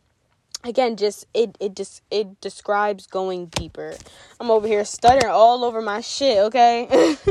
Again 0.64 0.98
just 0.98 1.26
it 1.34 1.58
it 1.60 1.76
just 1.76 2.04
it 2.12 2.40
describes 2.42 3.08
going 3.08 3.48
deeper. 3.48 3.96
I'm 4.40 4.52
over 4.52 4.68
here 4.68 4.86
stuttering 4.86 5.32
all 5.32 5.64
over 5.64 5.82
my 5.82 6.02
shit 6.02 6.38
okay? 6.40 7.18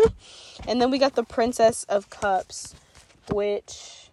And 0.66 0.83
then 0.83 0.91
we 0.91 0.99
got 0.99 1.14
the 1.14 1.22
princess 1.22 1.85
of 1.85 2.11
cups 2.11 2.74
which 3.31 4.08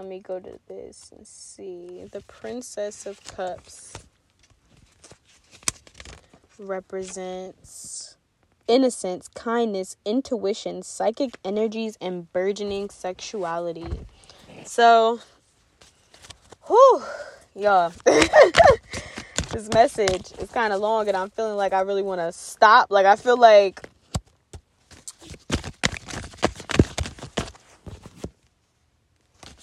let 0.00 0.08
me 0.08 0.18
go 0.18 0.40
to 0.40 0.58
this 0.66 1.12
and 1.14 1.26
see 1.26 2.04
the 2.10 2.22
princess 2.22 3.04
of 3.04 3.22
cups 3.22 3.92
represents 6.58 8.16
innocence 8.66 9.28
kindness 9.28 9.98
intuition 10.06 10.82
psychic 10.82 11.36
energies 11.44 11.98
and 12.00 12.32
burgeoning 12.32 12.88
sexuality 12.88 13.86
so 14.64 15.20
Whew, 16.70 17.02
y'all. 17.56 17.92
this 18.04 19.68
message 19.74 20.30
is 20.38 20.50
kind 20.52 20.72
of 20.72 20.80
long, 20.80 21.08
and 21.08 21.16
I'm 21.16 21.28
feeling 21.30 21.56
like 21.56 21.72
I 21.72 21.80
really 21.80 22.02
want 22.02 22.20
to 22.20 22.30
stop. 22.30 22.92
Like, 22.92 23.06
I 23.06 23.16
feel 23.16 23.36
like. 23.36 23.82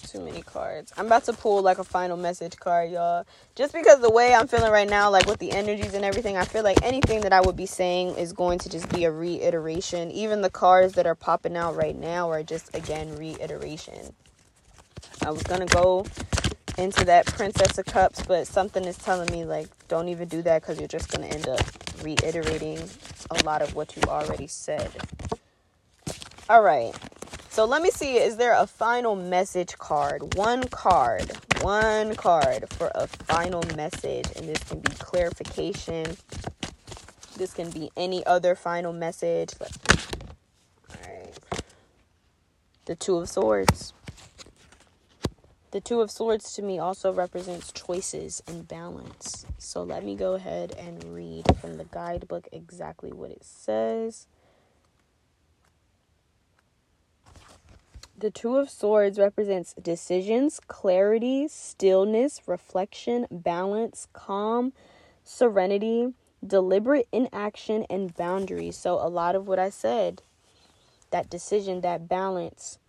Too 0.08 0.20
many 0.20 0.40
cards. 0.40 0.90
I'm 0.96 1.04
about 1.04 1.24
to 1.24 1.34
pull 1.34 1.60
like 1.60 1.78
a 1.78 1.84
final 1.84 2.16
message 2.16 2.56
card, 2.56 2.90
y'all. 2.90 3.26
Just 3.54 3.74
because 3.74 4.00
the 4.00 4.10
way 4.10 4.32
I'm 4.32 4.48
feeling 4.48 4.72
right 4.72 4.88
now, 4.88 5.10
like 5.10 5.26
with 5.26 5.38
the 5.38 5.52
energies 5.52 5.92
and 5.92 6.02
everything, 6.02 6.34
I 6.34 6.46
feel 6.46 6.64
like 6.64 6.82
anything 6.82 7.20
that 7.20 7.34
I 7.34 7.42
would 7.42 7.56
be 7.56 7.66
saying 7.66 8.16
is 8.16 8.32
going 8.32 8.58
to 8.60 8.70
just 8.70 8.88
be 8.88 9.04
a 9.04 9.10
reiteration. 9.12 10.10
Even 10.10 10.40
the 10.40 10.48
cards 10.48 10.94
that 10.94 11.06
are 11.06 11.14
popping 11.14 11.58
out 11.58 11.76
right 11.76 11.94
now 11.94 12.30
are 12.30 12.42
just, 12.42 12.74
again, 12.74 13.16
reiteration. 13.16 14.14
I 15.26 15.30
was 15.30 15.42
going 15.42 15.60
to 15.60 15.74
go 15.74 16.06
into 16.78 17.04
that 17.04 17.26
Princess 17.26 17.76
of 17.76 17.84
Cups, 17.84 18.22
but 18.26 18.46
something 18.46 18.84
is 18.84 18.96
telling 18.96 19.30
me, 19.30 19.44
like, 19.44 19.68
don't 19.88 20.08
even 20.08 20.26
do 20.26 20.40
that 20.40 20.62
because 20.62 20.78
you're 20.78 20.88
just 20.88 21.10
going 21.10 21.28
to 21.28 21.36
end 21.36 21.48
up 21.48 21.60
reiterating 22.02 22.78
a 23.30 23.44
lot 23.44 23.60
of 23.60 23.74
what 23.74 23.94
you 23.94 24.02
already 24.08 24.46
said. 24.46 24.90
All 26.48 26.62
right. 26.62 26.94
So 27.58 27.64
let 27.64 27.82
me 27.82 27.90
see. 27.90 28.18
Is 28.18 28.36
there 28.36 28.52
a 28.52 28.68
final 28.68 29.16
message 29.16 29.76
card? 29.78 30.36
One 30.36 30.62
card. 30.68 31.32
One 31.60 32.14
card 32.14 32.72
for 32.74 32.92
a 32.94 33.08
final 33.08 33.64
message. 33.74 34.26
And 34.36 34.48
this 34.48 34.62
can 34.62 34.78
be 34.78 34.92
clarification. 34.92 36.16
This 37.36 37.52
can 37.52 37.68
be 37.70 37.90
any 37.96 38.24
other 38.26 38.54
final 38.54 38.92
message. 38.92 39.54
All 39.60 39.66
right. 41.04 41.36
The 42.84 42.94
Two 42.94 43.16
of 43.16 43.28
Swords. 43.28 43.92
The 45.72 45.80
Two 45.80 46.00
of 46.00 46.12
Swords 46.12 46.52
to 46.52 46.62
me 46.62 46.78
also 46.78 47.12
represents 47.12 47.72
choices 47.72 48.40
and 48.46 48.68
balance. 48.68 49.46
So 49.58 49.82
let 49.82 50.04
me 50.04 50.14
go 50.14 50.34
ahead 50.34 50.76
and 50.78 51.02
read 51.12 51.44
from 51.60 51.76
the 51.76 51.86
guidebook 51.86 52.46
exactly 52.52 53.10
what 53.12 53.32
it 53.32 53.44
says. 53.44 54.28
The 58.18 58.32
Two 58.32 58.56
of 58.56 58.68
Swords 58.68 59.16
represents 59.16 59.74
decisions, 59.80 60.60
clarity, 60.66 61.46
stillness, 61.46 62.42
reflection, 62.46 63.28
balance, 63.30 64.08
calm, 64.12 64.72
serenity, 65.22 66.14
deliberate 66.44 67.06
inaction, 67.12 67.86
and 67.88 68.12
boundaries. 68.16 68.76
So, 68.76 68.94
a 68.94 69.06
lot 69.06 69.36
of 69.36 69.46
what 69.46 69.60
I 69.60 69.70
said 69.70 70.22
that 71.12 71.30
decision, 71.30 71.80
that 71.82 72.08
balance, 72.08 72.80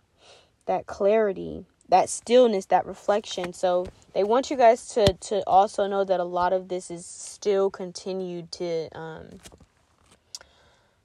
that 0.66 0.86
clarity, 0.86 1.64
that 1.88 2.08
stillness, 2.08 2.66
that 2.66 2.84
reflection. 2.84 3.52
So 3.52 3.86
they 4.14 4.24
want 4.24 4.50
you 4.50 4.56
guys 4.56 4.88
to 4.94 5.12
to 5.12 5.42
also 5.46 5.86
know 5.86 6.04
that 6.04 6.20
a 6.20 6.24
lot 6.24 6.52
of 6.52 6.68
this 6.68 6.90
is 6.90 7.06
still 7.06 7.70
continued 7.70 8.50
to 8.52 8.88
um 8.96 9.40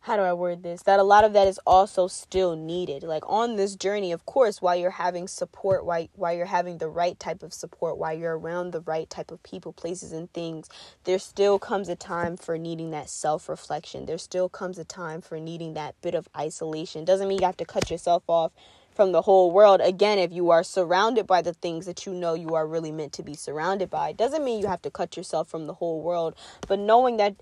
how 0.06 0.16
do 0.16 0.22
I 0.22 0.34
word 0.34 0.62
this? 0.62 0.84
That 0.84 1.00
a 1.00 1.04
lot 1.04 1.24
of 1.24 1.34
that 1.34 1.48
is 1.48 1.60
also 1.66 2.08
still 2.08 2.56
needed. 2.56 3.02
Like 3.02 3.24
on 3.28 3.56
this 3.56 3.76
journey, 3.76 4.12
of 4.12 4.24
course, 4.28 4.62
while 4.62 4.76
you're 4.76 4.92
having 4.92 5.28
support, 5.28 5.84
while, 5.84 6.08
while 6.14 6.32
you're 6.32 6.46
having 6.46 6.78
the 6.78 6.90
right 6.90 7.20
type 7.20 7.42
of 7.42 7.52
support, 7.52 7.98
while 7.98 8.16
you're 8.16 8.38
around 8.38 8.70
the 8.70 8.82
right 8.82 9.10
type 9.10 9.32
of 9.32 9.42
people, 9.42 9.74
places, 9.74 10.12
and 10.12 10.32
things, 10.32 10.70
there 11.06 11.18
still 11.18 11.58
comes 11.58 11.90
a 11.90 11.96
time 11.96 12.38
for 12.38 12.56
needing 12.56 12.92
that 12.92 13.10
self 13.10 13.50
reflection. 13.50 14.06
There 14.06 14.20
still 14.20 14.48
comes 14.48 14.78
a 14.78 14.86
time 14.86 15.22
for 15.22 15.40
needing 15.40 15.74
that 15.74 16.00
bit 16.04 16.14
of 16.14 16.30
isolation. 16.38 17.04
Doesn't 17.04 17.28
mean 17.28 17.40
you 17.40 17.46
have 17.48 17.58
to 17.58 17.66
cut 17.66 17.90
yourself 17.90 18.22
off 18.28 18.52
from 18.94 19.12
the 19.12 19.24
whole 19.24 19.50
world. 19.50 19.82
Again, 19.82 20.20
if 20.20 20.32
you 20.32 20.52
are 20.52 20.64
surrounded 20.64 21.26
by 21.26 21.42
the 21.42 21.54
things 21.54 21.88
that 21.88 22.06
you 22.06 22.14
know 22.14 22.36
you 22.36 22.54
are 22.54 22.68
really 22.68 22.92
meant 22.92 23.14
to 23.14 23.24
be 23.24 23.34
surrounded 23.34 23.90
by, 23.90 24.12
doesn't 24.12 24.46
mean 24.46 24.62
you 24.62 24.68
have 24.68 24.84
to 24.84 24.92
cut 24.92 25.18
yourself 25.18 25.48
from 25.50 25.66
the 25.66 25.74
whole 25.74 26.04
world. 26.04 26.36
But 26.68 26.78
knowing 26.78 27.18
that 27.18 27.36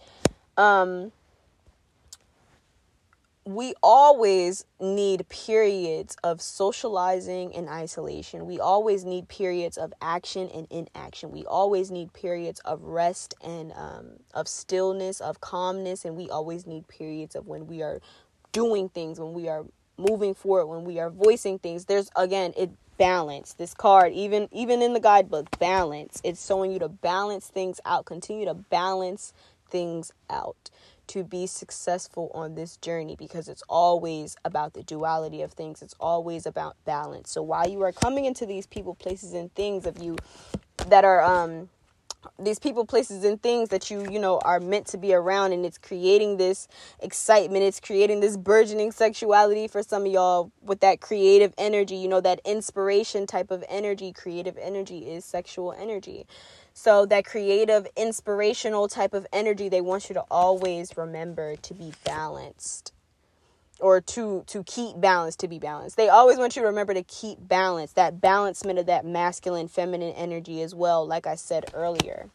um 0.55 1.11
we 3.45 3.73
always 3.83 4.65
need 4.79 5.27
periods 5.27 6.15
of 6.23 6.41
socializing 6.41 7.53
and 7.55 7.67
isolation. 7.67 8.45
We 8.45 8.59
always 8.59 9.03
need 9.03 9.27
periods 9.27 9.77
of 9.77 9.93
action 10.01 10.49
and 10.53 10.65
inaction. 10.69 11.31
We 11.31 11.45
always 11.45 11.91
need 11.91 12.13
periods 12.13 12.61
of 12.61 12.81
rest 12.83 13.33
and 13.43 13.73
um, 13.75 14.11
of 14.33 14.47
stillness, 14.47 15.19
of 15.19 15.41
calmness, 15.41 16.05
and 16.05 16.15
we 16.15 16.29
always 16.29 16.65
need 16.65 16.87
periods 16.87 17.35
of 17.35 17.47
when 17.47 17.67
we 17.67 17.81
are 17.81 17.99
doing 18.53 18.87
things, 18.87 19.19
when 19.19 19.33
we 19.33 19.49
are 19.49 19.65
moving 19.97 20.33
forward 20.33 20.65
when 20.67 20.85
we 20.85 20.99
are 20.99 21.09
voicing 21.09 21.59
things. 21.59 21.85
There's 21.85 22.09
again 22.15 22.53
it 22.57 22.71
balance. 22.97 23.53
This 23.53 23.73
card 23.73 24.13
even 24.13 24.47
even 24.51 24.81
in 24.81 24.93
the 24.93 24.99
guidebook 24.99 25.57
balance. 25.59 26.21
It's 26.23 26.45
showing 26.45 26.71
you 26.71 26.79
to 26.79 26.89
balance 26.89 27.47
things 27.47 27.79
out. 27.85 28.05
Continue 28.05 28.45
to 28.45 28.53
balance 28.53 29.33
things 29.69 30.11
out 30.29 30.69
to 31.13 31.23
be 31.23 31.45
successful 31.45 32.31
on 32.33 32.55
this 32.55 32.77
journey 32.77 33.15
because 33.15 33.47
it's 33.47 33.61
always 33.69 34.35
about 34.43 34.73
the 34.73 34.81
duality 34.81 35.43
of 35.43 35.53
things. 35.53 35.83
It's 35.83 35.93
always 35.99 36.47
about 36.47 36.75
balance. 36.85 37.29
So 37.29 37.43
while 37.43 37.69
you 37.69 37.81
are 37.83 37.91
coming 37.91 38.25
into 38.25 38.47
these 38.47 38.65
people 38.65 38.95
places 38.95 39.33
and 39.33 39.53
things 39.53 39.85
of 39.85 40.01
you 40.01 40.17
that 40.87 41.05
are 41.05 41.21
um 41.21 41.69
these 42.39 42.57
people 42.57 42.85
places 42.85 43.23
and 43.25 43.41
things 43.43 43.69
that 43.69 43.91
you 43.91 44.09
you 44.09 44.17
know 44.17 44.39
are 44.39 44.59
meant 44.59 44.87
to 44.87 44.97
be 44.97 45.13
around 45.13 45.51
and 45.51 45.65
it's 45.65 45.77
creating 45.77 46.37
this 46.37 46.69
excitement 47.01 47.63
it's 47.63 47.81
creating 47.81 48.21
this 48.21 48.37
burgeoning 48.37 48.93
sexuality 48.93 49.67
for 49.67 49.83
some 49.83 50.05
of 50.05 50.11
y'all 50.11 50.49
with 50.61 50.79
that 50.79 51.01
creative 51.01 51.53
energy 51.57 51.95
you 51.95 52.07
know 52.07 52.21
that 52.21 52.39
inspiration 52.45 53.27
type 53.27 53.51
of 53.51 53.63
energy. 53.69 54.11
Creative 54.13 54.57
energy 54.57 54.99
is 54.99 55.25
sexual 55.25 55.73
energy 55.73 56.25
so 56.73 57.05
that 57.05 57.25
creative 57.25 57.87
inspirational 57.95 58.87
type 58.87 59.13
of 59.13 59.27
energy 59.31 59.69
they 59.69 59.81
want 59.81 60.09
you 60.09 60.13
to 60.15 60.23
always 60.31 60.97
remember 60.97 61.55
to 61.57 61.73
be 61.73 61.93
balanced 62.03 62.91
or 63.79 64.01
to 64.01 64.43
to 64.47 64.63
keep 64.63 64.99
balance 64.99 65.35
to 65.35 65.47
be 65.47 65.59
balanced. 65.59 65.97
They 65.97 66.09
always 66.09 66.37
want 66.37 66.55
you 66.55 66.61
to 66.61 66.67
remember 66.67 66.93
to 66.93 67.03
keep 67.03 67.37
balance 67.39 67.93
that 67.93 68.21
balancement 68.21 68.79
of 68.79 68.85
that 68.87 69.05
masculine 69.05 69.67
feminine 69.67 70.13
energy 70.15 70.61
as 70.61 70.73
well 70.73 71.05
like 71.05 71.27
i 71.27 71.35
said 71.35 71.65
earlier. 71.73 72.29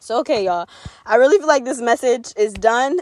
So 0.00 0.18
okay 0.20 0.44
y'all. 0.44 0.68
I 1.04 1.16
really 1.16 1.38
feel 1.38 1.48
like 1.48 1.64
this 1.64 1.80
message 1.80 2.32
is 2.36 2.54
done. 2.54 2.98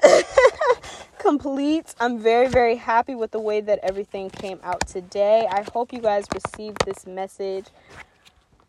Complete. 1.18 1.94
I'm 2.00 2.18
very 2.18 2.48
very 2.48 2.76
happy 2.76 3.14
with 3.14 3.30
the 3.30 3.40
way 3.40 3.60
that 3.60 3.78
everything 3.82 4.30
came 4.30 4.58
out 4.62 4.86
today. 4.86 5.46
I 5.50 5.64
hope 5.72 5.92
you 5.92 6.00
guys 6.00 6.24
received 6.32 6.84
this 6.86 7.06
message 7.06 7.66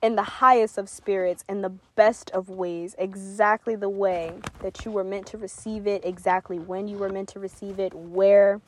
in 0.02 0.16
the 0.16 0.24
highest 0.24 0.78
of 0.78 0.88
spirits 0.88 1.44
in 1.50 1.62
the 1.62 1.72
best 1.96 2.30
of 2.32 2.50
ways 2.50 2.96
exactly 3.00 3.76
the 3.76 3.90
way 3.90 4.34
that 4.62 4.86
you 4.86 4.92
were 4.92 5.04
meant 5.04 5.26
to 5.26 5.38
receive 5.38 5.88
it 5.88 6.06
exactly 6.06 6.60
when 6.60 6.88
you 6.88 6.98
were 6.98 7.10
meant 7.10 7.28
to 7.30 7.40
receive 7.40 7.80
it 7.80 7.94
where 7.94 8.62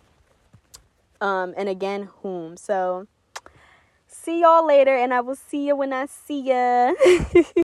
um, 1.21 1.53
and 1.57 1.69
again, 1.69 2.09
whom. 2.21 2.57
So, 2.57 3.07
see 4.07 4.41
y'all 4.41 4.65
later, 4.65 4.95
and 4.95 5.13
I 5.13 5.21
will 5.21 5.35
see 5.35 5.67
you 5.67 5.75
when 5.75 5.93
I 5.93 6.05
see 6.05 6.41
ya. 6.41 6.93